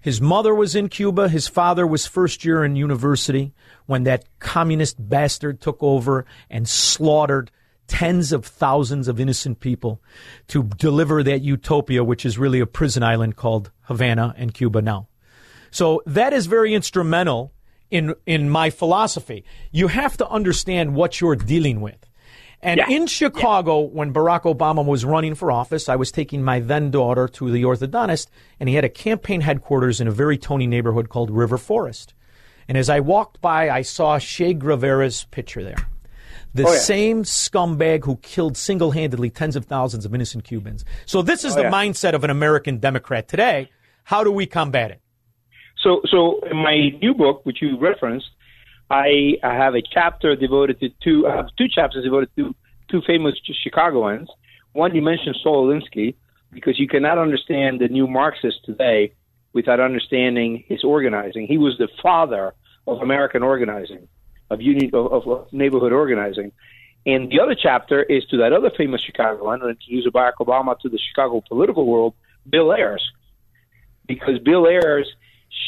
[0.00, 1.28] His mother was in Cuba.
[1.28, 3.52] His father was first year in university
[3.86, 7.50] when that communist bastard took over and slaughtered
[7.88, 10.00] tens of thousands of innocent people
[10.46, 15.08] to deliver that utopia, which is really a prison island called Havana and Cuba now.
[15.70, 17.52] So that is very instrumental
[17.90, 19.44] in in my philosophy.
[19.72, 21.96] You have to understand what you're dealing with.
[22.60, 22.88] And Yeah.
[22.90, 27.28] in Chicago, when Barack Obama was running for office, I was taking my then daughter
[27.28, 28.26] to the orthodontist,
[28.58, 32.14] and he had a campaign headquarters in a very Tony neighborhood called River Forest.
[32.68, 35.88] And as I walked by, I saw Che Guevara's picture there.
[36.54, 36.78] The Oh, yeah.
[36.78, 40.84] same scumbag who killed single handedly tens of thousands of innocent Cubans.
[41.06, 41.70] So, this is Oh, the yeah.
[41.70, 43.68] mindset of an American Democrat today.
[44.04, 45.00] How do we combat it?
[45.82, 48.26] So, so in my new book, which you referenced,
[48.90, 51.26] I, I have a chapter devoted to two.
[51.28, 52.54] I have two chapters devoted to
[52.90, 54.28] two famous Chicagoans.
[54.72, 56.14] One you mentioned Saul Alinsky,
[56.52, 59.12] because you cannot understand the new Marxist today
[59.52, 61.46] without understanding his organizing.
[61.46, 62.54] He was the father
[62.86, 64.08] of American organizing,
[64.50, 66.52] of union, of, of, neighborhood organizing.
[67.06, 70.88] And the other chapter is to that other famous Chicagoan, and introduced Barack Obama to
[70.88, 72.14] the Chicago political world,
[72.48, 73.02] Bill Ayers
[74.08, 75.06] because Bill Ayers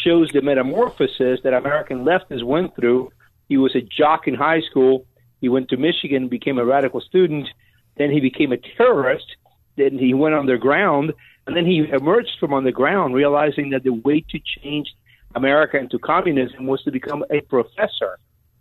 [0.02, 3.12] shows the metamorphosis that American leftists went through.
[3.48, 5.06] He was a jock in high school.
[5.40, 7.48] He went to Michigan, became a radical student.
[7.96, 9.26] Then he became a terrorist.
[9.76, 11.12] Then he went underground.
[11.46, 14.88] And then he emerged from underground, realizing that the way to change
[15.34, 18.18] America into communism was to become a professor.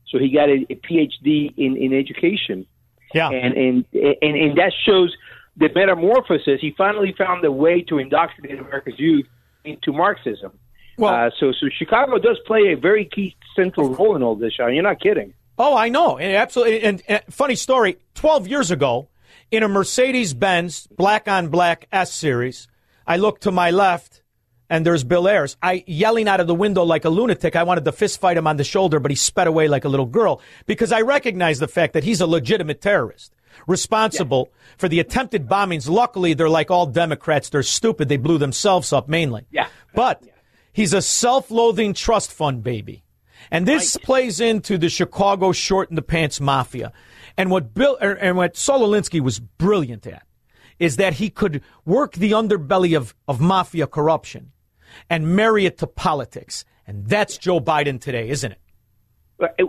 [0.09, 2.65] So he got a, a PhD in, in education.
[3.13, 3.29] Yeah.
[3.29, 5.15] And, and, and, and that shows
[5.57, 6.59] the metamorphosis.
[6.61, 9.25] He finally found a way to indoctrinate America's youth
[9.63, 10.51] into Marxism.
[10.97, 14.53] Well, uh, so so Chicago does play a very key central role in all this,
[14.53, 14.73] Shaun.
[14.73, 15.33] You're not kidding.
[15.57, 16.17] Oh, I know.
[16.17, 16.81] And Absolutely.
[16.81, 19.09] And, and funny story 12 years ago,
[19.51, 22.67] in a Mercedes Benz black on black S series,
[23.07, 24.18] I look to my left
[24.69, 25.57] and there's Bill Ayers.
[25.61, 27.55] I yelling out of the window like a lunatic.
[27.55, 29.89] I wanted to fist fight him on the shoulder, but he sped away like a
[29.89, 33.33] little girl because I recognize the fact that he's a legitimate terrorist
[33.67, 35.89] responsible for the attempted bombings.
[35.89, 37.49] Luckily, they're like all Democrats.
[37.49, 38.09] They're stupid.
[38.09, 39.47] They blew themselves up mainly.
[39.51, 39.67] Yeah.
[39.93, 40.23] But
[40.71, 43.03] he's a self-loathing trust fund baby.
[43.51, 46.93] And this plays into the Chicago short in the pants mafia.
[47.37, 50.23] And what Bill er, and what Saul Alinsky was brilliant at
[50.77, 54.51] is that he could work the underbelly of, of mafia corruption
[55.09, 56.65] and marry it to politics.
[56.87, 58.59] And that's Joe Biden today, isn't it?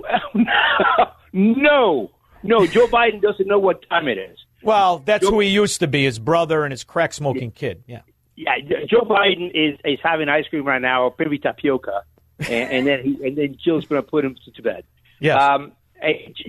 [1.33, 2.11] no,
[2.43, 2.67] no.
[2.67, 4.39] Joe Biden doesn't know what time it is.
[4.63, 7.85] Well, that's who he used to be, his brother and his crack smoking kid.
[7.87, 8.03] Yeah.
[8.37, 8.57] Yeah,
[8.89, 12.05] Joe Biden is is having ice cream right now, maybe tapioca,
[12.39, 14.85] and, and then he, and then Jill's going to put him to bed.
[15.21, 15.41] Yes.
[15.43, 15.73] Um,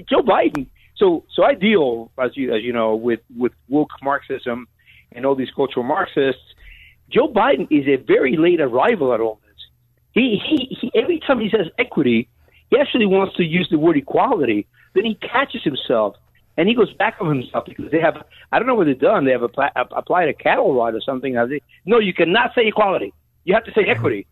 [0.09, 0.67] Joe Biden.
[0.95, 4.67] So so I deal as you as you know with with woke Marxism
[5.11, 6.41] and all these cultural Marxists.
[7.11, 9.59] Joe Biden is a very late arrival at all this.
[10.13, 12.29] He he, he every time he says equity,
[12.69, 14.67] he actually wants to use the word equality.
[14.93, 16.15] Then he catches himself
[16.57, 19.25] and he goes back on himself because they have I don't know what they've done.
[19.25, 21.33] They have apply, applied a cattle rod or something.
[21.85, 23.13] No, you cannot say equality.
[23.43, 24.27] You have to say equity.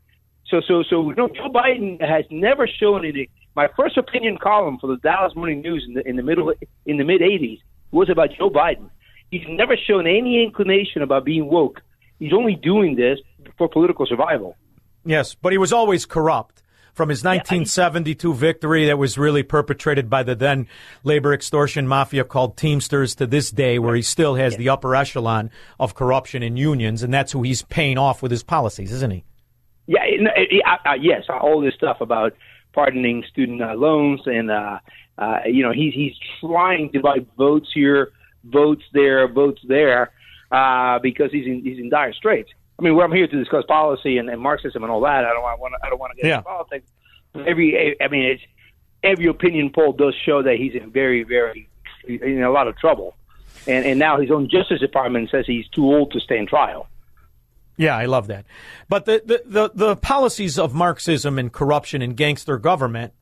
[0.48, 3.30] So so so Joe Biden has never shown any.
[3.56, 6.54] My first opinion column for the Dallas Morning News in the in the middle
[6.86, 7.60] in the mid '80s
[7.92, 8.90] was about Joe Biden.
[9.32, 11.82] He's never shown any inclination about being woke.
[12.20, 13.20] He's only doing this
[13.58, 14.56] for political survival.
[15.06, 16.64] Yes, but he was always corrupt.
[16.94, 20.68] From his 1972 victory that was really perpetrated by the then
[21.06, 25.50] labor extortion mafia called Teamsters to this day, where he still has the upper echelon
[25.80, 29.24] of corruption in unions, and that's who he's paying off with his policies, isn't he?
[29.88, 32.34] Yeah, it, it, uh, uh, yes, all this stuff about
[32.74, 34.80] pardoning student uh, loans and uh,
[35.18, 38.12] uh, you know he's he's trying to buy votes here,
[38.44, 40.12] votes there, votes there
[40.52, 42.52] uh, because he's in he's in dire straits.
[42.78, 45.26] I mean, I'm here to discuss policy and, and Marxism and all that.
[45.26, 46.38] I don't want I don't want to get Yeah.
[46.38, 46.88] into politics.
[47.36, 48.42] Every I mean, it's,
[49.04, 51.70] every opinion poll does show that he's in very very
[52.08, 53.16] in a lot of trouble,
[53.68, 56.88] and and now his own Justice Department says he's too old to stand trial.
[57.78, 58.44] Yeah, I love that.
[58.90, 63.14] But the, the, the, the policies of Marxism and corruption and gangster government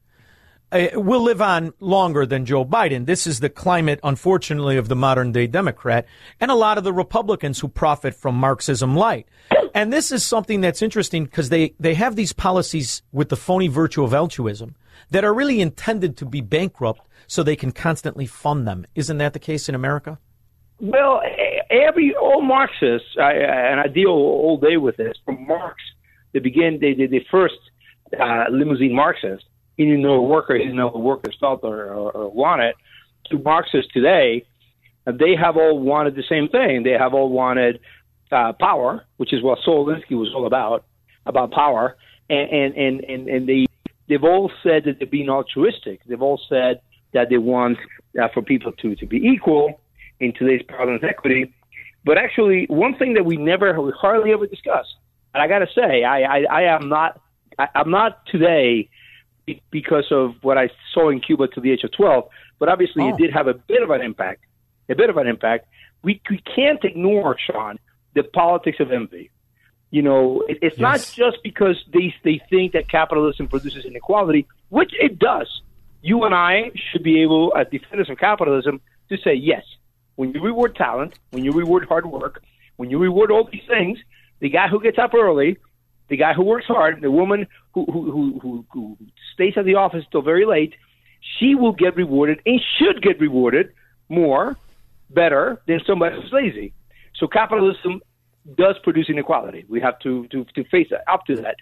[0.71, 3.05] uh, will live on longer than Joe Biden.
[3.05, 6.05] This is the climate, unfortunately, of the modern day Democrat
[6.39, 9.27] and a lot of the Republicans who profit from Marxism light.
[9.73, 13.67] And this is something that's interesting because they, they have these policies with the phony
[13.67, 14.75] virtue of altruism
[15.11, 18.85] that are really intended to be bankrupt so they can constantly fund them.
[18.95, 20.19] Isn't that the case in America?
[20.79, 25.15] Well, e- every all Marxists, I, and I deal all day with this.
[25.25, 25.75] From Marx,
[26.33, 27.55] they begin they the, the first
[28.19, 29.45] uh, limousine Marxist.
[29.77, 32.75] He didn't know a worker, he didn't know what workers felt or, or, or wanted.
[33.29, 34.45] To Marxists today,
[35.05, 36.83] uh, they have all wanted the same thing.
[36.83, 37.79] They have all wanted
[38.31, 40.85] uh, power, which is what Saul Alinsky was all about.
[41.27, 41.97] about power,
[42.29, 43.65] and and and and, and they
[44.07, 46.01] they've all said that they're being altruistic.
[46.05, 46.81] They've all said
[47.13, 47.77] that they want
[48.19, 49.79] uh, for people to to be equal
[50.19, 51.53] in today's and equity.
[52.05, 54.87] But actually, one thing that we never, we hardly ever discuss,
[55.33, 57.19] and I got to say, I, I, I am not,
[57.59, 58.89] I, I'm not today
[59.71, 62.27] because of what I saw in Cuba to the age of 12,
[62.59, 63.09] but obviously Oh.
[63.09, 64.43] it did have a bit of an impact,
[64.89, 65.67] a bit of an impact.
[66.03, 67.79] We, we can't ignore, Shaun,
[68.13, 69.31] the politics of envy.
[69.89, 74.91] You know, it, it's not just because they, they think that capitalism produces inequality, which
[74.99, 75.61] it does.
[76.01, 79.63] You and I should be able, as defenders of capitalism, to say, yes,
[80.15, 82.43] when you reward talent, when you reward hard work,
[82.75, 83.97] when you reward all these things,
[84.39, 85.57] the guy who gets up early,
[86.09, 88.97] the guy who works hard, the woman who who who, who,
[89.33, 90.73] stays at the office till very late,
[91.37, 93.71] she will get rewarded and should get rewarded
[94.09, 94.57] more,
[95.09, 96.73] better than somebody who's lazy.
[97.15, 98.01] So capitalism
[98.55, 99.65] does produce inequality.
[99.67, 101.55] We have to to, to face up to that.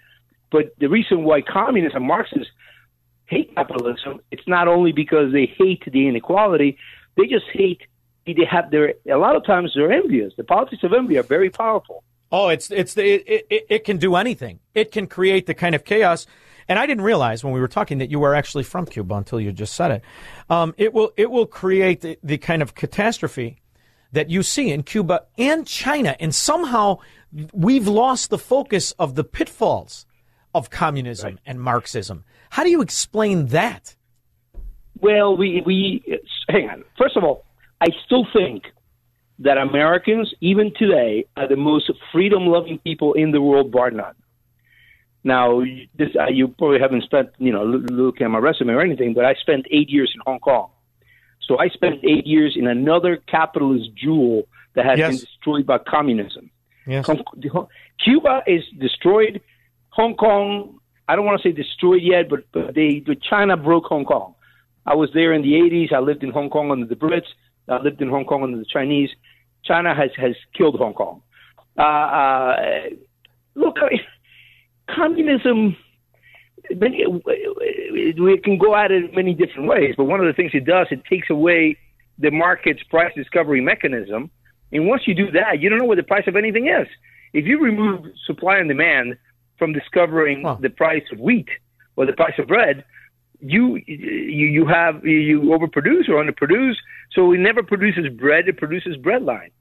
[0.50, 2.52] But the reason why communists and Marxists
[3.26, 6.78] hate capitalism, it's not only because they hate the inequality,
[7.16, 7.82] they just hate
[8.26, 10.32] they have their a lot of times they're envious.
[10.36, 12.02] The politics of envy are very powerful.
[12.32, 14.60] Oh, it's it's the, it, it, it can do anything.
[14.74, 16.26] It can create the kind of chaos.
[16.68, 19.40] And I didn't realize when we were talking that you were actually from Cuba until
[19.40, 20.02] you just said it.
[20.50, 23.58] Um, it will it will create the, the kind of catastrophe
[24.12, 26.98] that you see in Cuba and China, and somehow
[27.52, 30.06] we've lost the focus of the pitfalls
[30.54, 32.24] of communism and Marxism.
[32.50, 33.94] How do you explain that?
[35.00, 36.02] Well, we we
[36.48, 36.84] hang on.
[36.98, 37.44] First of all,
[37.80, 38.64] I still think
[39.40, 44.14] that Americans, even today, are the most freedom-loving people in the world, bar none.
[45.24, 45.62] Now,
[45.98, 49.12] this uh, you probably haven't spent, you know, look, look at my resume or anything,
[49.12, 50.70] but I spent eight years in Hong Kong.
[51.42, 56.50] So I spent eight years in another capitalist jewel that has been destroyed by communism.
[56.86, 57.06] Yes.
[58.04, 59.40] Cuba is destroyed.
[59.90, 63.86] Hong Kong, I don't want to say destroyed yet, but, but they, but China broke
[63.86, 64.34] Hong Kong.
[64.86, 65.92] I was there in the 80s.
[65.92, 67.26] I lived in Hong Kong under the Brits.
[67.68, 69.10] I lived in Hong Kong under the Chinese.
[69.66, 71.22] China has, has killed Hong Kong.
[71.78, 72.56] Uh, uh,
[73.54, 74.00] look, I,
[74.94, 75.76] communism,
[76.74, 80.64] many- we can go at it many different ways, but one of the things it
[80.64, 81.76] does, it takes away
[82.18, 84.30] the market's price discovery mechanism.
[84.72, 86.88] And once you do that, you don't know what the price of anything is.
[87.32, 89.16] If you remove supply and demand
[89.58, 91.48] from discovering the price of wheat
[91.96, 92.84] or the price of bread,
[93.40, 96.76] you you you have you overproduce or underproduce.
[97.12, 99.52] So it never produces bread; it produces bread lines.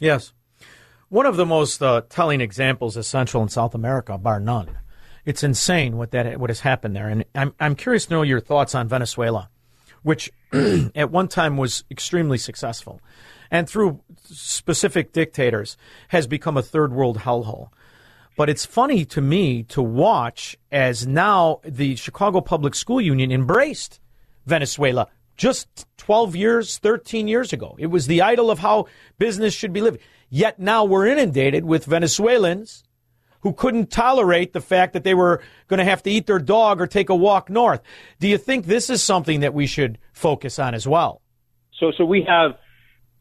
[0.00, 0.32] Yes.
[1.10, 4.78] One of the most uh, telling examples is Central and South America, bar none.
[5.24, 8.40] It's insane what that what has happened there, and I'm I'm curious to know your
[8.40, 9.50] thoughts on Venezuela,
[10.02, 10.30] which
[10.94, 13.00] at one time was extremely successful,
[13.50, 15.76] and through specific dictators
[16.08, 17.68] has become a third world hellhole.
[18.36, 24.00] But it's funny to me to watch as now the Chicago Public School Union embraced
[24.46, 25.08] Venezuela
[25.40, 27.74] just 12 years, 13 years ago.
[27.78, 28.86] It was the idol of how
[29.18, 29.98] business should be lived.
[30.28, 32.84] Yet now we're inundated with Venezuelans
[33.40, 36.78] who couldn't tolerate the fact that they were going to have to eat their dog
[36.78, 37.80] or take a walk north.
[38.18, 41.22] Do you think this is something that we should focus on as well?
[41.78, 42.58] So, so we have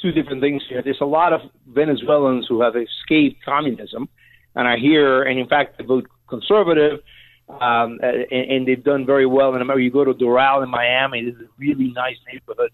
[0.02, 0.82] two different things here.
[0.82, 4.10] There's a lot of Venezuelans who have escaped communism
[4.56, 7.00] and are here, and in fact, they vote conservative,
[7.50, 9.84] um, and, and they've done very well in America.
[9.84, 12.72] You go to Doral in Miami, this is a really nice neighborhood.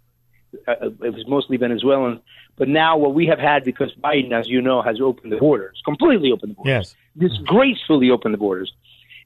[0.68, 2.22] Uh, it was mostly Venezuelan.
[2.58, 5.82] But now, what we have had, because Biden, as you know, has opened the borders,
[5.84, 7.30] completely opened the borders, Yes.
[7.30, 8.72] disgracefully opened the borders,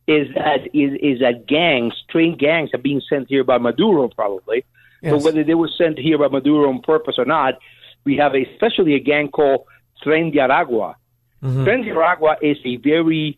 [0.08, 4.66] is that is, is that gangs, trained gangs, are being sent here by Maduro, probably.
[5.02, 5.24] But Yes.
[5.24, 7.60] whether they were sent here by Maduro on purpose or not,
[8.06, 9.66] we have a, especially a gang called
[10.04, 10.96] Tren de Aragua.
[11.44, 11.64] Mm-hmm.
[11.66, 13.38] Tren de Aragua is a very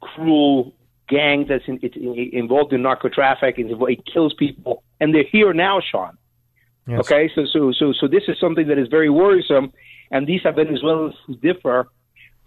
[0.00, 0.74] cruel
[1.10, 1.78] gang that's in,
[2.32, 3.68] involved in narco trafficking.
[3.68, 6.16] It kills people, and they're here now, Shaun.
[6.86, 7.00] Yes.
[7.00, 9.72] Okay, so so so so this is something that is very worrisome,
[10.10, 11.88] and these are Venezuelans who differ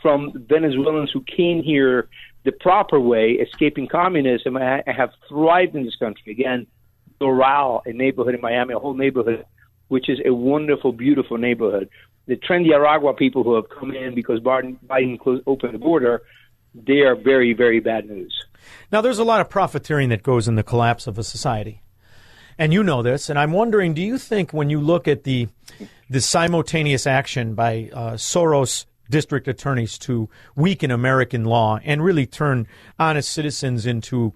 [0.01, 2.09] from Venezuelans who came here
[2.43, 6.31] the proper way, escaping communism, and have thrived in this country.
[6.31, 6.67] Again,
[7.21, 9.45] Doral, a neighborhood in Miami, a whole neighborhood,
[9.87, 11.89] which is a wonderful, beautiful neighborhood.
[12.25, 15.79] The Tren de Aragua people who have come in because Biden, Biden closed, opened the
[15.79, 16.21] border,
[16.73, 18.33] they are very, very bad news.
[18.91, 21.81] Now, there's a lot of profiteering that goes in the collapse of a society.
[22.57, 25.47] And you know this, and I'm wondering, do you think when you look at the
[26.09, 32.67] the simultaneous action by uh, Soros district attorneys to weaken American law and really turn
[32.99, 34.33] honest citizens into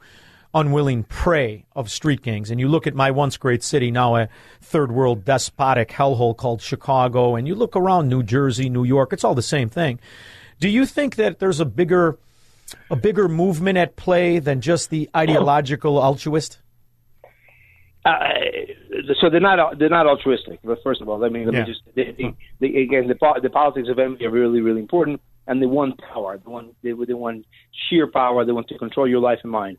[0.53, 4.29] unwilling prey of street gangs, and you look at my once great city, now a
[4.61, 9.23] third world despotic hellhole called Chicago, and you look around New Jersey, New York, it's
[9.23, 9.99] all the same thing.
[10.59, 12.17] Do you think that there's a bigger
[12.89, 16.59] a bigger movement at play than just the ideological altruist?
[18.05, 18.19] Uh,
[19.19, 20.59] so they're not they're not altruistic.
[20.63, 21.59] But first of all, let me let Yeah.
[21.61, 25.61] me just they, they, again the the politics of envy are really really important, and
[25.61, 26.37] they want power.
[26.37, 27.45] They want they, they want
[27.89, 28.45] sheer power.
[28.45, 29.77] They want to control your life and mine.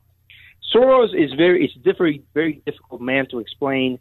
[0.75, 3.99] Soros is very it's a very very difficult man to explain.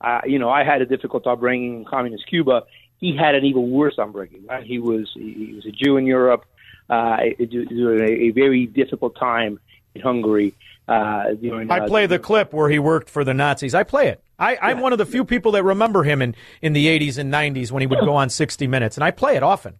[0.00, 2.62] Uh, you know, I had a difficult upbringing in communist Cuba.
[2.98, 4.46] He had an even worse upbringing.
[4.46, 4.64] Right?
[4.64, 6.44] He was he was a Jew in Europe.
[6.88, 9.58] Uh, it- it- during a, very difficult time
[9.94, 10.54] in Hungary.
[10.86, 13.74] Uh, during, I uh, play the clip where he worked for the Nazis.
[13.74, 14.22] I play it.
[14.38, 17.32] I, I'm one of the few people that remember him in, in the 80s and
[17.32, 19.74] 90s when he would go on 60 Minutes, and I play it often.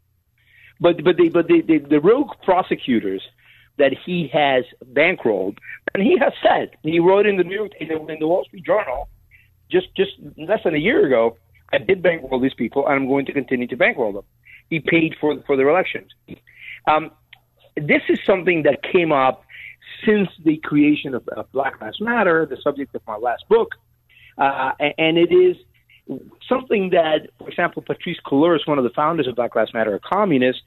[0.81, 3.23] but but the but the, the, the rogue prosecutors
[3.79, 5.57] that he has bankrolled,
[5.95, 8.45] and he has said he wrote in the New York in the, in the Wall
[8.45, 9.09] Street Journal
[9.71, 11.37] just just less than a year ago.
[11.73, 14.25] I did bankroll these people, and I'm going to continue to bankroll them.
[14.69, 16.11] He paid for for their elections.
[16.89, 17.11] Um,
[17.77, 19.45] this is something that came up
[20.05, 23.75] since the creation of, of Black Lives Matter, the subject of my last book,
[24.39, 25.57] uh, and it is
[26.49, 30.01] something that, for example, Patrisse Cullors, one of the founders of Black Lives Matter, a
[30.01, 30.63] communist,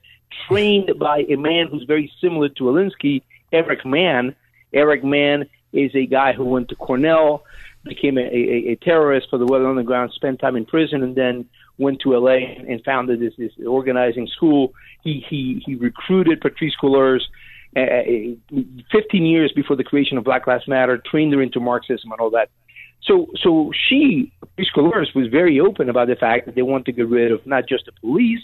[0.47, 4.35] trained by a man who's very similar to Alinsky, Eric Mann.
[4.73, 7.43] Eric Mann is a guy who went to Cornell,
[7.83, 11.49] became a, a, a terrorist for the Weather Underground, spent time in prison, and then
[11.81, 12.37] went to LA
[12.69, 14.73] and, founded this, this organizing school.
[15.03, 17.21] He he he recruited Patrisse Cullors.
[17.73, 18.35] Uh,
[18.91, 22.29] 15 years before the creation of Black Lives Matter, trained her into Marxism and all
[22.31, 22.49] that.
[23.01, 26.91] So, so she, Patrisse Cullors, was very open about the fact that they want to
[26.91, 28.41] get rid of not just the police,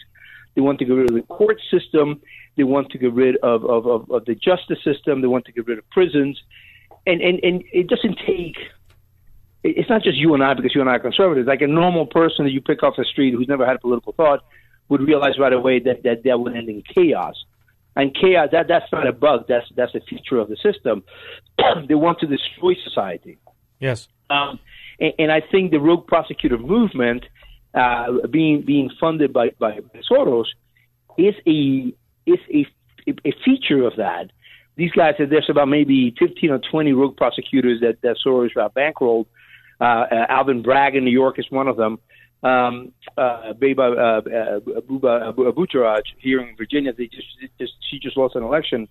[0.56, 2.22] they want to get rid of the court system,
[2.56, 5.52] they want to get rid of, of, of, of the justice system, they want to
[5.52, 6.42] get rid of prisons,
[7.06, 8.58] and and and it doesn't take.
[9.76, 11.48] It's not just you and I because you and I are conservatives.
[11.48, 14.14] Like a normal person that you pick off the street who's never had a political
[14.14, 14.44] thought
[14.90, 17.36] would realize right away that that, that would end in chaos.
[17.96, 19.46] And chaos that that's not a bug.
[19.48, 21.04] That's that's a feature of the system.
[21.88, 23.38] they want to destroy society.
[23.80, 24.08] Yes.
[24.30, 24.60] Um,
[25.00, 27.26] and, and I think the rogue prosecutor movement,
[27.74, 29.80] uh, being being funded by, by
[30.10, 30.46] Soros,
[31.18, 31.94] is a
[32.26, 32.40] is
[33.08, 34.32] a, a feature of that.
[34.76, 39.26] These guys, there's about maybe 15 or 20 rogue prosecutors that, that Soros uh, bankrolled.
[39.80, 42.00] Uh, uh, Alvin Bragg in New York is one of them.
[42.44, 47.28] Um, uh, Beba uh, uh, Buba Buttigieg here in Virginia, they just,
[47.60, 48.88] just she just lost an election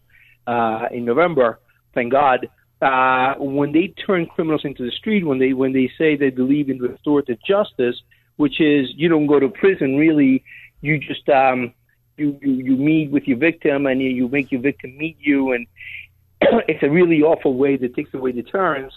[0.46, 1.60] uh, in November.
[1.94, 2.48] Thank God
[2.82, 6.68] uh, when they turn criminals into the street, when they when they say they believe
[6.68, 7.96] in restorative justice,
[8.36, 10.44] which is you don't go to prison really,
[10.82, 11.72] you just um,
[12.16, 15.52] you, you you meet with your victim and you, you make your victim meet you,
[15.52, 15.66] and
[16.68, 18.92] it's a really awful way that takes away deterrence.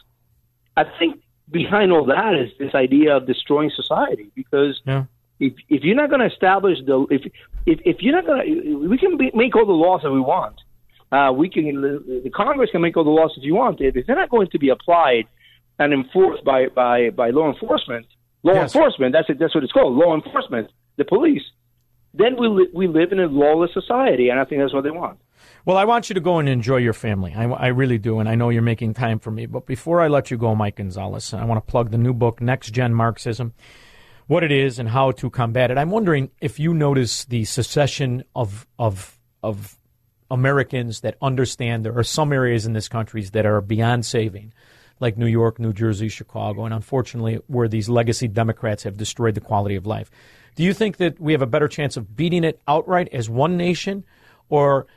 [0.76, 1.22] I think
[1.52, 5.06] behind all that is this idea of destroying society because Yeah.
[5.40, 7.22] if if you're not going to establish the if
[7.66, 10.20] if if you're not going to we can be, make all the laws that we
[10.20, 10.56] want
[11.12, 11.66] uh, we can
[12.26, 14.60] the Congress can make all the laws that you want if they're not going to
[14.60, 15.26] be applied
[15.80, 18.06] and enforced by by by law enforcement
[18.44, 18.76] law Yes.
[18.76, 21.44] enforcement that's it, that's what it's called law enforcement the police
[22.14, 24.92] then we li- we live in a lawless society and I think that's what they
[24.92, 25.20] want
[25.66, 27.34] Well, I want you to go and enjoy your family.
[27.36, 29.46] I, I really do, and I know you're making time for me.
[29.46, 32.40] But before I let you go, Mike Gonzalez, I want to plug the new book,
[32.40, 33.54] NextGen Marxism,
[34.28, 35.78] what it is and how to combat it.
[35.78, 39.78] I'm wondering if you notice the secession of of of
[40.32, 44.54] Americans that understand there are some areas in this country that are beyond saving,
[45.00, 49.42] like New York, New Jersey, Chicago, and unfortunately, where these legacy Democrats have destroyed the
[49.42, 50.12] quality of life.
[50.56, 53.58] Do you think that we have a better chance of beating it outright as one
[53.58, 54.06] nation,
[54.50, 54.88] or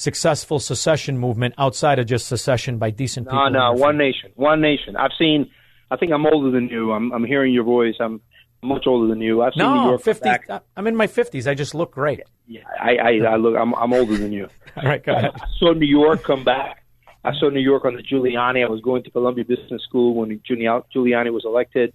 [0.00, 3.50] successful secession movement outside of just secession by decent people?
[3.50, 4.96] No, no, one nation, one nation.
[4.96, 5.50] I've seen.
[5.90, 6.92] I think I'm older than you.
[6.92, 7.96] I'm I'm hearing your voice.
[8.00, 8.20] I'm
[8.62, 9.42] much older than you.
[9.42, 10.24] I've seen New No, York fifty.
[10.24, 10.48] back.
[10.76, 11.46] I'm in my fifties.
[11.46, 12.20] I just look great.
[12.46, 13.54] Yeah, I, I, I look.
[13.56, 14.48] I'm I'm older than you.
[14.76, 15.32] All right, go ahead.
[15.34, 16.82] I saw New York come back.
[17.22, 18.64] I saw New York on the Giuliani.
[18.64, 21.92] I was going to Columbia Business School when Giuliani Giuliani was elected.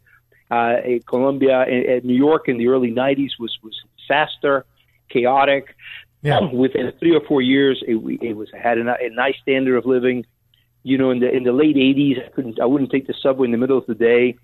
[0.52, 0.76] Uh,
[1.07, 4.65] Columbia, in, in New York in the early '90s was was disaster,
[5.10, 5.76] chaotic.
[6.26, 6.39] Yeah.
[6.52, 10.26] Within three or four years, it, it was had a, a nice standard of living.
[10.81, 13.45] You know, in the in the late '80s, I couldn't, I wouldn't take the subway
[13.45, 14.35] in the middle of the day.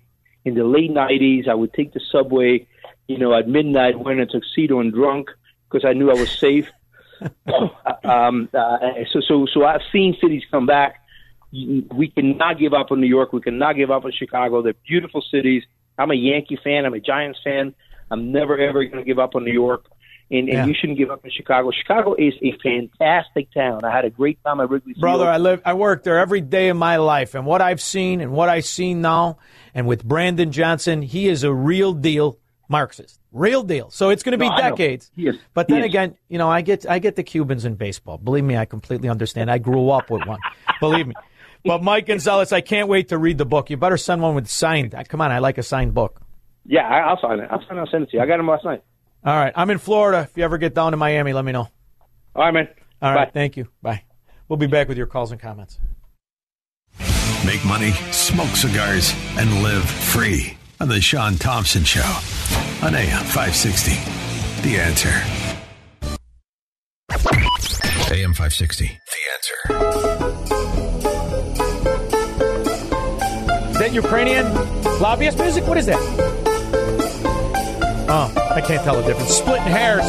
[0.44, 2.68] In the late '90s, I would take the subway,
[3.08, 5.30] you know, at midnight, wearing a tuxedo and drunk
[5.68, 6.68] because I knew I was safe.
[8.04, 8.78] um, uh,
[9.12, 11.00] so, so, so I've seen cities come back.
[11.52, 13.32] We cannot give up on New York.
[13.32, 14.62] We cannot give up on Chicago.
[14.62, 15.64] They're beautiful cities.
[15.98, 16.86] I'm a Yankee fan.
[16.86, 17.74] I'm a Giants fan.
[18.08, 19.86] I'm never ever going to give up on New York,
[20.32, 20.66] and, and Yeah.
[20.66, 21.70] you shouldn't give up on Chicago.
[21.70, 23.84] Chicago is a fantastic town.
[23.84, 25.00] I had a great time at Wrigley Field.
[25.02, 28.20] Brother, I live, I work there every day of my life, and what I've seen
[28.20, 29.38] and what I see now,
[29.74, 32.38] and with Brandon Johnson, he is a real deal
[32.68, 33.90] Marxist, real deal.
[33.90, 35.10] So it's going to be No, decades.
[35.14, 35.36] He is.
[35.52, 35.84] But then is.
[35.84, 38.16] again, you know, I get I get the Cubans in baseball.
[38.16, 39.50] Believe me, I completely understand.
[39.50, 40.38] I grew up with one.
[40.80, 41.14] Believe me.
[41.66, 43.68] But Mike Gonzalez, I can't wait to read the book.
[43.68, 44.94] You better send one with signed.
[45.08, 46.22] Come on, I like a signed book.
[46.64, 47.48] Yeah, I'll sign it.
[47.50, 47.80] I'll sign it.
[47.80, 48.22] I'll send it to you.
[48.22, 48.82] I got him last night.
[49.24, 50.26] All right, I'm in Florida.
[50.28, 51.68] If you ever get down to Miami, let me know.
[52.34, 52.68] All right, man.
[53.00, 53.30] All right, Bye.
[53.32, 53.68] thank you.
[53.80, 54.02] Bye.
[54.48, 55.78] We'll be back with your calls and comments.
[57.46, 62.00] Make money, smoke cigars, and live free on the Shaun Thompson Show
[62.82, 63.92] on AM 560.
[64.68, 65.08] The answer.
[68.12, 68.86] AM 560.
[68.86, 69.56] The answer.
[73.70, 74.52] Is that Ukrainian
[75.00, 75.66] lobbyist music?
[75.66, 76.51] What is that?
[78.14, 79.34] Oh, I can't tell the difference.
[79.34, 80.04] Splitting hairs.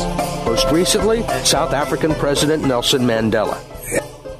[0.45, 3.57] Most recently, South African President Nelson Mandela.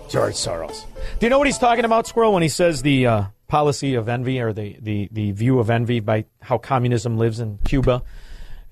[0.10, 0.84] George Soros.
[1.18, 4.10] Do you know what he's talking about, Squirrel, when he says the uh, policy of
[4.10, 8.04] envy or the, the, the view of envy by how communism lives in Cuba,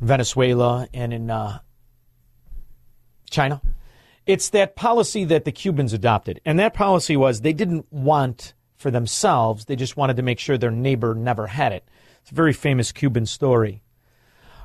[0.01, 1.59] Venezuela, and in uh,
[3.29, 3.61] China?
[4.25, 6.41] It's that policy that the Cubans adopted.
[6.43, 10.57] And that policy was they didn't want for themselves, they just wanted to make sure
[10.57, 11.87] their neighbor never had it.
[12.23, 13.80] It's a very famous Cuban story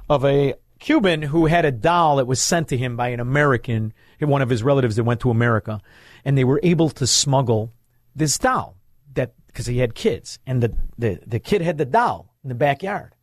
[0.09, 3.93] of a Cuban who had a doll that was sent to him by an American,
[4.21, 5.81] one of his relatives that went to America,
[6.25, 7.73] and they were able to smuggle
[8.15, 8.77] this doll
[9.15, 12.55] that because he had kids, and the, the the kid had the doll in the
[12.55, 13.15] backyard.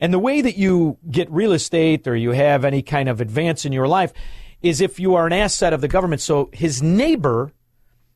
[0.00, 3.64] And the way that you get real estate or you have any kind of advance
[3.64, 4.12] in your life
[4.62, 6.20] is if you are an asset of the government.
[6.20, 7.52] So his neighbor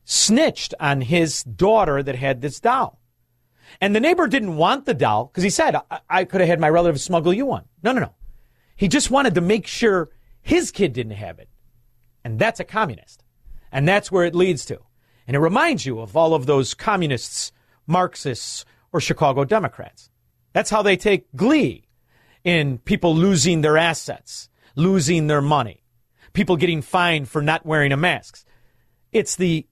[0.03, 2.99] snitched on his daughter that had this doll.
[3.81, 6.59] And the neighbor didn't want the doll because he said, I, I could have had
[6.59, 7.65] my relative smuggle you one.
[7.83, 8.13] No, no, no.
[8.75, 10.09] He just wanted to make sure
[10.41, 11.49] his kid didn't have it.
[12.23, 13.23] And that's a communist.
[13.71, 14.79] And that's where it leads to.
[15.27, 17.51] And it reminds you of all of those communists,
[17.87, 20.09] Marxists, or Chicago Democrats.
[20.53, 21.87] That's how they take glee
[22.43, 25.83] in people losing their assets, losing their money,
[26.33, 28.45] people getting fined for not wearing a mask.
[29.11, 29.67] It's the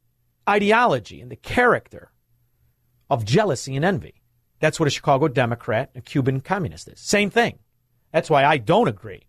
[0.50, 2.12] ideology and the character
[3.10, 4.16] of jealousy and envy.
[4.60, 7.00] That's what a Chicago Democrat, a Cuban communist is.
[7.00, 7.60] Same thing.
[8.12, 9.28] That's why I don't agree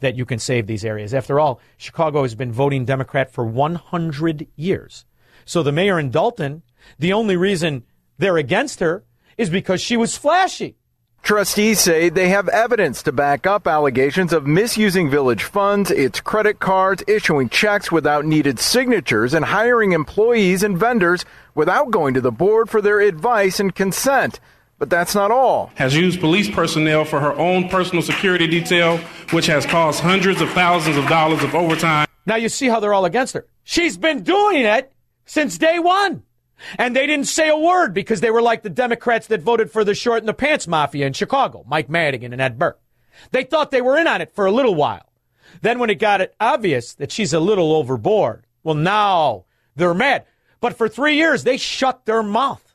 [0.00, 1.12] that you can save these areas.
[1.12, 5.04] After all, Chicago has been voting Democrat for 100 years.
[5.44, 6.62] So the mayor in Dolton,
[6.98, 7.84] the only reason
[8.18, 9.04] they're against her
[9.36, 10.77] is because she was flashy.
[11.22, 16.58] Trustees say they have evidence to back up allegations of misusing village funds, its credit
[16.58, 22.32] cards, issuing checks without needed signatures, and hiring employees and vendors without going to the
[22.32, 24.40] board for their advice and consent.
[24.78, 25.70] But that's not all.
[25.74, 28.98] has used police personnel for her own personal security detail,
[29.32, 32.06] which has cost hundreds of thousands of dollars of overtime.
[32.26, 33.46] Now you see how they're all against her.
[33.64, 34.92] She's been doing it
[35.26, 36.22] since day one.
[36.76, 39.84] And they didn't say a word because they were like the Democrats that voted for
[39.84, 42.80] the short and the pants mafia in Chicago, Mike Madigan and Ed Burke.
[43.30, 45.12] They thought they were in on it for a little while.
[45.62, 50.24] Then when it got it obvious that she's a little overboard, well, now they're mad.
[50.60, 52.74] But for three years, they shut their mouth.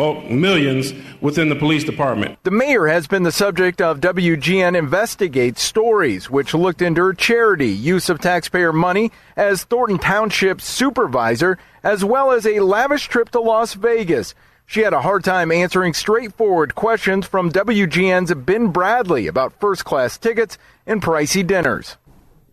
[0.00, 2.38] Well, millions within the police department.
[2.42, 7.68] The mayor has been the subject of WGN Investigate stories, which looked into her charity,
[7.68, 13.40] use of taxpayer money as Thornton Township supervisor, as well as a lavish trip to
[13.40, 14.34] Las Vegas.
[14.64, 20.16] She had a hard time answering straightforward questions from WGN's Ben Bradley about first class
[20.16, 20.56] tickets
[20.86, 21.98] and pricey dinners.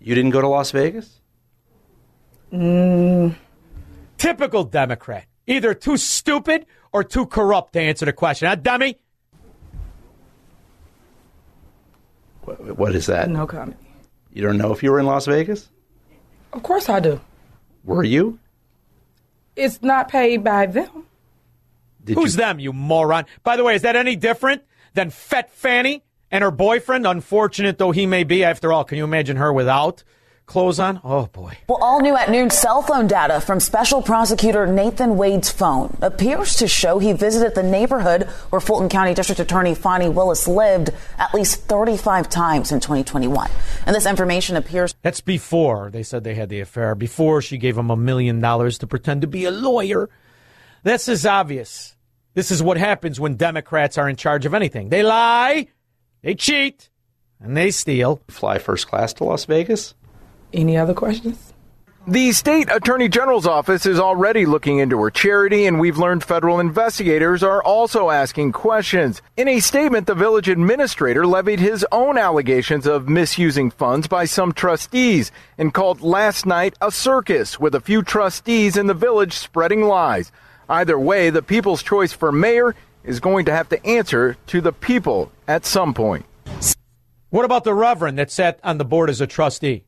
[0.01, 1.21] You didn't go to Las Vegas?
[2.51, 3.37] Mm.
[4.17, 5.27] Typical Democrat.
[5.49, 6.65] Either too stupid
[6.97, 8.47] or too corrupt to answer the question.
[8.47, 8.97] Huh, dummy?
[12.41, 13.29] What, what is that?
[13.29, 13.77] No comment.
[14.33, 15.69] You don't know if you were in Las Vegas?
[16.53, 17.21] Of course I do.
[17.83, 18.39] Were you?
[19.55, 21.05] It's not paid by them.
[22.07, 23.25] Who's them, you moron?
[23.43, 24.63] By the way, is that any different
[24.93, 27.05] than Fet Fanny and her boyfriend?
[27.05, 30.03] Unfortunate though he may be, after all, can you imagine her without
[30.47, 30.99] clothes on?
[31.03, 31.57] Oh boy.
[31.67, 36.55] Well, all new at noon, cell phone data from special prosecutor Nathan Wade's phone appears
[36.55, 41.33] to show he visited the neighborhood where Fulton County District Attorney Fani Willis lived at
[41.35, 43.49] least 35 times in 2021.
[43.85, 44.95] And this information appears.
[45.03, 48.77] That's before they said they had the affair, before she gave him a million dollars
[48.79, 50.09] to pretend to be a lawyer.
[50.83, 51.95] This is obvious.
[52.33, 54.89] This is what happens when Democrats are in charge of anything.
[54.89, 55.67] They lie,
[56.21, 56.89] they cheat,
[57.39, 58.21] and they steal.
[58.29, 59.95] Fly first class to Las Vegas?
[60.53, 61.53] Any other questions?
[62.09, 66.57] The state attorney general's office is already looking into her charity, and we've learned federal
[66.57, 69.21] investigators are also asking questions.
[69.35, 74.53] In a statement, the village administrator levied his own allegations of misusing funds by some
[74.53, 79.81] trustees and called last night a circus with a few trustees in the village spreading
[79.81, 80.31] lies.
[80.69, 84.71] Either way, the people's choice for mayor is going to have to answer to the
[84.71, 86.25] people at some point.
[87.31, 89.83] What about the Reverend that sat on the board as a trustee?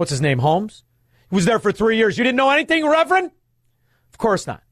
[0.00, 0.38] What's his name?
[0.38, 0.82] Holmes?
[1.28, 2.16] He was there for three years.
[2.16, 3.32] You didn't know anything, Reverend?
[4.10, 4.62] Of course not.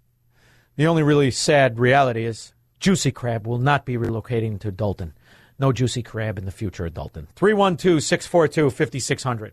[0.76, 5.12] The only really sad reality is Juicy Crab will not be relocating to Dolton.
[5.58, 7.28] No Juicy Crab in the future at Dolton.
[7.36, 9.52] 312 642 5600.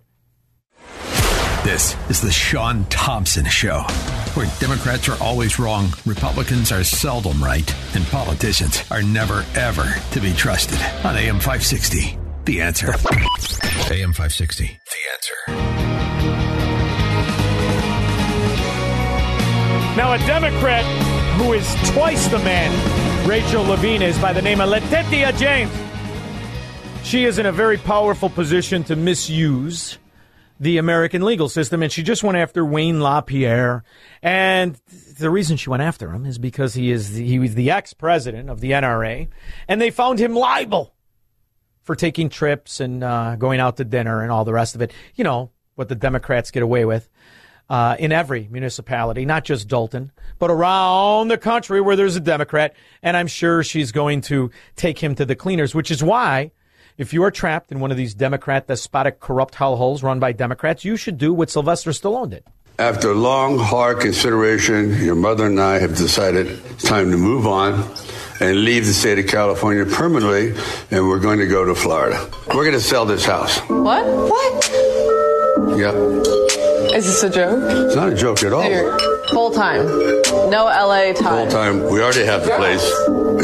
[1.65, 3.81] This is the Shaun Thompson Show,
[4.35, 10.21] where Democrats are always wrong, Republicans are seldom right, and politicians are never, ever to
[10.21, 10.79] be trusted.
[11.03, 12.89] On AM 560, The Answer.
[12.89, 15.33] AM 560, The Answer.
[19.97, 20.85] Now, a Democrat
[21.37, 25.71] who is twice the man Rachel Levine is by the name of Letitia James.
[27.03, 29.97] She is in a very powerful position to misuse
[30.59, 33.83] the American legal system, and she just went after Wayne LaPierre.
[34.21, 34.79] And
[35.19, 38.51] the reason she went after him is because he is he was the ex president
[38.51, 39.29] of the NRA,
[39.67, 40.94] and they found him liable
[41.85, 44.91] for taking trips and uh, going out to dinner and all the rest of it.
[45.15, 47.07] You know what the Democrats get away with
[47.69, 52.75] uh, in every municipality, not just Dolton, but around the country where there's a Democrat.
[53.01, 56.51] And I'm sure she's going to take him to the cleaners, which is why.
[56.97, 60.85] If you are trapped in one of these Democrat, despotic, corrupt hellholes run by Democrats,
[60.85, 62.45] you should do what Sylvester Stallone did.
[62.79, 67.73] After long, hard consideration, your mother and I have decided it's time to move on
[68.39, 70.53] and leave the state of California permanently,
[70.91, 72.29] and we're going to go to Florida.
[72.47, 73.57] We're going to sell this house.
[73.69, 74.05] What?
[74.05, 74.71] What?
[75.77, 75.91] Yeah,
[76.95, 77.59] Is this a joke?
[77.87, 78.63] it's not a joke at all.
[79.29, 79.85] Full time.
[80.49, 81.47] No LA time.
[81.47, 81.83] Full time.
[81.89, 82.83] We already have the place.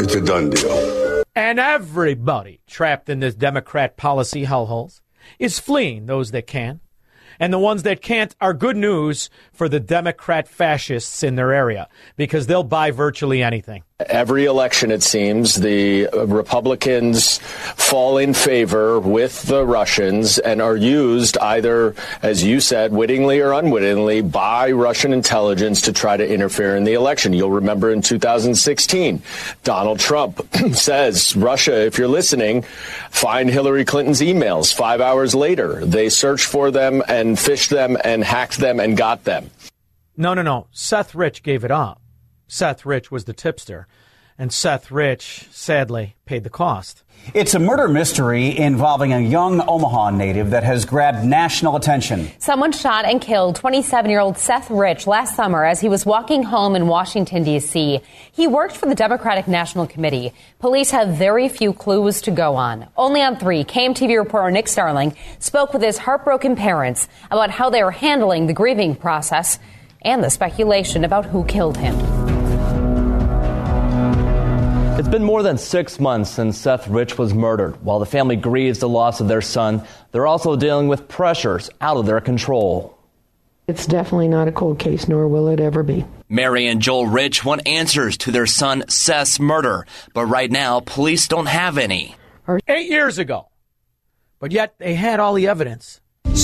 [0.04, 1.22] It's a done deal.
[1.34, 5.00] And everybody trapped in this Democrat policy hellholes
[5.38, 6.80] is fleeing those that can.
[7.40, 11.88] And the ones that can't are good news for the Democrat fascists in their area
[12.16, 13.82] because they'll buy virtually anything.
[14.08, 21.38] Every election, it seems, the Republicans fall in favor with the Russians and are used
[21.38, 26.84] either, as you said, wittingly or unwittingly by Russian intelligence to try to interfere in
[26.84, 27.32] the election.
[27.32, 29.22] You'll remember in 2016,
[29.64, 32.62] Donald Trump says, Russia, if you're listening,
[33.10, 34.74] find Hillary Clinton's emails.
[34.74, 39.24] Five hours later, they searched for them and fished them and hacked them and got
[39.24, 39.50] them.
[40.16, 40.66] No, no, no.
[40.72, 42.01] Seth Rich gave it up.
[42.52, 43.86] Seth Rich was the tipster.
[44.36, 47.02] And Seth Rich, sadly, paid the cost.
[47.32, 52.30] It's a murder mystery involving a young Omaha native that has grabbed national attention.
[52.38, 56.42] Someone shot and killed 27 year old Seth Rich last summer as he was walking
[56.42, 58.02] home in Washington, D.C.
[58.32, 60.34] He worked for the Democratic National Committee.
[60.58, 62.86] Police have very few clues to go on.
[62.98, 67.80] Only on three, KMTV reporter Nick Starling spoke with his heartbroken parents about how they
[67.80, 69.58] are handling the grieving process
[70.02, 72.21] and the speculation about who killed him.
[74.98, 77.82] It's been more than six months since Seth Rich was murdered.
[77.82, 81.96] While the family grieves the loss of their son, they're also dealing with pressures out
[81.96, 82.98] of their control.
[83.66, 86.04] It's definitely not a cold case, nor will it ever be.
[86.28, 91.26] Mary and Joel Rich want answers to their son Seth's murder, but right now, police
[91.26, 92.14] don't have any.
[92.68, 93.48] Eight years ago.
[94.40, 96.01] But yet they had all the evidence.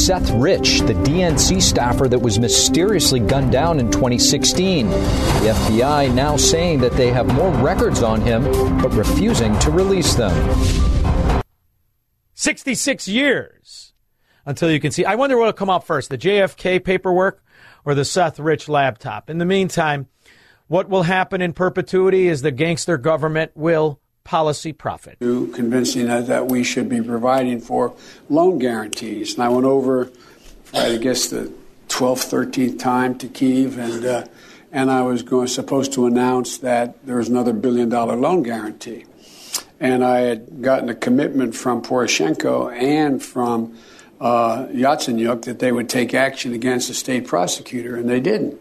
[0.09, 4.89] Seth Rich, the DNC staffer that was mysteriously gunned down in 2016.
[4.89, 8.43] The FBI now saying that they have more records on him,
[8.81, 10.33] but refusing to release them.
[12.33, 13.93] 66 years
[14.47, 15.05] until you can see.
[15.05, 17.45] I wonder what will come out first the JFK paperwork
[17.85, 19.29] or the Seth Rich laptop.
[19.29, 20.07] In the meantime,
[20.69, 25.17] what will happen in perpetuity is the gangster government will policy profit.
[25.55, 27.95] convincing that we should be providing for
[28.29, 29.33] loan guarantees.
[29.33, 30.11] And I went over,
[30.75, 31.51] I guess, the
[31.89, 34.27] 12th, 13th time to Kiev, and uh,
[34.71, 39.07] and I was going supposed to announce that there was another billion dollar loan guarantee.
[39.81, 43.79] And I had gotten a commitment from Poroshenko and from
[44.21, 48.61] uh, Yatsenyuk that they would take action against the state prosecutor, and they didn't.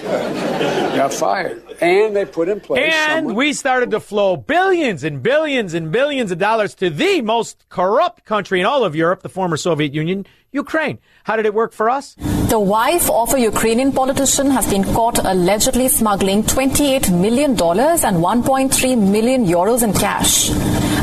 [0.00, 2.92] got fired, and they put in place.
[2.92, 7.64] And we started to flow billions and billions and billions of dollars to the most
[7.68, 10.98] corrupt country in all of Europe, the former Soviet Union, Ukraine.
[11.24, 12.16] How did it work for us?
[12.52, 18.98] The wife of a Ukrainian politician has been caught allegedly smuggling $28 million and 1.3
[19.14, 20.50] million euros in cash.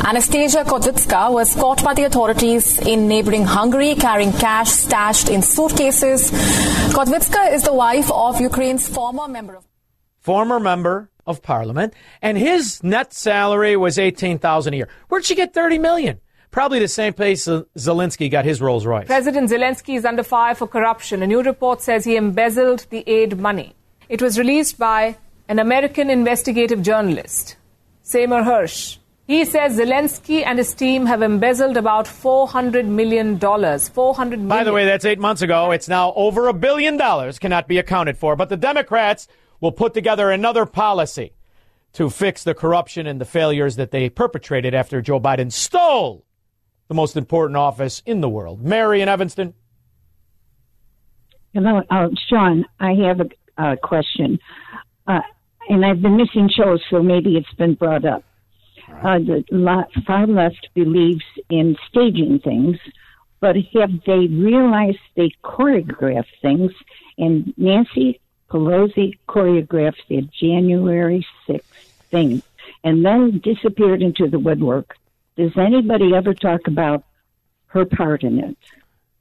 [0.05, 6.30] Anastasia Kotvitska was caught by the authorities in neighboring Hungary carrying cash stashed in suitcases.
[6.93, 9.65] Kozitska is the wife of Ukraine's former member of
[10.19, 14.89] former member of parliament, and his net salary was eighteen thousand a year.
[15.07, 16.19] Where'd she get thirty million?
[16.51, 19.05] Probably the same place Zelensky got his Rolls Royce.
[19.05, 21.21] President Zelensky is under fire for corruption.
[21.21, 23.76] A new report says he embezzled the aid money.
[24.09, 25.17] It was released by
[25.47, 27.55] an American investigative journalist,
[28.01, 28.97] Seymour Hersh.
[29.27, 33.38] He says Zelensky and his team have embezzled about $400 million.
[33.39, 34.47] 400 million.
[34.47, 35.69] By the way, that's eight months ago.
[35.69, 38.35] It's now over a billion dollars, cannot be accounted for.
[38.35, 39.27] But the Democrats
[39.61, 41.34] will put together another policy
[41.93, 46.26] to fix the corruption and the failures that they perpetrated after Joe Biden stole
[46.89, 48.61] the most important office in the world.
[48.61, 49.53] Mary in Evanston.
[51.53, 52.65] Hello, uh, Shaun.
[52.79, 53.21] I have
[53.57, 54.39] a question.
[55.07, 55.21] Uh,
[55.69, 58.23] and I've been missing shows, so maybe it's been brought up.
[59.03, 62.77] Uh, the far left believes in staging things,
[63.39, 66.71] but have they realized they choreograph things?
[67.19, 71.61] And Nancy Pelosi choreographed the January 6th
[72.09, 72.41] thing
[72.83, 74.95] and then disappeared into the woodwork.
[75.39, 77.05] Does anybody ever talk about
[77.67, 78.57] her part in it?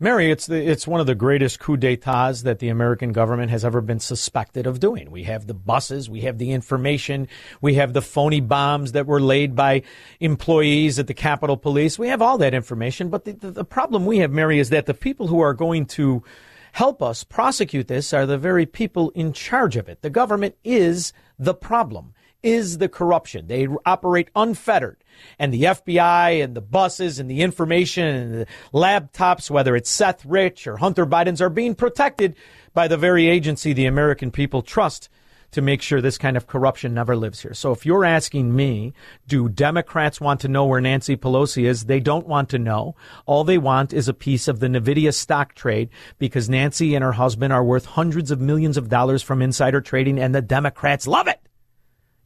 [0.00, 3.64] Mary, it's the, it's one of the greatest coups d'etats that the American government has
[3.64, 5.12] ever been suspected of doing.
[5.12, 7.28] We have the buses, we have the information,
[7.60, 9.82] we have the phony bombs that were laid by
[10.18, 12.00] employees at the Capitol Police.
[12.00, 14.86] We have all that information, but the, the, the problem we have, Mary, is that
[14.86, 16.24] the people who are going to
[16.72, 20.02] help us prosecute this are the very people in charge of it.
[20.02, 22.12] The government is the problem,
[22.42, 23.46] is the corruption.
[23.46, 25.02] They operate unfettered
[25.38, 30.24] and the FBI and the buses and the information and the laptops, whether it's Seth
[30.24, 32.36] Rich or Hunter Biden's, are being protected
[32.74, 35.08] by the very agency the American people trust
[35.50, 37.54] to make sure this kind of corruption never lives here.
[37.54, 38.92] So if you're asking me,
[39.26, 41.86] do Democrats want to know where Nancy Pelosi is?
[41.86, 42.96] They don't want to know.
[43.24, 45.88] All they want is a piece of the Nvidia stock trade
[46.18, 50.18] because Nancy and her husband are worth hundreds of millions of dollars from insider trading
[50.18, 51.37] and the Democrats love it.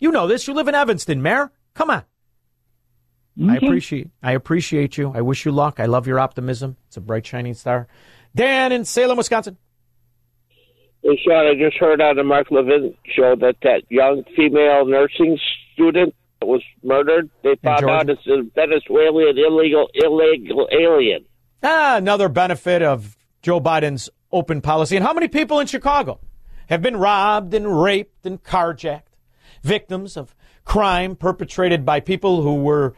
[0.02, 0.48] You know this.
[0.48, 1.52] You live in Evanston, Mayor.
[1.74, 2.02] Come on.
[3.48, 5.12] I appreciate I appreciate you.
[5.14, 5.78] I wish you luck.
[5.78, 6.76] I love your optimism.
[6.88, 7.86] It's a bright shining star.
[8.34, 9.56] Dan in Salem, Wisconsin.
[11.02, 15.38] Hey Shaun, I just heard on the Mark Levin show that that young female nursing
[15.72, 21.24] student that was murdered, they found out it's a Venezuelan illegal illegal alien.
[21.62, 24.96] Ah, another benefit of Joe Biden's open policy.
[24.96, 26.18] And how many people in Chicago
[26.68, 29.11] have been robbed and raped and carjacked,
[29.62, 30.34] victims of
[30.64, 32.94] crime perpetrated by people who were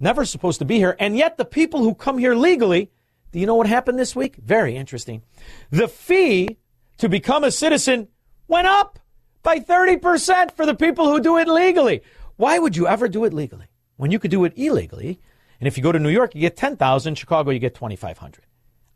[0.00, 0.96] never supposed to be here.
[0.98, 2.90] And yet the people who come here legally,
[3.32, 4.36] do you know what happened this week?
[4.36, 5.22] Very interesting.
[5.70, 6.58] The fee
[6.98, 8.08] to become a citizen
[8.48, 8.98] went up
[9.42, 12.02] by 30% for the people who do it legally.
[12.36, 13.66] Why would you ever do it legally
[13.96, 15.20] when you could do it illegally?
[15.60, 17.14] And if you go to New York, you get 10,000.
[17.14, 18.44] Chicago, you get 2,500.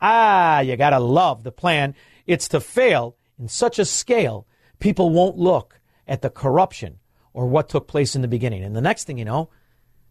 [0.03, 1.95] Ah, you gotta love the plan.
[2.27, 4.47] It's to fail in such a scale,
[4.79, 7.00] people won't look at the corruption
[7.33, 8.63] or what took place in the beginning.
[8.63, 9.51] And the next thing you know,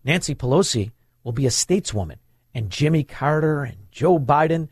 [0.04, 0.92] Nancy Pelosi
[1.24, 2.18] will be a stateswoman,
[2.54, 4.70] and Jimmy Carter and Joe Biden,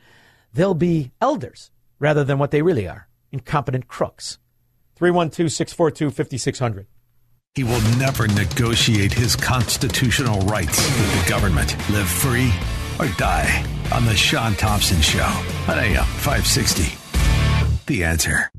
[0.54, 4.40] they'll be elders rather than what they really are incompetent crooks.
[4.96, 6.88] 312 642 5600.
[7.56, 11.76] He will never negotiate his constitutional rights with the government.
[11.90, 12.54] Live free
[13.00, 15.26] or die on The Shaun Thompson Show
[15.68, 16.98] on AM 560.
[17.88, 18.52] The answer.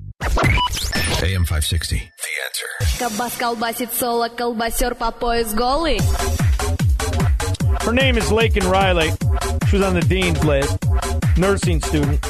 [1.22, 1.96] AM 560.
[1.98, 2.68] The answer.
[2.98, 5.98] Кабас колбасит соло, колбасер по пояс голый.
[7.80, 9.10] Her name is Laken Riley.
[9.68, 10.78] She was on the dean's list,
[11.36, 12.20] nursing student.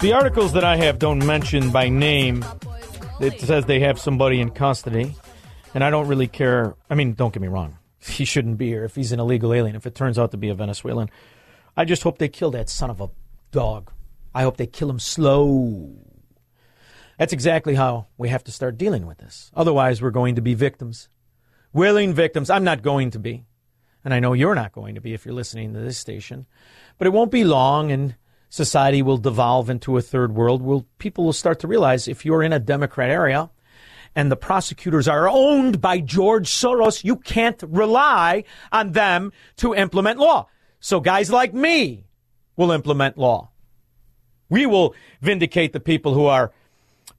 [0.00, 2.44] The articles that I have don't mention by name.
[3.20, 5.14] It says they have somebody in custody,
[5.74, 6.74] and I don't really care.
[6.88, 7.78] I mean, don't get me wrong.
[7.98, 10.50] He shouldn't be here if he's an illegal alien, if it turns out to be
[10.50, 11.10] a Venezuelan.
[11.76, 13.08] I just hope they kill that son of a
[13.50, 13.90] dog.
[14.34, 16.03] I hope they kill him slow.
[17.18, 19.50] That's exactly how we have to start dealing with this.
[19.54, 21.08] Otherwise, we're going to be victims.
[21.72, 22.50] Willing victims.
[22.50, 23.44] I'm not going to be.
[24.04, 26.46] And I know you're not going to be if you're listening to this station.
[26.98, 28.16] But it won't be long, and
[28.50, 30.62] society will devolve into a third world.
[30.62, 33.50] Will people will start to realize if you're in a Democrat area
[34.14, 40.18] and the prosecutors are owned by George Soros, you can't rely on them to implement
[40.18, 40.46] law.
[40.80, 42.04] So guys like me
[42.56, 43.50] will implement law.
[44.48, 46.52] We will vindicate the people who are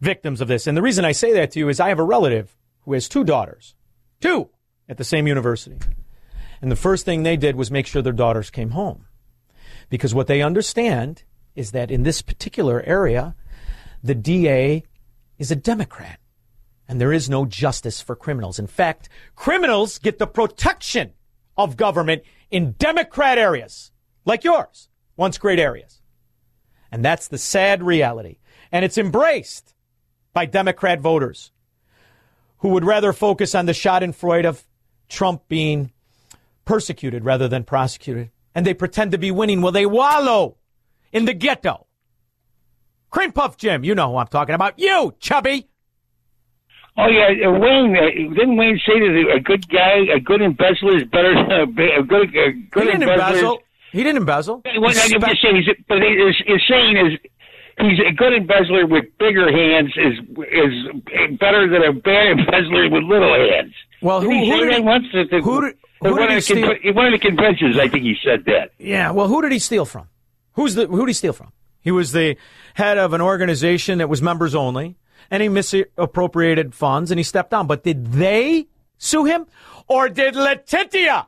[0.02, 0.68] victims of this.
[0.68, 3.08] And the reason I say that to you is I have a relative who has
[3.08, 3.76] two daughters,
[4.22, 4.50] two
[4.88, 5.78] at the same university.
[6.62, 9.06] And the first thing they did was make sure their daughters came home.
[9.90, 11.24] Because what they understand
[11.56, 13.36] is that in this particular area,
[14.04, 14.84] the DA
[15.38, 16.20] is a Democrat
[16.88, 18.60] and there is no justice for criminals.
[18.60, 21.14] In fact, criminals get the protection
[21.58, 23.92] of government in Democrat areas
[24.26, 26.02] like yours, once great areas.
[26.92, 28.38] And that's the sad reality.
[28.72, 29.75] And it's embraced
[30.36, 31.52] by Democrat voters
[32.60, 34.64] who would rather focus on the Schadenfreude of
[35.08, 35.92] Trump being
[36.66, 38.30] persecuted rather than prosecuted.
[38.54, 39.62] And they pretend to be winning.
[39.62, 40.58] Well, they wallow
[41.12, 41.88] in the ghetto.
[43.10, 44.78] Cream Puff Jim, you know who I'm talking about.
[44.78, 45.70] You, chubby.
[46.98, 47.96] Oh yeah, uh, Wayne.
[47.96, 52.04] Uh, didn't Wayne say that a good guy, a good embezzler, is better than a,
[52.04, 53.28] good, a good he didn't embezzler?
[53.28, 53.60] embezzle.
[53.92, 54.62] He didn't embezzle.
[54.76, 57.20] What I'm just saying but he's, he's saying is
[57.80, 60.14] he's a good embezzler with bigger hands is
[60.52, 63.74] is better than a bad embezzler with little hands.
[64.02, 65.06] Well, did who- he who say did he- once?
[65.14, 67.78] At the, who did- who one did of he the con- one of the conventions,
[67.78, 68.72] I think he said that.
[68.78, 69.12] Yeah.
[69.12, 70.08] Well, who did he steal from?
[70.54, 71.52] Who's the who did he steal from?
[71.82, 72.38] He was the
[72.76, 74.98] head of an organization that was members only,
[75.30, 77.68] and he misappropriated funds and he stepped down.
[77.68, 79.46] But did they sue him,
[79.88, 81.28] or did Letitia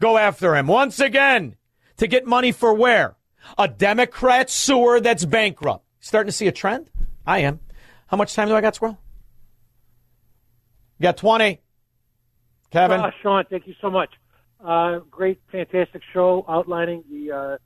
[0.00, 1.56] go after him once again
[1.98, 3.16] to get money for where?
[3.58, 5.84] A Democrat sewer that's bankrupt.
[6.00, 6.90] Starting to see a trend?
[7.26, 7.60] I am.
[8.06, 8.98] How much time do I got, Squirrel?
[10.98, 11.60] You got twenty.
[12.70, 13.00] Kevin.
[13.00, 14.10] Uh, Shaun, thank you so much.
[14.64, 17.56] Uh, great, fantastic show outlining the uh,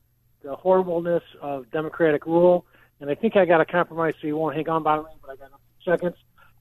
[0.42, 2.66] the horribleness of democratic rule.
[3.00, 5.30] And I think I got a compromise, so you won't hang on by me, but
[5.30, 5.50] I got
[5.84, 6.16] seconds.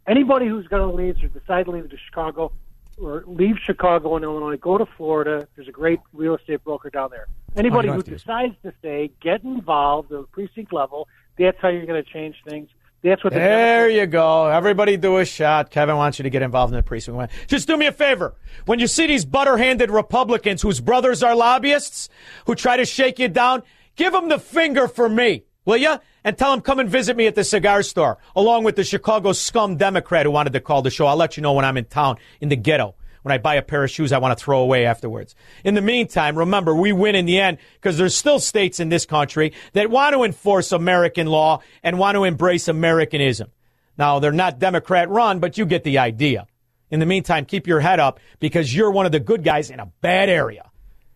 [0.07, 2.51] Anybody who's going to leave or decide to leave to Chicago
[2.97, 5.47] or leave Chicago and Illinois, go to Florida.
[5.55, 7.27] There's a great real estate broker down there.
[7.55, 11.07] Anybody Oh, who decides to stay, get involved at the precinct level.
[11.37, 12.69] That's how you're going to change things.
[13.03, 14.47] That's what the There you go.
[14.47, 15.69] Everybody do a shot.
[15.69, 17.31] Kevin wants you to get involved in the precinct.
[17.47, 18.35] Just do me a favor.
[18.65, 22.09] When you see these butter-handed Republicans whose brothers are lobbyists
[22.47, 23.61] who try to shake you down,
[23.95, 25.95] give them the finger for me, will you?
[26.23, 29.33] And tell them come and visit me at the cigar store, along with the Chicago
[29.33, 31.05] scum Democrat who wanted to call the show.
[31.05, 32.95] I'll let you know when I'm in town in the ghetto.
[33.23, 35.33] When I buy a pair of shoes I want to throw away afterwards.
[35.63, 39.07] In the meantime, remember, we win in the end because there's still states in this
[39.07, 43.49] country that want to enforce American law and want to embrace Americanism.
[43.97, 46.45] Now, they're not Democrat run, but you get the idea.
[46.91, 49.79] In the meantime, keep your head up because you're one of the good guys in
[49.79, 50.69] a bad area.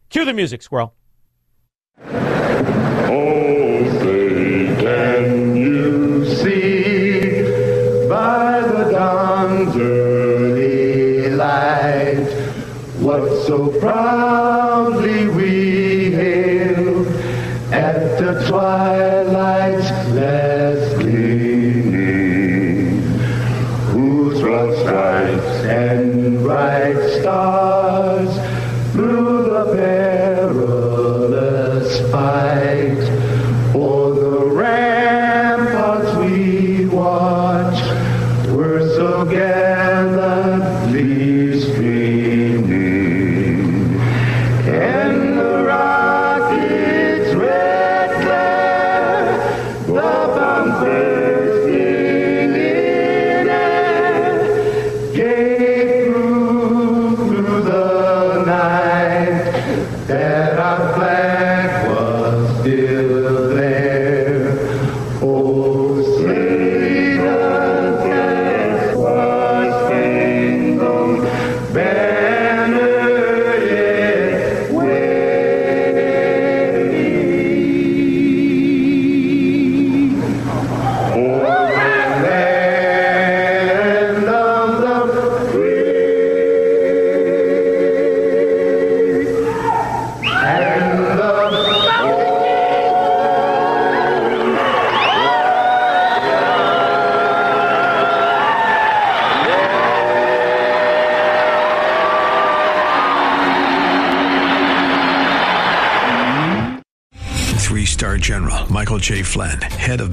[0.09, 0.95] Cue the music, squirrel.
[2.09, 3.48] Can
[13.79, 17.07] proudly we hailed
[17.71, 19.08] at the twilight's